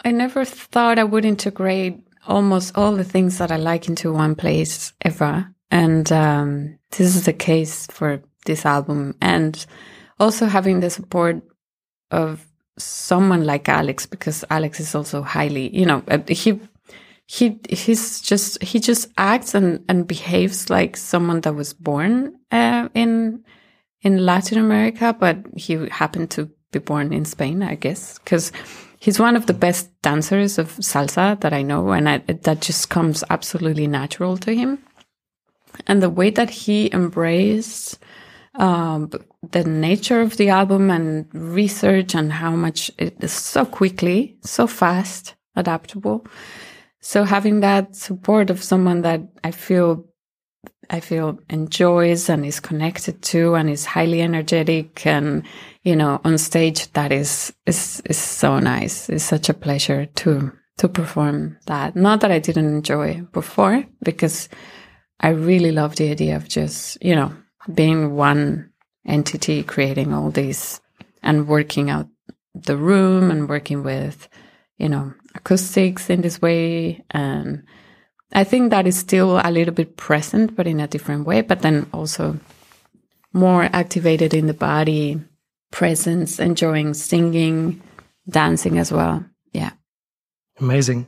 I 0.04 0.10
never 0.12 0.44
thought 0.44 0.98
I 0.98 1.04
would 1.04 1.24
integrate 1.24 2.00
almost 2.26 2.76
all 2.76 2.94
the 2.94 3.04
things 3.04 3.38
that 3.38 3.50
I 3.50 3.56
like 3.56 3.88
into 3.88 4.12
one 4.12 4.36
place 4.36 4.92
ever. 5.04 5.52
And 5.72 6.12
um, 6.12 6.78
this 6.90 7.16
is 7.16 7.24
the 7.24 7.32
case 7.32 7.86
for 7.90 8.22
this 8.44 8.66
album. 8.66 9.16
And 9.22 9.64
also 10.20 10.46
having 10.46 10.80
the 10.80 10.90
support 10.90 11.42
of 12.10 12.46
someone 12.78 13.44
like 13.44 13.68
Alex, 13.70 14.04
because 14.04 14.44
Alex 14.50 14.80
is 14.80 14.94
also 14.94 15.22
highly, 15.22 15.74
you 15.74 15.86
know, 15.86 16.02
uh, 16.08 16.18
he 16.28 16.60
he 17.26 17.58
he's 17.70 18.20
just 18.20 18.62
he 18.62 18.80
just 18.80 19.08
acts 19.16 19.54
and 19.54 19.82
and 19.88 20.06
behaves 20.06 20.68
like 20.68 20.96
someone 20.96 21.40
that 21.40 21.54
was 21.54 21.72
born 21.72 22.38
uh, 22.50 22.88
in 22.94 23.42
in 24.02 24.26
Latin 24.26 24.58
America, 24.58 25.16
but 25.18 25.38
he 25.56 25.88
happened 25.88 26.30
to 26.32 26.50
be 26.70 26.80
born 26.80 27.12
in 27.14 27.24
Spain, 27.24 27.62
I 27.62 27.76
guess, 27.76 28.18
because 28.18 28.52
he's 28.98 29.18
one 29.18 29.36
of 29.36 29.46
the 29.46 29.54
best 29.54 29.90
dancers 30.02 30.58
of 30.58 30.76
salsa 30.76 31.40
that 31.40 31.52
I 31.54 31.62
know, 31.62 31.92
and 31.92 32.08
I, 32.08 32.18
that 32.18 32.60
just 32.60 32.90
comes 32.90 33.24
absolutely 33.30 33.86
natural 33.86 34.36
to 34.38 34.54
him 34.54 34.78
and 35.86 36.02
the 36.02 36.10
way 36.10 36.30
that 36.30 36.50
he 36.50 36.92
embraced 36.92 37.98
um, 38.56 39.10
the 39.50 39.64
nature 39.64 40.20
of 40.20 40.36
the 40.36 40.50
album 40.50 40.90
and 40.90 41.26
research 41.32 42.14
and 42.14 42.32
how 42.32 42.50
much 42.50 42.90
it 42.98 43.16
is 43.20 43.32
so 43.32 43.64
quickly, 43.64 44.36
so 44.42 44.66
fast, 44.66 45.34
adaptable. 45.56 46.26
So 47.00 47.24
having 47.24 47.60
that 47.60 47.96
support 47.96 48.50
of 48.50 48.62
someone 48.62 49.02
that 49.02 49.22
I 49.42 49.50
feel 49.50 50.06
I 50.90 51.00
feel 51.00 51.38
enjoys 51.48 52.28
and 52.28 52.44
is 52.44 52.60
connected 52.60 53.22
to 53.22 53.54
and 53.54 53.70
is 53.70 53.86
highly 53.86 54.20
energetic 54.20 55.06
and 55.06 55.42
you 55.84 55.96
know 55.96 56.20
on 56.22 56.36
stage 56.38 56.92
that 56.92 57.12
is 57.12 57.52
is 57.66 58.02
is 58.04 58.18
so 58.18 58.58
nice. 58.58 59.08
It's 59.08 59.24
such 59.24 59.48
a 59.48 59.54
pleasure 59.54 60.06
to 60.06 60.52
to 60.78 60.88
perform 60.88 61.58
that. 61.66 61.96
Not 61.96 62.20
that 62.20 62.30
I 62.30 62.38
didn't 62.38 62.68
enjoy 62.68 63.22
before 63.32 63.84
because 64.02 64.48
I 65.20 65.28
really 65.28 65.72
love 65.72 65.96
the 65.96 66.10
idea 66.10 66.36
of 66.36 66.48
just, 66.48 67.02
you 67.02 67.14
know, 67.14 67.32
being 67.72 68.14
one 68.14 68.70
entity, 69.06 69.62
creating 69.62 70.12
all 70.12 70.30
these 70.30 70.80
and 71.22 71.46
working 71.46 71.90
out 71.90 72.08
the 72.54 72.76
room 72.76 73.30
and 73.30 73.48
working 73.48 73.82
with, 73.82 74.28
you 74.78 74.88
know, 74.88 75.14
acoustics 75.34 76.10
in 76.10 76.22
this 76.22 76.42
way. 76.42 77.04
And 77.10 77.64
I 78.32 78.44
think 78.44 78.70
that 78.70 78.86
is 78.86 78.98
still 78.98 79.40
a 79.42 79.50
little 79.50 79.74
bit 79.74 79.96
present, 79.96 80.56
but 80.56 80.66
in 80.66 80.80
a 80.80 80.88
different 80.88 81.26
way, 81.26 81.42
but 81.42 81.62
then 81.62 81.86
also 81.92 82.38
more 83.32 83.64
activated 83.72 84.34
in 84.34 84.46
the 84.46 84.54
body, 84.54 85.20
presence, 85.70 86.38
enjoying 86.38 86.94
singing, 86.94 87.80
dancing 88.28 88.78
as 88.78 88.92
well. 88.92 89.24
Yeah. 89.52 89.72
Amazing. 90.60 91.06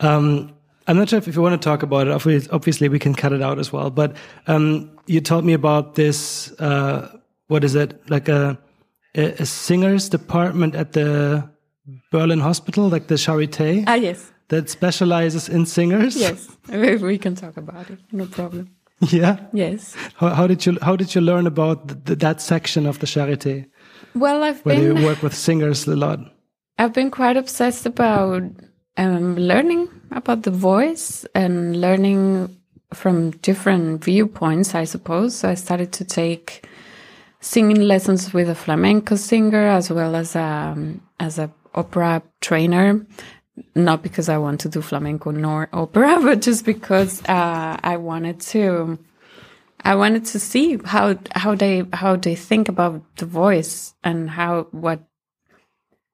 Um, 0.00 0.53
I'm 0.86 0.96
not 0.96 1.08
sure 1.08 1.18
if 1.18 1.34
you 1.34 1.42
want 1.42 1.60
to 1.60 1.64
talk 1.64 1.82
about 1.82 2.06
it. 2.06 2.50
Obviously, 2.52 2.88
we 2.88 2.98
can 2.98 3.14
cut 3.14 3.32
it 3.32 3.42
out 3.42 3.58
as 3.58 3.72
well. 3.72 3.90
But 3.90 4.16
um, 4.46 4.90
you 5.06 5.20
told 5.20 5.44
me 5.44 5.52
about 5.52 5.94
this. 5.94 6.52
Uh, 6.60 7.08
what 7.48 7.64
is 7.64 7.74
it? 7.74 7.98
Like 8.10 8.28
a, 8.28 8.58
a 9.14 9.46
singers 9.46 10.08
department 10.08 10.74
at 10.74 10.92
the 10.92 11.48
Berlin 12.10 12.40
hospital, 12.40 12.88
like 12.88 13.06
the 13.08 13.16
Charité. 13.16 13.84
Ah, 13.86 13.94
yes. 13.94 14.30
That 14.48 14.68
specializes 14.68 15.48
in 15.48 15.64
singers. 15.66 16.16
Yes, 16.16 16.54
we 16.68 17.16
can 17.18 17.34
talk 17.34 17.56
about 17.56 17.88
it. 17.90 17.98
No 18.12 18.26
problem. 18.26 18.68
Yeah. 19.00 19.38
Yes. 19.52 19.96
How, 20.16 20.28
how 20.28 20.46
did 20.46 20.66
you 20.66 20.78
How 20.82 20.96
did 20.96 21.14
you 21.14 21.22
learn 21.22 21.46
about 21.46 22.04
th 22.06 22.18
that 22.18 22.40
section 22.40 22.86
of 22.86 22.98
the 22.98 23.06
Charité? 23.06 23.66
Well, 24.14 24.44
I've 24.44 24.60
where 24.64 24.76
been 24.76 24.96
you 24.96 25.06
work 25.06 25.22
with 25.22 25.34
singers 25.34 25.86
a 25.88 25.96
lot. 25.96 26.18
I've 26.78 26.92
been 26.92 27.10
quite 27.10 27.38
obsessed 27.38 27.86
about 27.86 28.42
um, 28.96 29.36
learning 29.36 29.88
about 30.14 30.42
the 30.42 30.50
voice 30.50 31.26
and 31.34 31.80
learning 31.80 32.56
from 32.92 33.32
different 33.42 34.04
viewpoints, 34.04 34.74
I 34.74 34.84
suppose. 34.84 35.36
So 35.36 35.48
I 35.48 35.54
started 35.54 35.92
to 35.92 36.04
take 36.04 36.66
singing 37.40 37.82
lessons 37.82 38.32
with 38.32 38.48
a 38.48 38.54
flamenco 38.54 39.16
singer 39.16 39.66
as 39.66 39.90
well 39.90 40.16
as 40.16 40.34
a 40.34 40.76
as 41.20 41.38
a 41.38 41.50
opera 41.74 42.22
trainer. 42.40 43.04
Not 43.74 44.02
because 44.02 44.28
I 44.28 44.38
want 44.38 44.60
to 44.60 44.68
do 44.68 44.82
flamenco 44.82 45.30
nor 45.30 45.68
opera, 45.72 46.18
but 46.22 46.42
just 46.42 46.64
because 46.64 47.22
uh, 47.22 47.78
I 47.82 47.96
wanted 47.96 48.40
to. 48.52 48.98
I 49.86 49.96
wanted 49.96 50.24
to 50.26 50.40
see 50.40 50.78
how 50.84 51.18
how 51.34 51.54
they 51.54 51.84
how 51.92 52.16
they 52.16 52.34
think 52.34 52.68
about 52.68 53.02
the 53.16 53.26
voice 53.26 53.94
and 54.02 54.30
how 54.30 54.68
what 54.70 55.00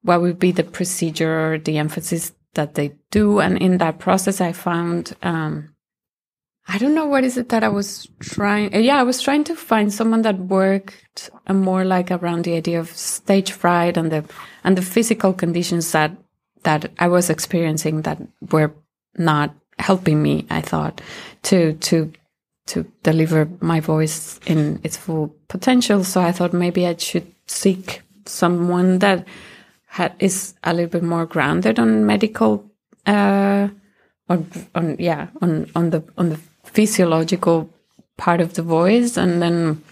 what 0.02 0.20
would 0.20 0.38
be 0.38 0.50
the 0.50 0.64
procedure 0.64 1.52
or 1.52 1.58
the 1.58 1.78
emphasis 1.78 2.32
that 2.54 2.74
they 2.74 2.92
do. 3.10 3.40
And 3.40 3.58
in 3.58 3.78
that 3.78 3.98
process, 3.98 4.40
I 4.40 4.52
found, 4.52 5.16
um, 5.22 5.74
I 6.68 6.78
don't 6.78 6.94
know 6.94 7.06
what 7.06 7.24
is 7.24 7.36
it 7.36 7.48
that 7.48 7.64
I 7.64 7.68
was 7.68 8.08
trying. 8.20 8.72
Yeah, 8.74 8.98
I 8.98 9.02
was 9.02 9.20
trying 9.20 9.44
to 9.44 9.56
find 9.56 9.92
someone 9.92 10.22
that 10.22 10.38
worked 10.38 11.30
more 11.48 11.84
like 11.84 12.10
around 12.10 12.44
the 12.44 12.54
idea 12.54 12.78
of 12.78 12.90
stage 12.90 13.52
fright 13.52 13.96
and 13.96 14.12
the 14.12 14.24
and 14.62 14.76
the 14.76 14.82
physical 14.82 15.32
conditions 15.32 15.90
that 15.92 16.12
that 16.62 16.90
I 16.98 17.08
was 17.08 17.30
experiencing 17.30 18.02
that 18.02 18.18
were 18.52 18.72
not 19.16 19.54
helping 19.78 20.22
me. 20.22 20.46
I 20.50 20.60
thought 20.60 21.00
to 21.44 21.72
to 21.74 22.12
to 22.66 22.86
deliver 23.02 23.48
my 23.60 23.80
voice 23.80 24.38
in 24.46 24.80
its 24.84 24.96
full 24.96 25.34
potential. 25.48 26.04
So 26.04 26.20
I 26.20 26.30
thought 26.30 26.52
maybe 26.52 26.86
I 26.86 26.94
should 26.96 27.26
seek 27.46 28.02
someone 28.26 29.00
that 29.00 29.26
had, 29.90 30.14
is 30.20 30.54
a 30.62 30.72
little 30.72 30.90
bit 30.90 31.02
more 31.02 31.26
grounded 31.26 31.78
on 31.78 32.06
medical, 32.06 32.64
uh, 33.06 33.68
on, 34.28 34.50
on, 34.74 34.96
yeah, 34.98 35.26
on, 35.42 35.68
on 35.74 35.90
the, 35.90 36.04
on 36.16 36.28
the 36.28 36.40
physiological 36.64 37.68
part 38.16 38.40
of 38.40 38.54
the 38.54 38.62
voice. 38.62 39.16
And 39.16 39.42
then 39.42 39.82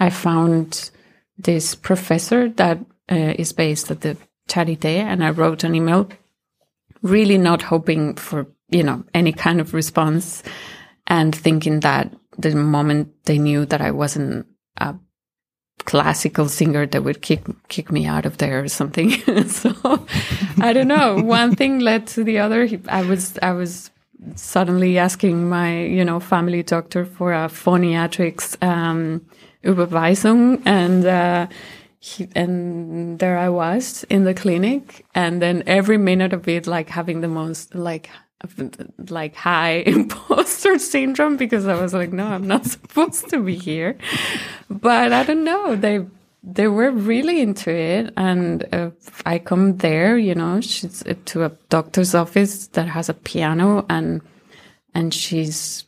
I 0.00 0.08
found 0.08 0.90
this 1.36 1.74
professor 1.74 2.48
that 2.48 2.78
uh, 3.10 3.34
is 3.36 3.52
based 3.52 3.90
at 3.90 4.00
the 4.00 4.16
Charité 4.48 4.96
and 4.96 5.22
I 5.22 5.30
wrote 5.30 5.64
an 5.64 5.74
email 5.74 6.08
really 7.02 7.36
not 7.36 7.62
hoping 7.62 8.14
for, 8.14 8.46
you 8.70 8.82
know, 8.82 9.04
any 9.12 9.32
kind 9.32 9.60
of 9.60 9.74
response 9.74 10.42
and 11.06 11.34
thinking 11.34 11.80
that 11.80 12.10
the 12.38 12.54
moment 12.54 13.12
they 13.24 13.38
knew 13.38 13.66
that 13.66 13.82
I 13.82 13.90
wasn't 13.90 14.46
a 14.78 14.94
classical 15.80 16.48
singer 16.48 16.86
that 16.86 17.04
would 17.04 17.20
kick 17.20 17.42
kick 17.68 17.92
me 17.92 18.06
out 18.06 18.26
of 18.26 18.38
there 18.38 18.62
or 18.62 18.68
something. 18.68 19.10
so 19.48 20.06
I 20.60 20.72
don't 20.72 20.88
know. 20.88 21.16
One 21.22 21.54
thing 21.54 21.80
led 21.80 22.06
to 22.08 22.24
the 22.24 22.38
other. 22.38 22.68
I 22.88 23.02
was 23.02 23.38
I 23.42 23.52
was 23.52 23.90
suddenly 24.36 24.98
asking 24.98 25.48
my 25.48 25.84
you 25.84 26.04
know 26.04 26.20
family 26.20 26.62
doctor 26.62 27.04
for 27.04 27.32
a 27.32 27.48
phoniatrics 27.48 28.62
um, 28.62 29.24
Überweisung 29.64 30.62
and. 30.64 31.06
Uh, 31.06 31.46
he, 32.04 32.28
and 32.34 33.18
there 33.18 33.38
I 33.38 33.48
was 33.48 34.04
in 34.10 34.24
the 34.24 34.34
clinic, 34.34 35.06
and 35.14 35.40
then 35.40 35.62
every 35.66 35.96
minute 35.96 36.34
of 36.34 36.46
it, 36.46 36.66
like 36.66 36.90
having 36.90 37.22
the 37.22 37.28
most 37.28 37.74
like 37.74 38.10
like 39.10 39.34
high 39.34 39.82
imposter 39.86 40.78
syndrome 40.78 41.36
because 41.36 41.66
I 41.66 41.80
was 41.80 41.94
like, 41.94 42.12
no, 42.12 42.26
I'm 42.26 42.46
not 42.46 42.66
supposed 42.76 43.28
to 43.30 43.40
be 43.40 43.56
here. 43.56 43.96
But 44.68 45.12
I 45.12 45.24
don't 45.24 45.44
know. 45.44 45.76
They 45.76 46.06
they 46.46 46.68
were 46.68 46.90
really 46.90 47.40
into 47.40 47.70
it, 47.70 48.12
and 48.18 48.66
uh, 48.70 48.90
I 49.24 49.38
come 49.38 49.78
there, 49.78 50.18
you 50.18 50.34
know, 50.34 50.60
she's 50.60 51.02
uh, 51.06 51.14
to 51.26 51.44
a 51.44 51.52
doctor's 51.70 52.14
office 52.14 52.66
that 52.68 52.86
has 52.86 53.08
a 53.08 53.14
piano, 53.14 53.86
and 53.88 54.20
and 54.94 55.12
she's 55.12 55.86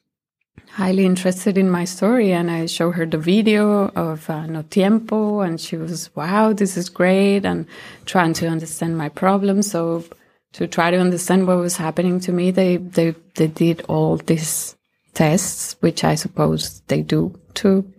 highly 0.76 1.06
interested 1.06 1.56
in 1.56 1.70
my 1.70 1.86
story 1.86 2.32
and 2.32 2.50
I 2.50 2.66
show 2.66 2.90
her 2.90 3.06
the 3.06 3.16
video 3.16 3.88
of 3.96 4.28
uh, 4.28 4.44
No 4.44 4.60
Tiempo 4.60 5.40
and 5.40 5.58
she 5.58 5.74
was, 5.74 6.14
wow, 6.14 6.52
this 6.52 6.76
is 6.76 6.90
great 6.90 7.46
and 7.46 7.66
trying 8.04 8.34
to 8.34 8.46
understand 8.46 8.98
my 8.98 9.08
problem. 9.08 9.62
So 9.62 10.04
to 10.52 10.66
try 10.66 10.90
to 10.90 10.98
understand 10.98 11.46
what 11.46 11.58
was 11.58 11.76
happening 11.76 12.20
to 12.20 12.32
me, 12.32 12.50
they, 12.50 12.78
they, 12.78 13.14
they 13.34 13.46
did 13.46 13.82
all 13.88 14.16
these 14.16 14.76
tests, 15.14 15.76
which 15.80 16.04
I 16.04 16.14
suppose 16.14 16.80
they 16.88 17.02
do 17.02 17.38
to 17.54 17.92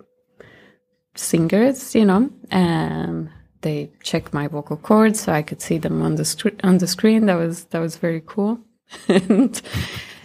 singers, 1.15 1.95
you 1.95 2.05
know, 2.05 2.29
and 2.49 3.29
they 3.61 3.91
checked 4.03 4.33
my 4.33 4.47
vocal 4.47 4.77
cords 4.77 5.21
so 5.21 5.33
I 5.33 5.41
could 5.41 5.61
see 5.61 5.77
them 5.77 6.01
on 6.01 6.15
the 6.15 6.53
on 6.63 6.77
the 6.77 6.87
screen. 6.87 7.25
That 7.25 7.35
was, 7.35 7.65
that 7.65 7.79
was 7.79 7.97
very 7.97 8.23
cool. 8.25 8.59
and, 9.07 9.61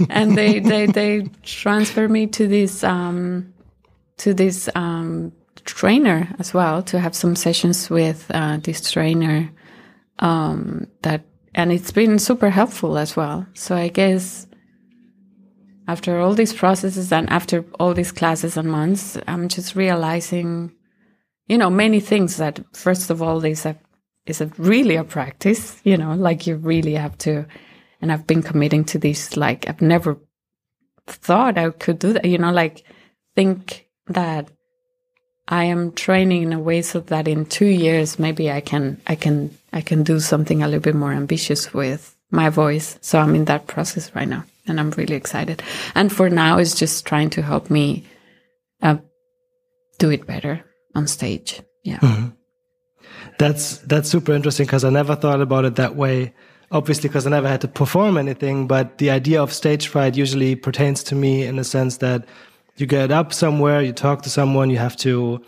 and 0.09 0.37
they, 0.37 0.61
they, 0.61 0.87
they 0.87 1.23
transferred 1.43 2.11
me 2.11 2.27
to 2.29 2.47
this, 2.47 2.85
um, 2.85 3.53
to 4.19 4.33
this, 4.33 4.69
um, 4.75 5.33
trainer 5.65 6.35
as 6.41 6.53
well 6.53 6.83
to 6.83 6.99
have 6.99 7.15
some 7.15 7.37
sessions 7.37 7.89
with, 7.89 8.31
uh, 8.35 8.57
this 8.59 8.91
trainer, 8.91 9.51
um, 10.19 10.87
that 11.03 11.23
and 11.55 11.73
it's 11.73 11.93
been 11.93 12.19
super 12.19 12.51
helpful 12.51 12.97
as 12.97 13.17
well. 13.17 13.47
So 13.55 13.77
I 13.77 13.89
guess 13.89 14.47
after 15.89 16.19
all 16.19 16.35
these 16.35 16.53
processes 16.53 17.13
and 17.13 17.29
after 17.31 17.65
all 17.79 17.95
these 17.95 18.13
classes 18.13 18.57
and 18.57 18.71
months, 18.71 19.19
I'm 19.27 19.49
just 19.49 19.77
realizing, 19.77 20.73
you 21.47 21.59
know, 21.59 21.71
many 21.71 22.01
things 22.01 22.37
that 22.37 22.61
first 22.75 23.11
of 23.11 23.21
all 23.21 23.41
this 23.41 23.67
is 24.27 24.41
a 24.41 24.47
really 24.59 24.97
a 24.97 25.05
practice, 25.05 25.81
you 25.85 25.97
know, 25.97 26.15
like 26.15 26.47
you 26.47 26.57
really 26.57 26.95
have 26.95 27.19
to 27.19 27.47
and 28.01 28.11
I've 28.11 28.27
been 28.27 28.43
committing 28.43 28.85
to 28.87 28.99
this 28.99 29.37
like 29.37 29.69
I've 29.69 29.83
never 29.83 30.19
thought 31.07 31.59
I 31.59 31.71
could 31.71 31.99
do 31.99 32.15
that, 32.15 32.25
you 32.25 32.39
know, 32.39 32.53
like 32.53 32.85
think 33.35 33.87
that 34.07 34.49
I 35.49 35.65
am 35.65 35.93
training 35.93 36.45
in 36.45 36.53
a 36.53 36.61
way 36.61 36.83
so 36.83 37.01
that 37.01 37.29
in 37.29 37.45
two 37.47 37.67
years 37.67 38.19
maybe 38.19 38.51
I 38.51 38.61
can 38.61 39.01
I 39.07 39.17
can 39.17 39.57
I 39.73 39.81
can 39.81 40.03
do 40.03 40.21
something 40.21 40.63
a 40.63 40.67
little 40.67 40.81
bit 40.81 40.95
more 40.95 41.13
ambitious 41.13 41.73
with 41.73 42.17
my 42.31 42.49
voice. 42.49 42.99
So 43.01 43.19
I'm 43.19 43.35
in 43.35 43.45
that 43.47 43.67
process 43.67 44.15
right 44.15 44.29
now, 44.29 44.45
and 44.67 44.81
I'm 44.81 44.91
really 44.91 45.15
excited. 45.15 45.63
And 45.95 46.13
for 46.13 46.29
now, 46.29 46.59
it's 46.59 46.75
just 46.75 47.07
trying 47.07 47.31
to 47.31 47.43
help 47.43 47.71
me 47.71 48.05
uh, 48.83 48.97
do 49.99 50.11
it 50.11 50.27
better 50.27 50.65
on 50.95 51.07
stage. 51.07 51.63
Yeah, 51.85 51.99
mm-hmm. 51.99 52.29
that's 53.39 53.79
that's 53.79 54.09
super 54.09 54.33
interesting 54.33 54.67
because 54.67 54.85
I 54.85 54.91
never 54.91 55.17
thought 55.17 55.41
about 55.41 55.65
it 55.65 55.77
that 55.77 55.97
way. 55.97 56.35
Obviously, 56.71 57.09
because 57.09 57.27
I 57.27 57.31
never 57.31 57.49
had 57.49 57.61
to 57.61 57.69
perform 57.69 58.17
anything, 58.17 58.67
but 58.67 58.97
the 58.97 59.11
idea 59.11 59.43
of 59.43 59.53
stage 59.53 59.89
fright 59.89 60.17
usually 60.17 60.55
pertains 60.57 61.03
to 61.05 61.15
me 61.15 61.45
in 61.45 61.57
the 61.57 61.65
sense 61.65 61.99
that 61.99 62.25
you 62.77 62.87
get 62.87 63.11
up 63.11 63.35
somewhere, 63.35 63.83
you 63.83 63.93
talk 63.93 64.23
to 64.23 64.31
someone, 64.31 64.71
you 64.71 64.79
have 64.79 64.97
to, 64.99 65.45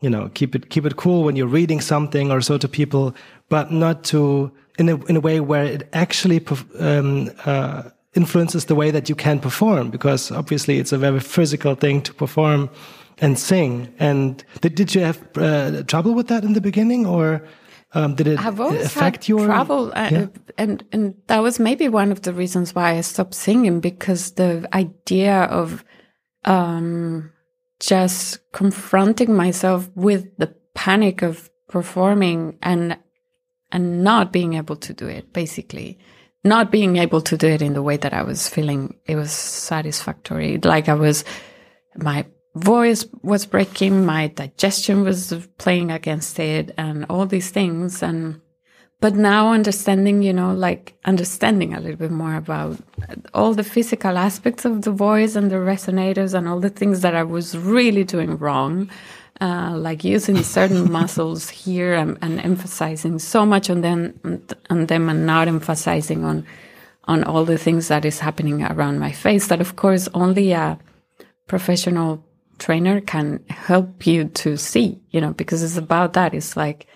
you 0.00 0.10
know, 0.10 0.30
keep 0.34 0.54
it 0.54 0.70
keep 0.70 0.86
it 0.86 0.96
cool 0.96 1.24
when 1.24 1.34
you're 1.34 1.48
reading 1.48 1.80
something 1.80 2.30
or 2.30 2.40
so 2.40 2.58
to 2.58 2.68
people, 2.68 3.14
but 3.48 3.70
not 3.70 4.04
to 4.04 4.52
in 4.78 4.88
a 4.88 4.96
in 5.06 5.16
a 5.16 5.20
way 5.20 5.40
where 5.40 5.64
it 5.64 5.88
actually 5.92 6.44
um, 6.78 7.30
uh, 7.44 7.82
influences 8.14 8.66
the 8.66 8.74
way 8.74 8.90
that 8.90 9.08
you 9.08 9.14
can 9.14 9.40
perform, 9.40 9.90
because 9.90 10.30
obviously 10.30 10.78
it's 10.78 10.92
a 10.92 10.98
very 10.98 11.20
physical 11.20 11.74
thing 11.74 12.02
to 12.02 12.14
perform 12.14 12.70
and 13.20 13.38
sing. 13.38 13.92
And 13.98 14.44
did, 14.60 14.74
did 14.74 14.94
you 14.94 15.02
have 15.02 15.18
uh, 15.36 15.82
trouble 15.84 16.14
with 16.14 16.28
that 16.28 16.44
in 16.44 16.52
the 16.52 16.60
beginning, 16.60 17.06
or 17.06 17.42
um, 17.94 18.14
did 18.14 18.26
it 18.26 18.38
I've 18.38 18.60
always 18.60 18.86
affect 18.86 19.24
had 19.24 19.28
your 19.28 19.46
trouble? 19.46 19.92
Uh, 19.94 20.08
yeah. 20.10 20.26
And 20.56 20.84
and 20.92 21.14
that 21.26 21.42
was 21.42 21.58
maybe 21.58 21.88
one 21.88 22.12
of 22.12 22.22
the 22.22 22.32
reasons 22.32 22.74
why 22.74 22.96
I 22.96 23.00
stopped 23.02 23.34
singing 23.34 23.80
because 23.80 24.32
the 24.32 24.68
idea 24.72 25.44
of 25.44 25.84
um, 26.44 27.32
just 27.80 28.40
confronting 28.52 29.34
myself 29.34 29.90
with 29.94 30.36
the 30.38 30.54
panic 30.74 31.22
of 31.22 31.50
performing 31.68 32.58
and 32.62 32.96
and 33.72 34.02
not 34.02 34.32
being 34.32 34.54
able 34.54 34.76
to 34.76 34.92
do 34.92 35.06
it 35.06 35.32
basically. 35.32 35.98
Not 36.44 36.70
being 36.70 36.96
able 36.96 37.20
to 37.22 37.36
do 37.36 37.48
it 37.48 37.62
in 37.62 37.74
the 37.74 37.82
way 37.82 37.96
that 37.96 38.14
i 38.14 38.22
was 38.22 38.48
feeling 38.48 38.96
it 39.06 39.16
was 39.16 39.32
satisfactory. 39.32 40.58
Like 40.58 40.88
i 40.88 40.94
was 40.94 41.24
my 41.96 42.26
voice 42.54 43.04
was 43.22 43.46
breaking 43.46 44.04
my 44.04 44.28
digestion 44.28 45.04
was 45.04 45.32
playing 45.58 45.90
against 45.90 46.38
it 46.38 46.74
and 46.78 47.06
all 47.08 47.26
these 47.26 47.50
things. 47.50 48.02
And 48.02 48.40
but 49.00 49.14
now 49.14 49.52
understanding, 49.52 50.22
you 50.22 50.32
know, 50.32 50.52
like 50.52 50.94
understanding 51.04 51.72
a 51.72 51.80
little 51.80 51.96
bit 51.96 52.10
more 52.10 52.34
about 52.34 52.78
all 53.32 53.54
the 53.54 53.62
physical 53.62 54.18
aspects 54.18 54.64
of 54.64 54.82
the 54.82 54.90
voice 54.90 55.36
and 55.36 55.50
the 55.50 55.56
resonators 55.56 56.34
and 56.34 56.48
all 56.48 56.58
the 56.58 56.70
things 56.70 57.00
that 57.02 57.14
I 57.14 57.22
was 57.22 57.56
really 57.56 58.02
doing 58.02 58.36
wrong, 58.38 58.90
uh, 59.40 59.74
like 59.76 60.04
using 60.04 60.42
certain 60.42 60.90
muscles 60.98 61.48
here 61.48 61.94
and, 61.94 62.18
and, 62.22 62.40
emphasizing 62.40 63.18
so 63.18 63.46
much 63.46 63.70
on 63.70 63.82
them, 63.82 64.42
on 64.70 64.86
them 64.86 65.08
and 65.08 65.26
not 65.26 65.48
emphasizing 65.48 66.24
on, 66.24 66.44
on 67.04 67.24
all 67.24 67.44
the 67.44 67.58
things 67.58 67.88
that 67.88 68.04
is 68.04 68.18
happening 68.18 68.62
around 68.62 68.98
my 68.98 69.12
face 69.12 69.46
that 69.48 69.60
of 69.60 69.76
course 69.76 70.08
only 70.12 70.52
a 70.52 70.78
professional 71.46 72.24
trainer 72.58 73.00
can 73.00 73.40
help 73.48 74.06
you 74.06 74.24
to 74.24 74.56
see, 74.56 75.00
you 75.10 75.20
know, 75.20 75.32
because 75.32 75.62
it's 75.62 75.76
about 75.76 76.12
that. 76.14 76.34
It's 76.34 76.56
like, 76.56 76.86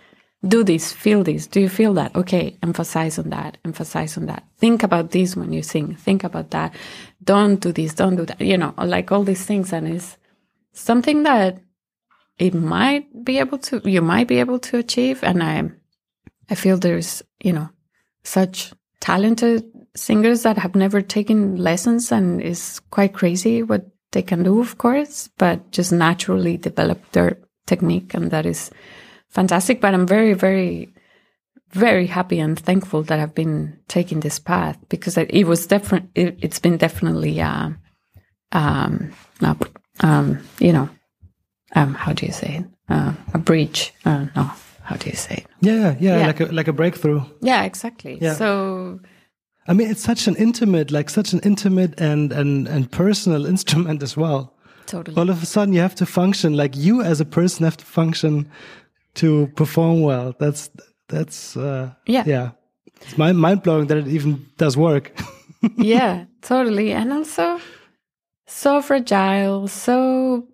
do 0.46 0.64
this, 0.64 0.92
feel 0.92 1.22
this. 1.22 1.46
Do 1.46 1.60
you 1.60 1.68
feel 1.68 1.94
that? 1.94 2.14
Okay, 2.16 2.56
emphasize 2.62 3.18
on 3.18 3.30
that, 3.30 3.58
emphasize 3.64 4.16
on 4.18 4.26
that. 4.26 4.44
Think 4.58 4.82
about 4.82 5.12
this 5.12 5.36
when 5.36 5.52
you 5.52 5.62
sing. 5.62 5.94
Think 5.94 6.24
about 6.24 6.50
that. 6.50 6.74
Don't 7.22 7.60
do 7.60 7.72
this, 7.72 7.94
don't 7.94 8.16
do 8.16 8.26
that. 8.26 8.40
You 8.40 8.58
know, 8.58 8.74
like 8.76 9.12
all 9.12 9.22
these 9.22 9.44
things. 9.44 9.72
And 9.72 9.86
it's 9.86 10.18
something 10.72 11.22
that 11.22 11.60
it 12.38 12.54
might 12.54 13.24
be 13.24 13.38
able 13.38 13.58
to, 13.58 13.80
you 13.84 14.00
might 14.00 14.28
be 14.28 14.38
able 14.38 14.58
to 14.58 14.78
achieve. 14.78 15.22
And 15.22 15.42
I, 15.42 15.70
I 16.50 16.54
feel 16.54 16.76
there's, 16.76 17.22
you 17.42 17.52
know, 17.52 17.68
such 18.24 18.72
talented 19.00 19.64
singers 19.94 20.42
that 20.42 20.58
have 20.58 20.74
never 20.74 21.02
taken 21.02 21.56
lessons 21.56 22.12
and 22.12 22.40
is 22.40 22.80
quite 22.90 23.12
crazy 23.12 23.62
what 23.62 23.86
they 24.12 24.22
can 24.22 24.42
do, 24.42 24.60
of 24.60 24.78
course, 24.78 25.28
but 25.38 25.70
just 25.70 25.92
naturally 25.92 26.56
develop 26.56 26.98
their 27.12 27.38
technique. 27.66 28.14
And 28.14 28.30
that 28.30 28.46
is 28.46 28.70
fantastic. 29.28 29.80
But 29.80 29.94
I'm 29.94 30.06
very, 30.06 30.34
very, 30.34 30.94
very 31.70 32.06
happy 32.06 32.38
and 32.38 32.58
thankful 32.58 33.02
that 33.04 33.18
I've 33.18 33.34
been 33.34 33.78
taking 33.88 34.20
this 34.20 34.38
path 34.38 34.78
because 34.88 35.16
it 35.16 35.46
was 35.46 35.66
different. 35.66 36.10
It, 36.14 36.42
has 36.42 36.58
been 36.58 36.76
definitely, 36.76 37.40
uh, 37.40 37.70
um, 38.52 39.12
um, 40.00 40.38
you 40.58 40.72
know, 40.72 40.88
um, 41.74 41.94
how 41.94 42.12
do 42.12 42.26
you 42.26 42.32
say 42.32 42.58
it? 42.58 42.64
Uh, 42.88 43.12
a 43.34 43.38
breach. 43.38 43.92
Uh, 44.04 44.26
no, 44.36 44.50
how 44.82 44.96
do 44.96 45.08
you 45.08 45.16
say 45.16 45.34
it? 45.36 45.46
Yeah, 45.60 45.96
yeah, 46.00 46.18
yeah, 46.18 46.26
like 46.26 46.40
a 46.40 46.44
like 46.46 46.68
a 46.68 46.72
breakthrough. 46.72 47.22
Yeah, 47.40 47.62
exactly. 47.64 48.18
Yeah. 48.20 48.34
So 48.34 49.00
I 49.68 49.74
mean, 49.74 49.90
it's 49.90 50.02
such 50.02 50.26
an 50.26 50.36
intimate, 50.36 50.90
like 50.90 51.08
such 51.08 51.32
an 51.32 51.40
intimate 51.40 52.00
and 52.00 52.32
and 52.32 52.68
and 52.68 52.90
personal 52.90 53.46
instrument 53.52 54.02
as 54.02 54.16
well. 54.16 54.54
Totally. 54.86 55.16
All 55.16 55.30
of 55.30 55.42
a 55.42 55.46
sudden, 55.46 55.74
you 55.74 55.80
have 55.80 55.94
to 55.96 56.06
function 56.06 56.56
like 56.56 56.76
you 56.76 57.02
as 57.02 57.20
a 57.20 57.24
person 57.24 57.64
have 57.64 57.76
to 57.76 57.84
function 57.84 58.50
to 59.14 59.46
perform 59.56 60.02
well. 60.02 60.34
That's 60.38 60.70
that's 61.08 61.56
uh, 61.56 61.92
yeah 62.06 62.24
yeah. 62.26 62.50
It's 63.00 63.16
mind 63.18 63.38
mind 63.38 63.62
blowing 63.62 63.86
that 63.86 63.98
it 63.98 64.08
even 64.08 64.46
does 64.58 64.76
work. 64.76 65.12
yeah, 65.76 66.24
totally, 66.40 66.92
and 66.92 67.12
also 67.12 67.60
so 68.46 68.82
fragile, 68.82 69.68
so 69.68 70.46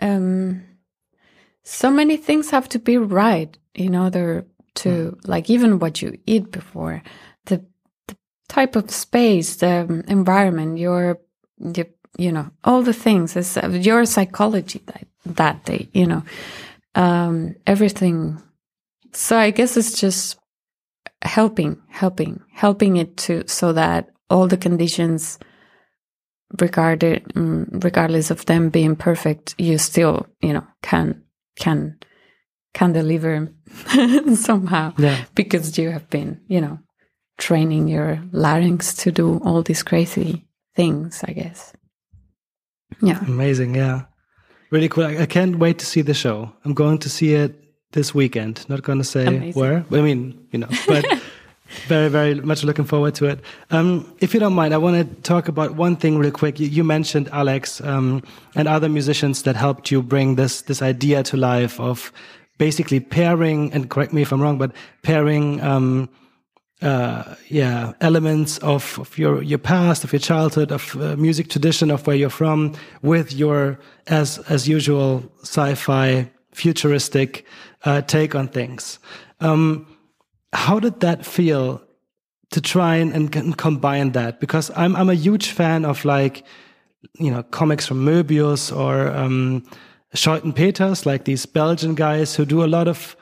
um, 0.00 0.62
so 1.62 1.90
many 1.90 2.16
things 2.16 2.50
have 2.50 2.68
to 2.70 2.78
be 2.78 2.96
right 2.96 3.56
in 3.74 3.94
order 3.94 4.46
to 4.74 4.88
mm. 4.88 5.28
like 5.28 5.50
even 5.50 5.78
what 5.78 6.02
you 6.02 6.18
eat 6.26 6.50
before 6.50 7.02
the, 7.46 7.64
the 8.08 8.16
type 8.48 8.76
of 8.76 8.90
space 8.90 9.56
the 9.56 9.86
um, 9.88 10.02
environment 10.08 10.78
your, 10.78 11.18
your 11.58 11.86
you 12.18 12.32
know 12.32 12.50
all 12.64 12.82
the 12.82 12.92
things 12.92 13.36
is 13.36 13.56
uh, 13.56 13.68
your 13.68 14.04
psychology 14.04 14.82
that 14.86 15.06
that 15.24 15.64
day 15.64 15.88
you 15.92 16.06
know 16.06 16.22
um 16.94 17.54
everything 17.66 18.40
so 19.12 19.36
i 19.36 19.50
guess 19.50 19.76
it's 19.76 19.98
just 19.98 20.38
helping 21.22 21.80
helping 21.88 22.40
helping 22.52 22.96
it 22.96 23.16
to 23.16 23.46
so 23.46 23.72
that 23.72 24.10
all 24.28 24.46
the 24.46 24.56
conditions 24.56 25.38
regarded 26.58 27.24
mm, 27.34 27.84
regardless 27.84 28.30
of 28.30 28.44
them 28.46 28.70
being 28.70 28.96
perfect 28.96 29.54
you 29.58 29.78
still 29.78 30.26
you 30.40 30.52
know 30.52 30.66
can 30.82 31.22
can 31.56 31.96
can 32.74 32.92
deliver 32.92 33.48
somehow 34.34 34.92
yeah. 34.98 35.24
because 35.34 35.78
you 35.78 35.90
have 35.90 36.08
been 36.10 36.40
you 36.48 36.60
know 36.60 36.78
training 37.38 37.88
your 37.88 38.20
larynx 38.32 38.94
to 38.94 39.12
do 39.12 39.40
all 39.44 39.62
these 39.62 39.82
crazy 39.82 40.44
things 40.74 41.22
i 41.26 41.32
guess. 41.32 41.72
Yeah. 43.02 43.20
Amazing 43.26 43.74
yeah. 43.76 44.02
Really 44.70 44.88
cool. 44.88 45.04
I, 45.04 45.18
I 45.18 45.26
can't 45.26 45.58
wait 45.58 45.78
to 45.78 45.86
see 45.86 46.02
the 46.02 46.14
show. 46.14 46.52
I'm 46.64 46.74
going 46.74 46.98
to 46.98 47.08
see 47.08 47.34
it 47.34 47.54
this 47.92 48.14
weekend. 48.14 48.68
Not 48.68 48.82
going 48.82 48.98
to 48.98 49.04
say 49.04 49.26
amazing. 49.26 49.60
where. 49.60 49.84
I 49.90 50.00
mean 50.00 50.48
you 50.52 50.58
know 50.58 50.68
but 50.86 51.04
very, 51.86 52.08
very 52.08 52.34
much 52.34 52.64
looking 52.64 52.84
forward 52.84 53.14
to 53.16 53.26
it. 53.26 53.40
Um, 53.70 54.12
if 54.20 54.34
you 54.34 54.40
don't 54.40 54.54
mind, 54.54 54.74
I 54.74 54.78
want 54.78 54.96
to 54.96 55.22
talk 55.22 55.48
about 55.48 55.76
one 55.76 55.96
thing 55.96 56.18
real 56.18 56.30
quick. 56.30 56.58
You, 56.58 56.66
you 56.66 56.84
mentioned 56.84 57.28
Alex 57.32 57.80
um, 57.80 58.22
and 58.54 58.68
other 58.68 58.88
musicians 58.88 59.42
that 59.42 59.56
helped 59.56 59.90
you 59.90 60.02
bring 60.02 60.36
this 60.36 60.62
this 60.62 60.82
idea 60.82 61.22
to 61.24 61.36
life 61.36 61.78
of 61.80 62.12
basically 62.58 63.00
pairing. 63.00 63.72
And 63.72 63.88
correct 63.88 64.12
me 64.12 64.22
if 64.22 64.32
I'm 64.32 64.40
wrong, 64.40 64.58
but 64.58 64.72
pairing, 65.02 65.60
um, 65.62 66.08
uh, 66.82 67.34
yeah, 67.48 67.92
elements 68.00 68.58
of, 68.58 68.98
of, 68.98 69.18
your 69.18 69.42
your 69.42 69.58
past, 69.58 70.04
of 70.04 70.12
your 70.12 70.20
childhood, 70.20 70.72
of 70.72 70.96
uh, 70.96 71.16
music 71.16 71.48
tradition, 71.48 71.90
of 71.90 72.06
where 72.06 72.16
you're 72.16 72.30
from, 72.30 72.74
with 73.02 73.32
your 73.32 73.78
as 74.06 74.38
as 74.50 74.68
usual 74.68 75.22
sci-fi 75.42 76.30
futuristic 76.52 77.46
uh, 77.84 78.02
take 78.02 78.34
on 78.34 78.48
things. 78.48 78.98
Um, 79.40 79.86
how 80.52 80.80
did 80.80 81.00
that 81.00 81.24
feel 81.24 81.82
to 82.50 82.60
try 82.60 82.96
and, 82.96 83.34
and, 83.34 83.56
combine 83.56 84.12
that? 84.12 84.40
Because 84.40 84.70
I'm 84.76 84.96
I'm 84.96 85.08
a 85.08 85.14
huge 85.14 85.50
fan 85.50 85.84
of 85.84 86.04
like 86.04 86.44
you 87.18 87.30
know 87.30 87.42
comics 87.44 87.86
from 87.86 88.04
Moebius 88.04 88.76
or 88.76 89.08
um, 89.08 89.64
Schuiten 90.14 90.54
Peeters, 90.54 91.06
like 91.06 91.24
these 91.24 91.46
Belgian 91.46 91.94
guys 91.94 92.34
who 92.34 92.44
do 92.44 92.64
a 92.64 92.66
lot 92.66 92.88
of 92.88 93.16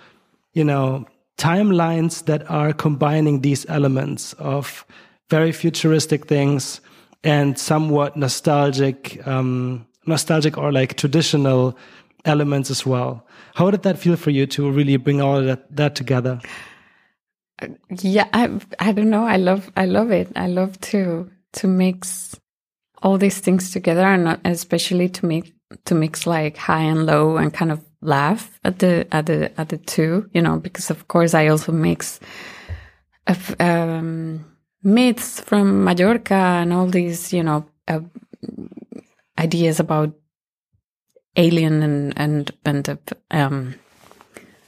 you 0.54 0.64
know 0.64 1.06
timelines 1.36 2.24
that 2.24 2.50
are 2.50 2.72
combining 2.72 3.42
these 3.42 3.66
elements 3.68 4.32
of 4.34 4.84
very 5.30 5.52
futuristic 5.52 6.26
things 6.26 6.80
and 7.22 7.58
somewhat 7.58 8.16
nostalgic 8.16 9.26
um, 9.26 9.86
nostalgic 10.06 10.56
or 10.56 10.72
like 10.72 10.96
traditional 10.96 11.76
elements 12.24 12.70
as 12.70 12.84
well. 12.86 13.26
How 13.54 13.70
did 13.70 13.82
that 13.82 13.98
feel 13.98 14.16
for 14.16 14.30
you 14.30 14.46
to 14.46 14.70
really 14.70 14.96
bring 14.96 15.20
all 15.20 15.42
that, 15.42 15.74
that 15.76 15.94
together? 15.94 16.40
Yeah 17.90 18.28
i 18.32 18.50
i 18.78 18.92
don't 18.92 19.10
know. 19.10 19.24
I 19.24 19.36
love 19.36 19.70
i 19.76 19.86
love 19.86 20.10
it. 20.10 20.28
I 20.36 20.46
love 20.48 20.80
to 20.92 21.30
to 21.54 21.66
mix 21.66 22.38
all 23.02 23.18
these 23.18 23.38
things 23.40 23.70
together 23.70 24.06
and 24.06 24.40
especially 24.44 25.08
to 25.08 25.26
make 25.26 25.54
to 25.84 25.94
mix 25.94 26.26
like 26.26 26.56
high 26.56 26.82
and 26.82 27.06
low 27.06 27.36
and 27.36 27.52
kind 27.52 27.72
of 27.72 27.84
laugh 28.00 28.58
at 28.64 28.78
the 28.78 29.06
at 29.12 29.26
the 29.26 29.52
at 29.60 29.68
the 29.68 29.78
two 29.78 30.28
you 30.32 30.40
know 30.42 30.58
because 30.58 30.90
of 30.90 31.08
course 31.08 31.34
i 31.34 31.48
also 31.48 31.72
mix 31.72 32.20
um, 33.60 34.44
myths 34.82 35.40
from 35.40 35.84
Mallorca 35.84 36.34
and 36.34 36.72
all 36.72 36.86
these 36.86 37.32
you 37.32 37.42
know 37.42 37.66
uh, 37.88 38.00
ideas 39.38 39.80
about 39.80 40.14
alien 41.36 41.82
and 41.82 42.12
and 42.16 42.50
and 42.64 42.98
um 43.30 43.74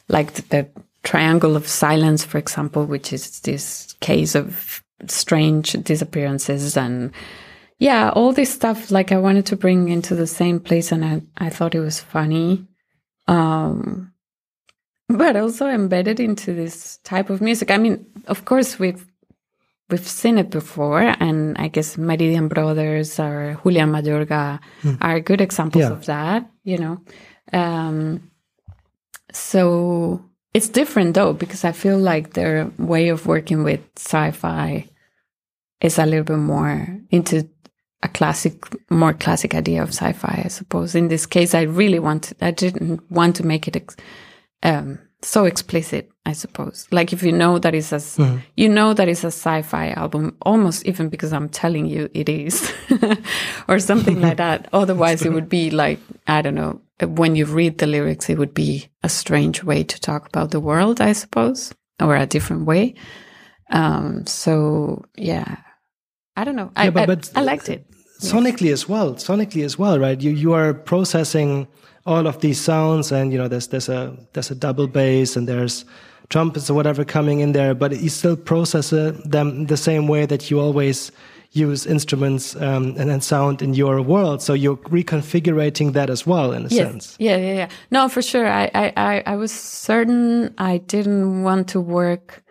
like 0.09 0.33
the, 0.35 0.43
the 0.43 0.69
triangle 1.03 1.57
of 1.57 1.67
silence, 1.67 2.25
for 2.25 2.39
example, 2.39 2.85
which 2.85 3.13
is 3.13 3.41
this 3.41 3.95
case 4.01 4.35
of 4.35 4.83
strange 5.09 5.73
disappearances 5.73 6.77
and 6.77 7.13
yeah, 7.79 8.11
all 8.11 8.33
this 8.33 8.53
stuff 8.53 8.91
like 8.91 9.11
I 9.11 9.17
wanted 9.17 9.47
to 9.47 9.57
bring 9.57 9.89
into 9.89 10.15
the 10.15 10.27
same 10.27 10.61
place 10.61 10.93
and 10.93 11.03
I, 11.05 11.23
I 11.39 11.49
thought 11.49 11.75
it 11.75 11.81
was 11.81 11.99
funny. 11.99 12.67
Um, 13.27 14.13
but 15.09 15.35
also 15.35 15.67
embedded 15.67 16.21
into 16.21 16.53
this 16.53 16.99
type 16.99 17.31
of 17.31 17.41
music. 17.41 17.71
I 17.71 17.79
mean, 17.79 18.05
of 18.27 18.45
course 18.45 18.79
we've 18.79 19.07
we've 19.89 20.07
seen 20.07 20.39
it 20.39 20.51
before 20.51 21.01
and 21.01 21.57
I 21.59 21.69
guess 21.69 21.99
Meridian 21.99 22.49
Brothers 22.49 23.19
or 23.19 23.59
Julian 23.63 23.91
Mayorga 23.91 24.61
mm. 24.83 24.99
are 25.01 25.19
good 25.19 25.41
examples 25.41 25.83
yeah. 25.83 25.91
of 25.91 26.07
that, 26.07 26.49
you 26.63 26.79
know. 26.79 27.01
Um, 27.53 28.31
so 29.33 30.23
it's 30.53 30.69
different 30.69 31.15
though, 31.15 31.33
because 31.33 31.65
I 31.65 31.73
feel 31.73 31.99
like 31.99 32.33
their 32.33 32.71
way 32.79 33.09
of 33.09 33.27
working 33.27 33.63
with 33.63 33.81
sci 33.97 34.31
fi 34.33 34.89
is 35.81 35.99
a 35.99 36.07
little 36.07 36.25
bit 36.25 36.39
more 36.39 36.89
into 37.11 37.49
a 38.03 38.09
classic, 38.09 38.65
more 38.91 39.13
classic 39.13 39.55
idea 39.55 39.83
of 39.83 39.91
sci 39.91 40.13
fi, 40.13 40.43
I 40.45 40.49
suppose. 40.49 40.95
In 40.95 41.09
this 41.09 41.27
case, 41.27 41.55
I 41.55 41.63
really 41.63 41.99
wanted, 41.99 42.37
I 42.41 42.51
didn't 42.51 43.09
want 43.11 43.37
to 43.37 43.47
make 43.47 43.69
it 43.69 43.95
um, 44.63 44.99
so 45.23 45.45
explicit, 45.45 46.11
I 46.25 46.33
suppose. 46.33 46.87
Like 46.91 47.13
if 47.13 47.23
you 47.23 47.33
know 47.33 47.59
that 47.59 47.75
it's 47.75 47.93
a, 47.93 47.97
mm-hmm. 47.97 48.39
you 48.57 48.69
know 48.69 48.95
that 48.95 49.09
it's 49.09 49.25
a 49.25 49.29
sci-fi 49.29 49.91
album, 49.91 50.37
almost 50.43 50.87
even 50.87 51.09
because 51.09 51.33
I'm 51.33 51.49
telling 51.49 51.87
you 51.87 52.09
it 52.15 52.29
is, 52.29 52.73
or 53.69 53.79
something 53.79 54.21
like 54.21 54.39
that. 54.39 54.69
Otherwise, 54.73 55.25
it 55.25 55.33
would 55.33 55.49
be 55.49 55.71
like 55.71 55.99
I 56.27 56.43
don't 56.43 56.55
know, 56.55 56.81
when 57.09 57.37
you 57.37 57.47
read 57.47 57.79
the 57.79 57.87
lyrics, 57.87 58.29
it 58.29 58.39
would 58.39 58.55
be 58.55 58.89
a 59.03 59.09
strange 59.09 59.65
way 59.65 59.85
to 59.85 60.01
talk 60.01 60.27
about 60.27 60.51
the 60.51 60.61
world, 60.61 61.01
I 61.01 61.13
suppose, 61.13 61.73
or 62.01 62.17
a 62.17 62.27
different 62.27 62.67
way. 62.67 62.95
Um, 63.71 64.27
so 64.27 65.05
yeah, 65.17 65.57
I 66.37 66.45
don't 66.45 66.57
know. 66.57 66.73
I, 66.77 66.85
yeah, 66.85 66.91
but, 66.91 67.07
but 67.07 67.31
I, 67.35 67.41
I, 67.41 67.45
liked 67.45 67.69
it 67.69 67.87
sonically 68.21 68.69
yes. 68.69 68.73
as 68.73 68.89
well. 68.89 69.15
Sonically 69.15 69.65
as 69.65 69.79
well, 69.79 69.99
right? 69.99 70.21
You 70.21 70.31
you 70.31 70.53
are 70.53 70.75
processing 70.75 71.67
all 72.07 72.27
of 72.27 72.41
these 72.41 72.61
sounds, 72.61 73.13
and 73.13 73.33
you 73.33 73.39
know 73.39 73.49
there's 73.49 73.69
there's 73.69 73.89
a 73.89 74.17
there's 74.33 74.51
a 74.51 74.55
double 74.55 74.87
bass 74.87 75.37
and 75.37 75.49
there's 75.49 75.85
trumpets 76.29 76.71
or 76.71 76.75
whatever 76.75 77.05
coming 77.05 77.41
in 77.41 77.53
there, 77.53 77.75
but 77.75 78.01
you 78.01 78.09
still 78.09 78.37
process 78.37 78.91
them 78.91 79.67
the 79.67 79.77
same 79.77 80.07
way 80.07 80.27
that 80.27 80.51
you 80.51 80.61
always 80.61 81.11
use 81.53 81.85
instruments 81.87 82.55
um, 82.57 82.95
and, 82.97 83.11
and 83.11 83.25
sound 83.25 83.61
in 83.61 83.75
your 83.75 84.01
world. 84.03 84.41
So 84.43 84.55
you're 84.55 84.77
reconfiguring 84.77 85.93
that 85.95 86.11
as 86.11 86.27
well, 86.27 86.53
in 86.53 86.67
a 86.67 86.69
yes. 86.69 86.91
sense. 86.91 87.17
Yeah, 87.19 87.37
yeah, 87.37 87.55
yeah. 87.55 87.69
No, 87.91 88.09
for 88.09 88.23
sure. 88.23 88.47
I, 88.47 88.71
I, 88.75 88.93
I, 88.97 89.23
I 89.27 89.37
was 89.37 89.53
certain 89.53 90.55
I 90.59 90.79
didn't 90.79 91.43
want 91.43 91.69
to 91.69 91.81
work 91.81 92.45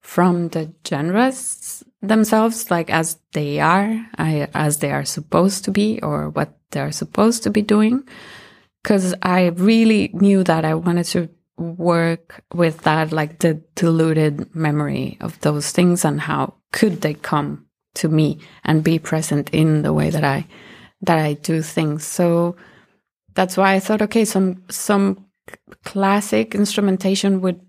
from 0.00 0.48
the 0.48 0.72
genres 0.86 1.84
themselves, 2.00 2.70
like 2.70 2.90
as 2.90 3.18
they 3.32 3.60
are, 3.60 4.06
I, 4.16 4.48
as 4.54 4.78
they 4.78 4.92
are 4.92 5.04
supposed 5.04 5.64
to 5.64 5.70
be, 5.70 6.00
or 6.02 6.30
what 6.30 6.56
they're 6.70 6.92
supposed 6.92 7.42
to 7.42 7.50
be 7.50 7.62
doing. 7.62 8.08
Because 8.82 9.14
I 9.22 9.48
really 9.48 10.10
knew 10.14 10.42
that 10.44 10.64
I 10.64 10.74
wanted 10.74 11.04
to 11.06 11.28
work 11.58 12.42
with 12.54 12.82
that, 12.82 13.12
like 13.12 13.40
the 13.40 13.62
diluted 13.74 14.54
memory 14.54 15.18
of 15.20 15.38
those 15.40 15.72
things 15.72 16.04
and 16.04 16.20
how 16.20 16.54
could 16.72 17.02
they 17.02 17.14
come 17.14 17.67
to 17.98 18.08
me 18.08 18.38
and 18.64 18.84
be 18.84 18.98
present 18.98 19.50
in 19.50 19.82
the 19.82 19.92
way 19.92 20.10
that 20.10 20.24
I 20.24 20.46
that 21.02 21.18
I 21.18 21.34
do 21.34 21.62
things. 21.62 22.04
So 22.04 22.56
that's 23.34 23.56
why 23.56 23.74
I 23.74 23.80
thought, 23.80 24.02
okay, 24.02 24.24
some 24.24 24.64
some 24.70 25.26
classic 25.84 26.54
instrumentation 26.54 27.40
would 27.40 27.60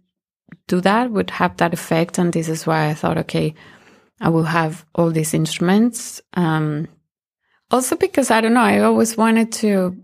do 0.68 0.82
that, 0.82 1.12
would 1.12 1.30
have 1.32 1.58
that 1.58 1.74
effect, 1.74 2.18
and 2.18 2.34
this 2.34 2.50
is 2.50 2.66
why 2.66 2.90
I 2.90 2.94
thought, 2.94 3.18
okay, 3.18 3.54
I 4.22 4.30
will 4.30 4.44
have 4.44 4.86
all 4.96 5.12
these 5.12 5.34
instruments. 5.34 6.22
Um, 6.34 6.88
also 7.72 7.96
because 7.96 8.32
I 8.32 8.42
don't 8.42 8.54
know, 8.54 8.62
I 8.62 8.80
always 8.80 9.18
wanted 9.18 9.52
to. 9.54 9.96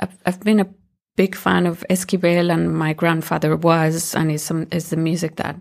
I've, 0.00 0.18
I've 0.26 0.40
been 0.40 0.60
a 0.60 0.68
big 1.16 1.34
fan 1.34 1.66
of 1.66 1.84
Esquivel, 1.88 2.52
and 2.52 2.76
my 2.76 2.92
grandfather 2.92 3.56
was, 3.56 4.14
and 4.14 4.30
is 4.30 4.42
some 4.42 4.66
is 4.72 4.90
the 4.90 4.96
music 4.96 5.36
that 5.36 5.56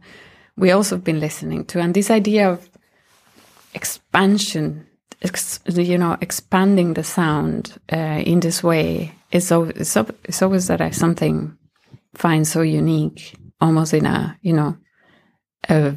we 0.57 0.71
also 0.71 0.95
have 0.95 1.03
been 1.03 1.19
listening 1.19 1.65
to, 1.65 1.79
and 1.79 1.93
this 1.93 2.11
idea 2.11 2.49
of 2.49 2.69
expansion, 3.73 4.87
ex, 5.21 5.59
you 5.67 5.97
know, 5.97 6.17
expanding 6.21 6.93
the 6.93 7.03
sound 7.03 7.77
uh, 7.91 8.21
in 8.25 8.39
this 8.39 8.63
way 8.63 9.13
is 9.31 9.51
always, 9.51 9.95
it's 10.23 10.41
always 10.41 10.67
that 10.67 10.81
I 10.81 10.91
something 10.91 11.57
find 12.13 12.47
so 12.47 12.61
unique, 12.61 13.35
almost 13.59 13.93
in 13.93 14.05
a 14.05 14.37
you 14.41 14.53
know, 14.53 14.77
a 15.69 15.95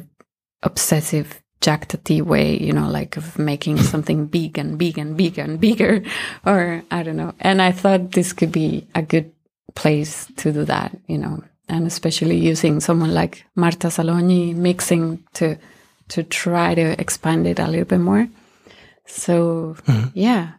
obsessive 0.63 1.41
Jacques 1.63 1.87
Tati 1.87 2.21
way, 2.21 2.57
you 2.57 2.73
know, 2.73 2.89
like 2.89 3.17
of 3.17 3.37
making 3.39 3.77
something 3.93 4.27
big 4.27 4.57
and 4.57 4.77
big 4.77 4.97
and 4.97 5.17
big 5.17 5.37
and 5.39 5.59
bigger, 5.59 6.03
or 6.45 6.83
I 6.91 7.03
don't 7.03 7.17
know. 7.17 7.33
And 7.39 7.61
I 7.61 7.71
thought 7.71 8.11
this 8.11 8.33
could 8.33 8.51
be 8.51 8.87
a 8.95 9.01
good 9.01 9.31
place 9.75 10.27
to 10.37 10.51
do 10.51 10.65
that, 10.65 10.97
you 11.07 11.17
know, 11.17 11.43
and 11.69 11.85
especially 11.85 12.37
using 12.37 12.79
someone 12.79 13.13
like 13.13 13.45
Marta 13.55 13.87
Salogni 13.87 14.55
mixing 14.55 15.23
to 15.33 15.57
to 16.09 16.23
try 16.23 16.75
to 16.75 16.99
expand 16.99 17.47
it 17.47 17.59
a 17.59 17.67
little 17.67 17.85
bit 17.85 17.99
more. 17.99 18.27
So 19.05 19.75
mm-hmm. 19.85 20.09
yeah. 20.13 20.53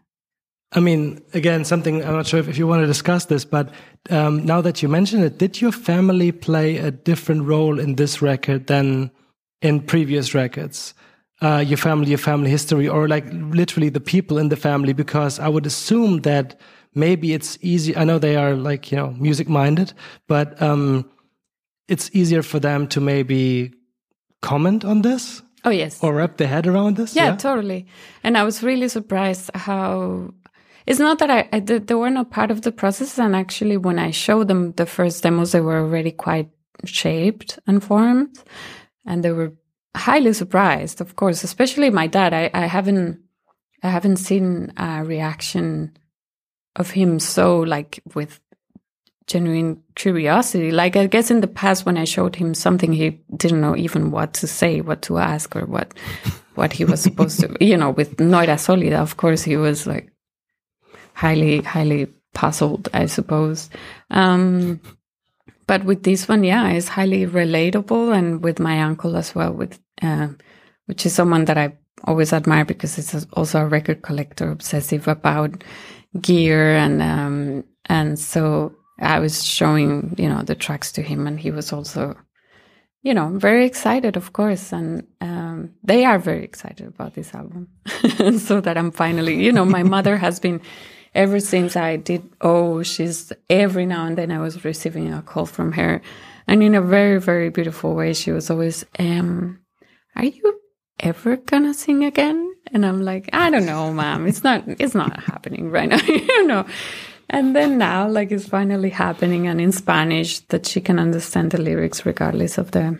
I 0.72 0.80
mean, 0.80 1.22
again, 1.32 1.64
something 1.64 2.04
I'm 2.04 2.12
not 2.12 2.26
sure 2.26 2.40
if, 2.40 2.48
if 2.48 2.58
you 2.58 2.66
want 2.66 2.82
to 2.82 2.86
discuss 2.86 3.24
this, 3.26 3.44
but 3.44 3.70
um, 4.10 4.44
now 4.44 4.60
that 4.60 4.82
you 4.82 4.88
mention 4.88 5.22
it, 5.22 5.38
did 5.38 5.60
your 5.60 5.72
family 5.72 6.30
play 6.30 6.76
a 6.76 6.90
different 6.90 7.44
role 7.44 7.78
in 7.80 7.94
this 7.94 8.20
record 8.20 8.66
than 8.66 9.10
in 9.62 9.80
previous 9.80 10.34
records? 10.34 10.94
Uh, 11.40 11.64
your 11.66 11.78
family, 11.78 12.08
your 12.08 12.18
family 12.18 12.50
history, 12.50 12.88
or 12.88 13.08
like 13.08 13.24
literally 13.32 13.88
the 13.88 14.00
people 14.00 14.38
in 14.38 14.48
the 14.48 14.56
family? 14.56 14.92
Because 14.92 15.38
I 15.38 15.48
would 15.48 15.66
assume 15.66 16.22
that 16.22 16.60
maybe 16.94 17.32
it's 17.32 17.56
easy. 17.62 17.96
I 17.96 18.04
know 18.04 18.18
they 18.18 18.36
are 18.36 18.54
like, 18.54 18.90
you 18.90 18.98
know, 18.98 19.12
music 19.12 19.48
minded, 19.48 19.92
but 20.26 20.60
um, 20.60 21.08
it's 21.86 22.10
easier 22.12 22.42
for 22.42 22.58
them 22.58 22.88
to 22.88 23.00
maybe 23.00 23.72
comment 24.40 24.84
on 24.84 25.02
this. 25.02 25.42
Oh, 25.64 25.70
yes. 25.70 26.02
Or 26.02 26.14
wrap 26.14 26.36
their 26.36 26.48
head 26.48 26.66
around 26.66 26.96
this. 26.96 27.14
Yeah, 27.16 27.26
yeah? 27.26 27.36
totally. 27.36 27.86
And 28.22 28.38
I 28.38 28.44
was 28.44 28.62
really 28.62 28.88
surprised 28.88 29.50
how 29.54 30.32
it's 30.86 31.00
not 31.00 31.18
that 31.18 31.30
I, 31.30 31.48
I 31.52 31.60
they 31.60 31.94
were 31.94 32.10
not 32.10 32.30
part 32.30 32.50
of 32.50 32.62
the 32.62 32.72
process. 32.72 33.18
And 33.18 33.34
actually, 33.34 33.76
when 33.76 33.98
I 33.98 34.10
showed 34.10 34.48
them 34.48 34.72
the 34.72 34.86
first 34.86 35.22
demos, 35.22 35.52
they 35.52 35.60
were 35.60 35.80
already 35.80 36.12
quite 36.12 36.48
shaped 36.84 37.58
and 37.66 37.82
formed. 37.82 38.38
And 39.04 39.22
they 39.22 39.32
were 39.32 39.52
highly 39.96 40.32
surprised, 40.32 41.00
of 41.00 41.16
course, 41.16 41.42
especially 41.42 41.90
my 41.90 42.06
dad. 42.06 42.32
I, 42.32 42.50
I 42.54 42.66
haven't, 42.66 43.20
I 43.82 43.88
haven't 43.90 44.16
seen 44.16 44.72
a 44.76 45.04
reaction 45.04 45.96
of 46.76 46.90
him 46.90 47.18
so 47.18 47.58
like 47.58 48.00
with 48.14 48.40
genuine 49.28 49.80
curiosity. 49.94 50.72
Like 50.72 50.96
I 50.96 51.06
guess 51.06 51.30
in 51.30 51.40
the 51.40 51.46
past 51.46 51.86
when 51.86 51.96
I 51.96 52.04
showed 52.04 52.34
him 52.34 52.54
something, 52.54 52.92
he 52.92 53.20
didn't 53.36 53.60
know 53.60 53.76
even 53.76 54.10
what 54.10 54.34
to 54.34 54.48
say, 54.48 54.80
what 54.80 55.02
to 55.02 55.18
ask, 55.18 55.54
or 55.54 55.66
what 55.66 55.94
what 56.56 56.72
he 56.72 56.84
was 56.84 57.00
supposed 57.00 57.40
to. 57.40 57.56
You 57.60 57.76
know, 57.76 57.90
with 57.90 58.18
No 58.18 58.40
Era 58.40 58.56
Sólida, 58.56 58.98
of 58.98 59.16
course, 59.16 59.42
he 59.42 59.56
was 59.56 59.86
like 59.86 60.10
highly, 61.14 61.60
highly 61.60 62.08
puzzled, 62.34 62.88
I 62.92 63.06
suppose. 63.06 63.70
Um, 64.10 64.80
but 65.66 65.84
with 65.84 66.02
this 66.02 66.26
one, 66.26 66.42
yeah, 66.42 66.68
it's 66.70 66.88
highly 66.88 67.26
relatable, 67.26 68.16
and 68.16 68.42
with 68.42 68.58
my 68.58 68.82
uncle 68.82 69.16
as 69.16 69.34
well, 69.34 69.52
with 69.52 69.78
uh, 70.02 70.28
which 70.86 71.04
is 71.06 71.14
someone 71.14 71.44
that 71.44 71.58
I 71.58 71.76
always 72.04 72.32
admire 72.32 72.64
because 72.64 72.98
it's 72.98 73.26
also 73.34 73.60
a 73.60 73.66
record 73.66 74.02
collector, 74.02 74.50
obsessive 74.50 75.06
about 75.06 75.62
gear 76.20 76.74
and 76.74 77.02
um, 77.02 77.64
and 77.86 78.18
so 78.18 78.74
I 78.98 79.18
was 79.18 79.44
showing 79.44 80.14
you 80.18 80.28
know 80.28 80.42
the 80.42 80.54
tracks 80.54 80.92
to 80.92 81.02
him, 81.02 81.26
and 81.26 81.38
he 81.38 81.50
was 81.50 81.72
also 81.72 82.16
you 83.02 83.14
know 83.14 83.30
very 83.34 83.64
excited, 83.64 84.16
of 84.16 84.32
course, 84.32 84.72
and 84.72 85.06
um, 85.20 85.70
they 85.82 86.04
are 86.04 86.18
very 86.18 86.44
excited 86.44 86.86
about 86.86 87.14
this 87.14 87.34
album. 87.34 87.68
so 88.38 88.60
that 88.60 88.76
I'm 88.76 88.90
finally 88.90 89.42
you 89.44 89.52
know 89.52 89.64
my 89.64 89.82
mother 89.82 90.16
has 90.16 90.40
been 90.40 90.60
ever 91.14 91.40
since 91.40 91.74
I 91.74 91.96
did 91.96 92.22
oh 92.42 92.82
she's 92.82 93.32
every 93.48 93.86
now 93.86 94.04
and 94.04 94.16
then 94.18 94.30
I 94.30 94.40
was 94.40 94.64
receiving 94.64 95.12
a 95.12 95.22
call 95.22 95.46
from 95.46 95.72
her, 95.72 96.02
and 96.46 96.62
in 96.62 96.74
a 96.74 96.82
very 96.82 97.20
very 97.20 97.50
beautiful 97.50 97.94
way 97.94 98.12
she 98.12 98.32
was 98.32 98.50
always 98.50 98.84
um, 98.98 99.60
are 100.16 100.24
you 100.24 100.60
ever 101.00 101.36
gonna 101.36 101.74
sing 101.74 102.04
again? 102.04 102.52
And 102.72 102.84
I'm 102.84 103.02
like, 103.02 103.30
I 103.32 103.50
don't 103.50 103.66
know, 103.66 103.92
mom. 103.92 104.26
It's 104.26 104.44
not, 104.44 104.64
it's 104.66 104.94
not 104.94 105.18
happening 105.22 105.70
right 105.70 105.88
now, 105.88 106.02
you 106.06 106.46
know. 106.46 106.66
And 107.30 107.54
then 107.54 107.76
now, 107.78 108.08
like, 108.08 108.32
it's 108.32 108.48
finally 108.48 108.90
happening, 108.90 109.46
and 109.46 109.60
in 109.60 109.72
Spanish, 109.72 110.40
that 110.48 110.66
she 110.66 110.80
can 110.80 110.98
understand 110.98 111.50
the 111.50 111.60
lyrics 111.60 112.06
regardless 112.06 112.56
of 112.56 112.70
the 112.70 112.98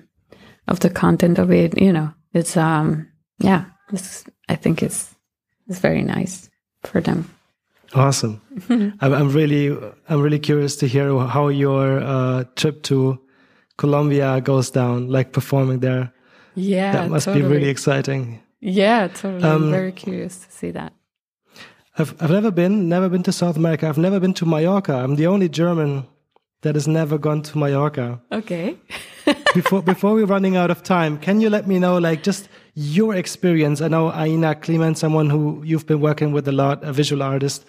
of 0.66 0.80
the 0.80 0.90
content 0.90 1.38
of 1.38 1.50
it. 1.50 1.80
You 1.80 1.92
know, 1.92 2.12
it's 2.34 2.56
um, 2.56 3.08
yeah. 3.38 3.64
It's, 3.90 4.24
I 4.50 4.54
think 4.54 4.82
it's 4.82 5.14
it's 5.66 5.78
very 5.78 6.02
nice 6.02 6.50
for 6.84 7.00
them. 7.00 7.30
Awesome. 7.94 8.42
I'm, 8.68 8.94
I'm 9.00 9.32
really 9.32 9.76
I'm 10.08 10.20
really 10.20 10.38
curious 10.38 10.76
to 10.76 10.86
hear 10.86 11.18
how 11.20 11.48
your 11.48 12.00
uh, 12.00 12.44
trip 12.54 12.82
to 12.84 13.18
Colombia 13.78 14.40
goes 14.40 14.70
down, 14.70 15.08
like 15.08 15.32
performing 15.32 15.80
there. 15.80 16.12
Yeah, 16.54 16.92
that 16.92 17.10
must 17.10 17.26
totally. 17.26 17.44
be 17.44 17.48
really 17.48 17.68
exciting. 17.68 18.42
Yeah, 18.60 19.08
totally. 19.08 19.44
Um, 19.44 19.64
I'm 19.64 19.70
very 19.70 19.92
curious 19.92 20.38
to 20.38 20.52
see 20.52 20.70
that. 20.72 20.92
I've 21.99 22.14
I've 22.22 22.30
never 22.30 22.51
been, 22.53 22.88
never 22.88 23.09
been 23.09 23.24
to 23.24 23.32
South 23.32 23.57
America. 23.57 23.88
I've 23.88 23.99
never 23.99 24.20
been 24.20 24.34
to 24.34 24.46
Mallorca. 24.46 24.94
I'm 24.94 25.16
the 25.16 25.26
only 25.26 25.49
German 25.49 26.07
that 26.62 26.74
has 26.76 26.86
never 26.86 27.18
gone 27.18 27.42
to 27.42 27.59
Mallorca. 27.59 28.20
Okay. 28.30 28.76
before 29.55 29.82
before 29.82 30.14
we're 30.14 30.26
running 30.26 30.57
out 30.57 30.70
of 30.70 30.82
time, 30.82 31.18
can 31.18 31.40
you 31.40 31.51
let 31.51 31.66
me 31.66 31.78
know, 31.78 31.99
like, 31.99 32.22
just 32.22 32.49
your 32.74 33.14
experience? 33.14 33.80
I 33.80 33.88
know 33.88 34.12
Aina 34.14 34.55
Climent, 34.55 34.96
someone 34.96 35.28
who 35.28 35.62
you've 35.64 35.86
been 35.86 36.01
working 36.01 36.32
with 36.32 36.46
a 36.46 36.53
lot, 36.53 36.84
a 36.84 36.92
visual 36.92 37.22
artist. 37.22 37.64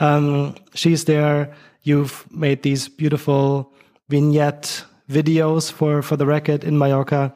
Um, 0.00 0.54
she's 0.74 1.04
there. 1.04 1.54
You've 1.82 2.26
made 2.30 2.62
these 2.62 2.88
beautiful 2.88 3.72
vignette 4.08 4.84
videos 5.10 5.70
for 5.70 6.00
for 6.00 6.16
the 6.16 6.26
record 6.26 6.64
in 6.64 6.78
Mallorca. 6.78 7.34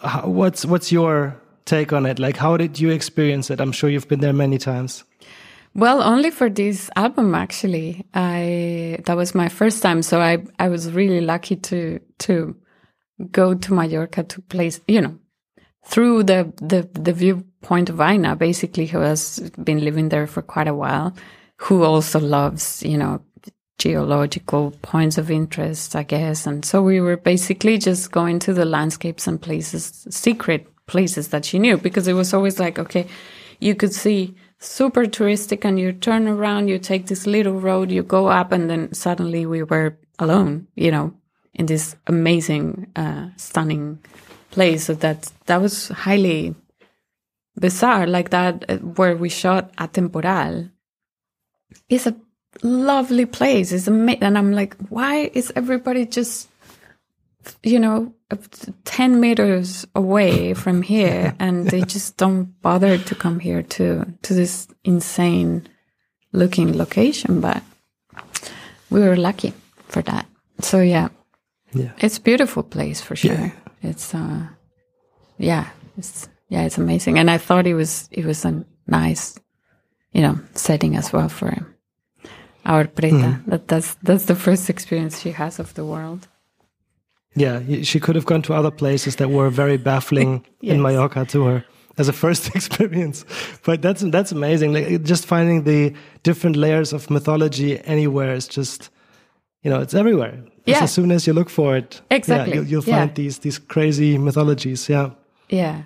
How, 0.00 0.28
what's 0.28 0.66
what's 0.66 0.92
your 0.92 1.34
take 1.64 1.92
on 1.92 2.04
it? 2.04 2.18
Like, 2.18 2.36
how 2.36 2.58
did 2.58 2.78
you 2.78 2.90
experience 2.90 3.50
it? 3.50 3.60
I'm 3.60 3.72
sure 3.72 3.88
you've 3.88 4.08
been 4.08 4.20
there 4.20 4.32
many 4.32 4.58
times. 4.58 5.04
Well, 5.74 6.02
only 6.02 6.30
for 6.30 6.50
this 6.50 6.90
album, 6.96 7.34
actually. 7.34 8.04
I 8.12 8.98
that 9.06 9.16
was 9.16 9.34
my 9.34 9.48
first 9.48 9.82
time, 9.82 10.02
so 10.02 10.20
I 10.20 10.44
I 10.58 10.68
was 10.68 10.92
really 10.92 11.20
lucky 11.20 11.56
to 11.56 11.98
to 12.20 12.56
go 13.30 13.54
to 13.54 13.74
Mallorca 13.74 14.22
to 14.22 14.42
place, 14.42 14.80
you 14.86 15.00
know, 15.00 15.18
through 15.86 16.24
the 16.24 16.52
the 16.56 16.88
the 16.92 17.12
viewpoint 17.12 17.88
of 17.88 18.00
Aina, 18.00 18.36
basically, 18.36 18.86
who 18.86 18.98
has 18.98 19.50
been 19.64 19.82
living 19.84 20.10
there 20.10 20.26
for 20.26 20.42
quite 20.42 20.68
a 20.68 20.74
while, 20.74 21.14
who 21.56 21.84
also 21.84 22.20
loves, 22.20 22.82
you 22.82 22.98
know, 22.98 23.22
geological 23.78 24.72
points 24.82 25.16
of 25.16 25.30
interest, 25.30 25.96
I 25.96 26.02
guess. 26.02 26.46
And 26.46 26.64
so 26.64 26.82
we 26.82 27.00
were 27.00 27.16
basically 27.16 27.78
just 27.78 28.12
going 28.12 28.40
to 28.40 28.52
the 28.52 28.66
landscapes 28.66 29.26
and 29.26 29.40
places, 29.40 30.06
secret 30.10 30.66
places 30.86 31.28
that 31.28 31.46
she 31.46 31.58
knew, 31.58 31.78
because 31.78 32.08
it 32.08 32.12
was 32.12 32.34
always 32.34 32.60
like, 32.60 32.78
okay, 32.78 33.06
you 33.58 33.74
could 33.74 33.94
see 33.94 34.34
super 34.62 35.04
touristic 35.04 35.64
and 35.64 35.78
you 35.78 35.92
turn 35.92 36.28
around, 36.28 36.68
you 36.68 36.78
take 36.78 37.06
this 37.06 37.26
little 37.26 37.58
road, 37.60 37.90
you 37.90 38.02
go 38.02 38.28
up, 38.28 38.52
and 38.52 38.70
then 38.70 38.92
suddenly 38.94 39.44
we 39.44 39.62
were 39.62 39.98
alone, 40.18 40.68
you 40.76 40.90
know, 40.90 41.12
in 41.54 41.66
this 41.66 41.96
amazing, 42.06 42.86
uh, 42.94 43.28
stunning 43.36 43.98
place. 44.50 44.84
So 44.84 44.94
that, 44.94 45.30
that 45.46 45.60
was 45.60 45.88
highly, 45.88 46.54
bizarre, 47.58 48.06
like 48.06 48.30
that 48.30 48.64
uh, 48.68 48.76
where 48.78 49.16
we 49.16 49.28
shot 49.28 49.74
Atemporal. 49.76 50.70
It's 51.88 52.06
a 52.06 52.14
lovely 52.62 53.26
place. 53.26 53.72
It's 53.72 53.88
amazing, 53.88 54.22
and 54.22 54.38
I'm 54.38 54.52
like, 54.52 54.76
why 54.88 55.30
is 55.34 55.52
everybody 55.56 56.06
just, 56.06 56.48
you 57.62 57.78
know, 57.78 58.14
10 58.84 59.20
meters 59.20 59.86
away 59.94 60.54
from 60.54 60.82
here 60.82 61.34
and 61.40 61.68
they 61.68 61.82
just 61.82 62.16
don't 62.16 62.60
bother 62.62 62.98
to 62.98 63.14
come 63.14 63.40
here 63.40 63.62
to 63.62 64.06
to 64.22 64.34
this 64.34 64.68
insane 64.84 65.68
looking 66.32 66.76
location 66.76 67.40
but 67.40 67.62
we 68.90 69.00
were 69.00 69.16
lucky 69.16 69.52
for 69.88 70.02
that. 70.02 70.26
So 70.60 70.80
yeah. 70.80 71.08
Yeah. 71.74 71.92
it's 71.98 72.18
a 72.18 72.20
beautiful 72.20 72.62
place 72.62 73.00
for 73.00 73.16
sure. 73.16 73.32
Yeah. 73.32 73.52
it's 73.82 74.14
uh 74.14 74.46
yeah 75.38 75.70
it's 75.96 76.28
yeah 76.48 76.62
it's 76.64 76.78
amazing. 76.78 77.18
And 77.18 77.30
i 77.30 77.38
thought 77.38 77.66
it 77.66 77.74
was 77.74 78.08
it 78.10 78.24
was 78.24 78.44
a 78.44 78.64
nice 78.86 79.38
you 80.12 80.22
know 80.22 80.38
setting 80.54 80.96
as 80.96 81.12
well 81.12 81.28
for 81.28 81.66
our 82.64 82.84
preta. 82.84 83.44
That 83.46 83.68
that's 83.68 83.94
that's 84.02 84.26
the 84.26 84.36
first 84.36 84.70
experience 84.70 85.20
she 85.20 85.32
has 85.32 85.58
of 85.58 85.74
the 85.74 85.84
world 85.84 86.28
Yeah, 87.34 87.60
she 87.82 87.98
could 88.00 88.14
have 88.16 88.26
gone 88.26 88.42
to 88.42 88.54
other 88.54 88.70
places 88.70 89.16
that 89.16 89.30
were 89.30 89.50
very 89.50 89.78
baffling 89.78 90.44
Yes. 90.60 90.74
in 90.74 90.82
Mallorca 90.82 91.24
to 91.26 91.44
her 91.44 91.64
as 91.98 92.08
a 92.08 92.12
first 92.12 92.54
experience. 92.54 93.24
But 93.64 93.80
that's 93.82 94.02
that's 94.02 94.32
amazing. 94.32 94.72
Like 94.74 95.02
just 95.02 95.26
finding 95.26 95.64
the 95.64 95.94
different 96.22 96.56
layers 96.56 96.92
of 96.92 97.08
mythology 97.10 97.78
anywhere 97.86 98.34
is 98.34 98.46
just, 98.48 98.90
you 99.62 99.70
know, 99.70 99.80
it's 99.80 99.94
everywhere. 99.94 100.38
Yeah. 100.66 100.82
as 100.84 100.92
soon 100.92 101.10
as 101.10 101.26
you 101.26 101.32
look 101.32 101.50
for 101.50 101.76
it, 101.76 102.00
Exactly. 102.10 102.50
yeah, 102.54 102.60
you'll, 102.60 102.66
you'll 102.70 102.84
Yeah. 102.84 102.98
find 102.98 103.14
these 103.14 103.38
these 103.38 103.58
crazy 103.58 104.18
mythologies. 104.18 104.88
Yeah, 104.88 105.10
Yeah, 105.48 105.82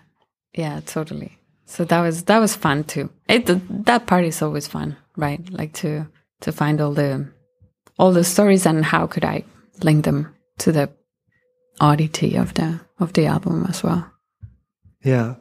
yeah, 0.59 0.81
totally. 0.85 1.39
So 1.67 1.85
that 1.85 2.01
was 2.03 2.25
that 2.25 2.39
was 2.41 2.57
fun 2.57 2.85
too. 2.85 3.09
It 3.29 3.47
that 3.87 4.07
part 4.07 4.25
is 4.25 4.43
always 4.43 4.69
fun, 4.69 4.97
right? 5.17 5.41
Like 5.51 5.73
to 5.81 6.07
to 6.41 6.53
find 6.53 6.81
all 6.81 6.93
the 6.95 7.27
all 7.99 8.13
the 8.13 8.25
stories 8.25 8.67
and 8.67 8.85
how 8.85 9.07
could 9.07 9.25
I 9.25 9.45
link 9.83 10.05
them 10.05 10.27
to 10.59 10.73
the 10.73 10.89
oddity 11.81 12.37
of 12.37 12.55
the 12.55 12.81
of 12.99 13.13
the 13.13 13.27
album 13.27 13.67
as 13.69 13.83
well. 13.83 14.11
yeah. 15.03 15.35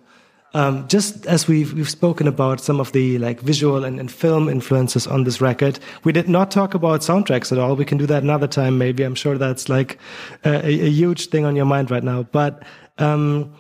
Um, 0.56 0.88
just 0.88 1.26
as 1.26 1.50
we've 1.50 1.74
we've 1.74 1.90
spoken 1.90 2.28
about 2.28 2.62
some 2.62 2.80
of 2.80 2.94
the 2.94 3.18
like 3.18 3.42
visual 3.42 3.84
and, 3.84 4.00
and 4.00 4.10
film 4.10 4.48
influences 4.48 5.06
on 5.06 5.26
this 5.26 5.42
record, 5.42 5.80
we 6.06 6.14
did 6.14 6.30
not 6.30 6.50
talk 6.50 6.74
about 6.74 7.02
soundtracks 7.02 7.52
at 7.52 7.58
all. 7.58 7.76
We 7.76 7.84
can 7.84 7.98
do 7.98 8.06
that 8.06 8.24
another 8.24 8.48
time, 8.48 8.78
maybe. 8.78 9.04
I'm 9.04 9.16
sure 9.16 9.38
that's 9.38 9.68
like 9.68 10.00
a, 10.46 10.66
a, 10.66 10.90
huge 10.90 11.28
thing 11.28 11.44
on 11.44 11.58
your 11.58 11.66
mind 11.66 11.92
right 11.92 12.06
now. 12.06 12.24
But 12.24 12.64
um, 13.00 13.54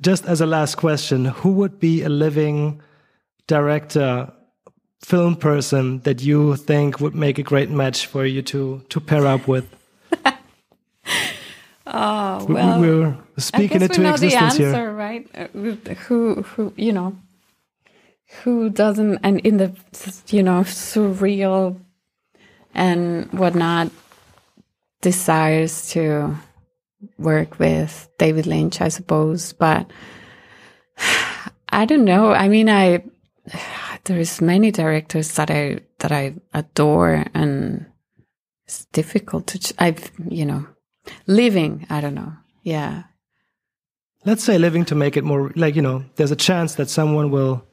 just 0.00 0.24
as 0.24 0.40
a 0.40 0.46
last 0.46 0.76
question, 0.76 1.26
who 1.26 1.52
would 1.52 1.78
be 1.78 2.02
a 2.02 2.08
living 2.08 2.80
director, 3.46 4.32
film 5.02 5.36
person 5.36 6.00
that 6.00 6.22
you 6.22 6.56
think 6.56 7.00
would 7.00 7.14
make 7.14 7.38
a 7.38 7.42
great 7.42 7.68
match 7.68 8.06
for 8.06 8.24
you 8.24 8.40
to 8.40 8.82
to 8.88 8.98
pair 8.98 9.26
up 9.26 9.46
with? 9.46 9.68
Oh 11.96 12.44
We- 12.46 12.54
we, 12.54 13.00
we're 13.00 13.16
speaking 13.38 13.82
it 13.82 13.92
to 13.92 14.00
we 14.00 14.04
know 14.06 14.16
the 14.16 14.26
existence 14.26 14.54
answer, 14.60 14.70
here. 14.70 14.92
right? 14.92 15.28
Who 16.08 16.42
who 16.42 16.72
you 16.76 16.92
know 16.92 17.16
who 18.42 18.68
doesn't 18.68 19.18
and 19.22 19.38
in 19.40 19.58
the 19.58 19.70
you 20.28 20.42
know 20.42 20.62
surreal 20.62 21.78
and 22.74 23.32
whatnot 23.32 23.90
desires 25.02 25.88
to 25.90 26.34
work 27.18 27.58
with 27.60 28.08
David 28.18 28.46
Lynch, 28.46 28.80
I 28.80 28.88
suppose, 28.88 29.52
but 29.52 29.86
I 31.68 31.84
don't 31.84 32.04
know. 32.04 32.32
I 32.32 32.48
mean, 32.48 32.68
I 32.68 33.04
there's 34.04 34.40
many 34.40 34.70
directors 34.72 35.32
that 35.34 35.50
I 35.50 35.80
that 36.00 36.10
I 36.12 36.34
adore, 36.52 37.24
and 37.34 37.86
it's 38.66 38.86
difficult 38.86 39.46
to. 39.48 39.58
ch- 39.58 39.72
I've 39.78 40.10
you 40.28 40.44
know 40.46 40.66
living. 41.26 41.86
I 41.90 42.00
don't 42.00 42.14
know. 42.14 42.32
Yeah, 42.62 43.04
let's 44.24 44.44
say 44.44 44.58
living 44.58 44.84
to 44.86 44.94
make 44.94 45.16
it 45.16 45.24
more 45.24 45.52
like 45.54 45.76
you 45.76 45.82
know 45.82 46.04
there's 46.16 46.30
a 46.30 46.36
chance 46.36 46.74
that 46.76 46.88
someone 46.88 47.30
will 47.30 47.64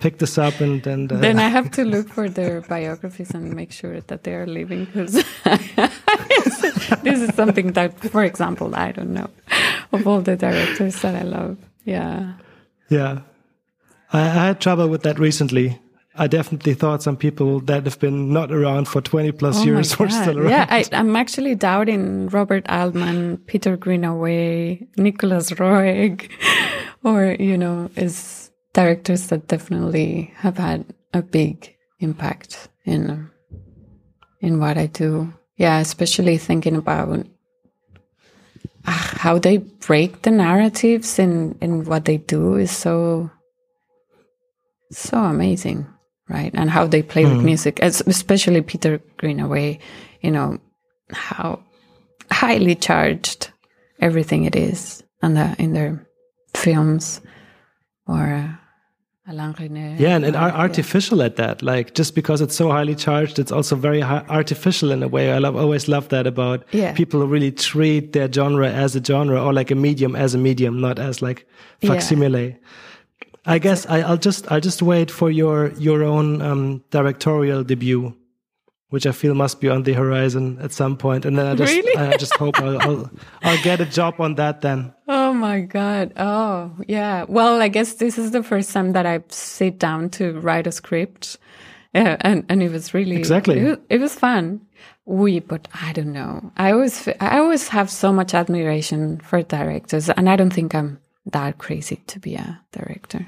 pick 0.00 0.18
this 0.18 0.38
up 0.38 0.60
and 0.60 0.86
and 0.86 1.12
uh, 1.12 1.16
then 1.16 1.38
I 1.38 1.48
have 1.48 1.70
to 1.72 1.84
look 1.84 2.08
for 2.08 2.28
their 2.28 2.60
biographies 2.60 3.30
and 3.30 3.54
make 3.54 3.72
sure 3.72 4.00
that 4.00 4.24
they 4.24 4.34
are 4.34 4.46
living 4.46 4.84
because 4.84 5.12
this 7.02 7.20
is 7.20 7.34
something 7.34 7.72
that, 7.72 7.98
for 8.10 8.24
example, 8.24 8.74
I 8.74 8.92
don't 8.92 9.14
know 9.14 9.30
of 9.92 10.06
all 10.06 10.20
the 10.20 10.36
directors 10.36 11.00
that 11.02 11.14
I 11.14 11.22
love. 11.22 11.56
Yeah. 11.84 12.34
yeah 12.88 13.20
I, 14.12 14.20
I 14.20 14.46
had 14.46 14.60
trouble 14.60 14.88
with 14.88 15.02
that 15.02 15.18
recently 15.18 15.78
i 16.18 16.26
definitely 16.26 16.74
thought 16.74 17.02
some 17.02 17.16
people 17.16 17.60
that 17.60 17.84
have 17.84 17.98
been 17.98 18.32
not 18.32 18.50
around 18.52 18.88
for 18.88 19.00
20 19.00 19.32
plus 19.32 19.60
Oh 19.60 19.64
years 19.64 19.98
were 19.98 20.08
still 20.08 20.38
around. 20.38 20.50
Yeah, 20.50 20.66
I, 20.68 20.84
I'm 20.92 21.16
actually 21.16 21.54
doubting 21.54 22.28
Robert 22.28 22.64
Altman, 22.68 23.38
Peter 23.46 23.76
Greenaway, 23.76 24.86
Nicolas 24.96 25.50
Roeg, 25.50 26.30
or, 27.04 27.36
you 27.38 27.56
know, 27.56 27.90
is 27.96 28.50
directors 28.72 29.28
that 29.28 29.48
definitely 29.48 30.32
have 30.36 30.58
had 30.58 30.84
a 31.14 31.22
big 31.22 31.74
impact 32.00 32.68
in 32.84 33.30
in 34.40 34.60
what 34.60 34.76
I 34.76 34.86
do. 34.86 35.32
Yeah, 35.56 35.78
especially 35.78 36.36
thinking 36.38 36.76
about 36.76 37.26
ah, 38.86 39.14
how 39.16 39.38
they 39.38 39.58
break 39.58 40.22
the 40.22 40.30
narratives 40.30 41.18
in 41.18 41.56
in 41.60 41.84
what 41.84 42.04
they 42.04 42.18
do 42.18 42.56
is 42.56 42.70
so 42.70 43.30
so 44.90 45.18
amazing, 45.18 45.86
right? 46.28 46.50
And 46.54 46.70
how 46.70 46.86
they 46.86 47.02
play 47.02 47.24
with 47.24 47.42
music, 47.44 47.80
as- 47.80 48.02
especially 48.06 48.60
Peter 48.62 49.00
Greenaway, 49.18 49.78
you 50.22 50.30
know, 50.30 50.58
how 51.12 51.60
highly 52.30 52.74
charged 52.74 53.50
everything 54.00 54.44
it 54.44 54.56
is 54.56 55.02
in 55.22 55.34
the 55.34 55.54
in 55.58 55.72
their 55.72 56.06
films 56.54 57.20
or 58.06 58.22
uh, 58.34 58.48
Alain 59.28 59.54
Resnais. 59.54 59.98
yeah 59.98 60.14
and, 60.16 60.24
and 60.24 60.36
or- 60.36 60.40
artificial 60.52 61.22
at 61.22 61.36
that 61.36 61.62
like 61.62 61.94
just 61.94 62.14
because 62.14 62.40
it's 62.40 62.54
so 62.56 62.70
highly 62.70 62.94
charged 62.94 63.38
it's 63.38 63.50
also 63.52 63.74
very 63.76 64.02
artificial 64.02 64.90
in 64.92 65.02
a 65.02 65.08
way 65.08 65.32
i 65.32 65.38
love 65.38 65.56
always 65.56 65.88
love 65.88 66.08
that 66.10 66.26
about 66.26 66.64
Yeah. 66.72 66.92
people 66.92 67.20
who 67.20 67.26
really 67.26 67.50
treat 67.52 68.12
their 68.12 68.30
genre 68.32 68.70
as 68.70 68.94
a 68.96 69.02
genre 69.02 69.42
or 69.42 69.52
like 69.52 69.70
a 69.70 69.74
medium 69.74 70.14
as 70.16 70.34
a 70.34 70.38
medium 70.38 70.80
not 70.80 70.98
as 70.98 71.22
like 71.22 71.46
Yeah. 71.80 71.90
I 73.46 73.58
guess 73.58 73.86
I, 73.86 74.00
i'll 74.00 74.16
just 74.16 74.50
i'll 74.50 74.60
just 74.60 74.82
wait 74.82 75.10
for 75.10 75.30
your 75.30 75.72
your 75.78 76.02
own 76.04 76.42
um 76.42 76.84
directorial 76.90 77.64
debut 77.64 78.14
which 78.90 79.06
I 79.06 79.12
feel 79.12 79.34
must 79.34 79.60
be 79.60 79.68
on 79.68 79.82
the 79.82 79.92
horizon 79.94 80.58
at 80.60 80.72
some 80.72 80.96
point, 80.96 81.24
and 81.24 81.36
then 81.36 81.46
I 81.46 81.54
just 81.54 81.74
Really? 81.74 81.96
I 81.96 82.16
just 82.16 82.34
hope 82.36 82.60
I'll, 82.60 82.80
I'll 82.80 83.10
I'll 83.42 83.62
get 83.62 83.80
a 83.80 83.84
job 83.84 84.20
on 84.20 84.36
that 84.36 84.60
then. 84.60 84.94
Oh 85.08 85.32
my 85.32 85.60
god! 85.60 86.12
Oh 86.16 86.70
yeah. 86.86 87.24
Well, 87.28 87.60
I 87.60 87.68
guess 87.68 87.94
this 87.94 88.16
is 88.16 88.30
the 88.30 88.42
first 88.42 88.72
time 88.72 88.92
that 88.92 89.04
I 89.04 89.22
sit 89.28 89.78
down 89.78 90.10
to 90.10 90.38
write 90.40 90.66
a 90.66 90.72
script, 90.72 91.36
yeah, 91.94 92.16
and 92.20 92.44
and 92.48 92.62
it 92.62 92.70
was 92.70 92.94
really 92.94 93.16
Exactly. 93.16 93.58
It 93.58 93.64
was, 93.64 93.78
it 93.90 94.00
was 94.00 94.14
fun. 94.14 94.60
We, 95.04 95.38
but 95.40 95.68
I 95.74 95.92
don't 95.92 96.12
know. 96.12 96.52
I 96.56 96.72
always 96.72 97.08
I 97.20 97.38
always 97.38 97.68
have 97.68 97.90
so 97.90 98.12
much 98.12 98.34
admiration 98.34 99.18
for 99.18 99.42
directors, 99.42 100.10
and 100.10 100.28
I 100.28 100.36
don't 100.36 100.52
think 100.52 100.74
I'm 100.74 101.00
that 101.26 101.58
crazy 101.58 101.96
to 102.06 102.20
be 102.20 102.36
a 102.36 102.60
director. 102.72 103.26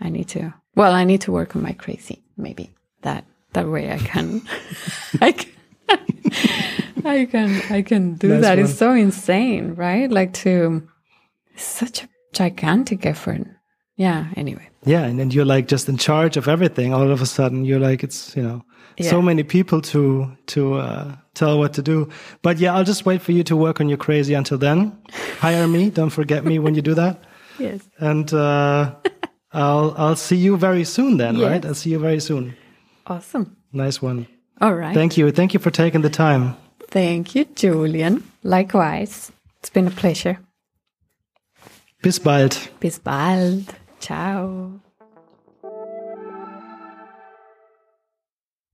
I 0.00 0.08
need 0.08 0.28
to. 0.28 0.54
Well, 0.74 0.92
I 0.92 1.04
need 1.04 1.20
to 1.22 1.32
work 1.32 1.56
on 1.56 1.62
my 1.62 1.72
crazy. 1.72 2.22
Maybe 2.36 2.70
that 3.02 3.24
that 3.52 3.68
way 3.68 3.92
I 3.92 3.98
can. 3.98 4.42
I 5.20 5.32
can. 5.32 5.50
I 7.04 7.24
can 7.26 7.62
I 7.70 7.82
can 7.82 8.14
do 8.14 8.40
that. 8.40 8.56
one. 8.56 8.64
It's 8.64 8.78
so 8.78 8.92
insane, 8.92 9.74
right? 9.74 10.10
Like 10.10 10.32
to 10.44 10.86
such 11.56 12.04
a 12.04 12.08
gigantic 12.32 13.06
effort. 13.06 13.42
Yeah, 13.96 14.26
anyway. 14.36 14.68
Yeah, 14.84 15.02
and 15.02 15.18
then 15.18 15.30
you're 15.30 15.44
like 15.44 15.68
just 15.68 15.88
in 15.88 15.96
charge 15.98 16.36
of 16.36 16.48
everything. 16.48 16.94
All 16.94 17.10
of 17.10 17.20
a 17.20 17.26
sudden, 17.26 17.64
you're 17.64 17.80
like 17.80 18.02
it's 18.02 18.34
you 18.36 18.42
know 18.42 18.64
so 19.02 19.20
many 19.22 19.42
people 19.42 19.80
to 19.80 20.30
to 20.46 20.74
uh, 20.74 21.16
tell 21.34 21.58
what 21.58 21.72
to 21.74 21.82
do. 21.82 22.08
But 22.42 22.58
yeah, 22.58 22.74
I'll 22.74 22.84
just 22.84 23.04
wait 23.06 23.22
for 23.22 23.32
you 23.32 23.42
to 23.44 23.56
work 23.56 23.80
on 23.80 23.88
your 23.88 23.98
crazy 23.98 24.34
until 24.34 24.58
then. 24.58 24.96
Hire 25.40 25.66
me. 25.68 25.90
Don't 25.90 26.10
forget 26.10 26.44
me 26.44 26.58
when 26.58 26.74
you 26.74 26.82
do 26.82 26.94
that. 26.94 27.24
Yes. 27.60 27.82
And 27.98 28.32
uh, 28.32 28.94
I'll 29.52 29.94
I'll 29.96 30.16
see 30.16 30.36
you 30.36 30.56
very 30.56 30.84
soon 30.84 31.16
then, 31.18 31.36
Yes. 31.36 31.50
right? 31.50 31.64
I'll 31.66 31.74
see 31.74 31.90
you 31.90 31.98
very 31.98 32.20
soon. 32.20 32.54
Awesome. 33.06 33.56
Nice 33.72 34.00
one. 34.02 34.26
All 34.60 34.74
right. 34.74 34.94
Thank 34.94 35.16
you. 35.16 35.30
Thank 35.32 35.54
you 35.54 35.60
for 35.60 35.70
taking 35.70 36.02
the 36.02 36.10
time. 36.10 36.54
Thank 36.90 37.34
you, 37.34 37.44
Julian. 37.56 38.22
Likewise. 38.44 39.32
It's 39.60 39.70
been 39.70 39.86
a 39.86 39.90
pleasure. 39.90 40.38
Bis 42.02 42.18
bald. 42.18 42.70
Bis 42.80 42.98
bald. 42.98 43.74
Ciao. 44.00 44.80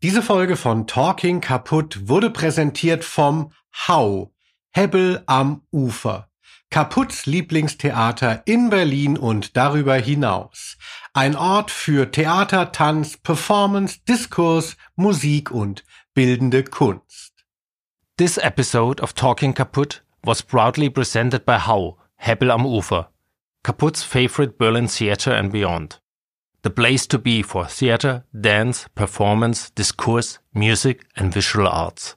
Diese 0.03 0.23
Folge 0.23 0.57
von 0.57 0.87
Talking 0.87 1.41
kaputt 1.41 2.09
wurde 2.09 2.31
präsentiert 2.31 3.03
vom 3.05 3.51
Hau, 3.89 4.31
Hebbel 4.73 5.23
am 5.27 5.63
Ufer. 5.73 6.29
Kaputs 6.71 7.27
Lieblingstheater 7.27 8.43
in 8.45 8.71
Berlin 8.71 9.17
und 9.17 9.57
darüber 9.57 9.95
hinaus. 9.95 10.77
Ein 11.15 11.37
Ort 11.37 11.71
für 11.71 12.11
Theater, 12.11 12.73
Tanz, 12.73 13.17
Performance, 13.17 14.01
Diskurs, 14.07 14.77
Musik 14.97 15.51
und 15.51 15.85
bildende 16.15 16.65
Kunst. 16.65 17.33
This 18.19 18.37
episode 18.37 19.03
of 19.03 19.15
Talking 19.15 19.55
Kaput 19.55 20.03
was 20.23 20.43
proudly 20.43 20.91
presented 20.91 21.45
by 21.47 21.59
Hau, 21.59 21.99
Hebbel 22.17 22.51
am 22.51 22.67
Ufer, 22.67 23.09
Kaput's 23.63 24.03
favorite 24.03 24.59
Berlin 24.59 24.89
theater 24.89 25.33
and 25.33 25.53
beyond. 25.53 26.01
The 26.63 26.71
place 26.71 27.07
to 27.09 27.19
be 27.19 27.43
for 27.43 27.67
theater, 27.67 28.25
dance, 28.33 28.89
performance, 28.95 29.71
discourse, 29.71 30.41
music 30.53 31.07
and 31.17 31.33
visual 31.33 31.69
arts. 31.69 32.17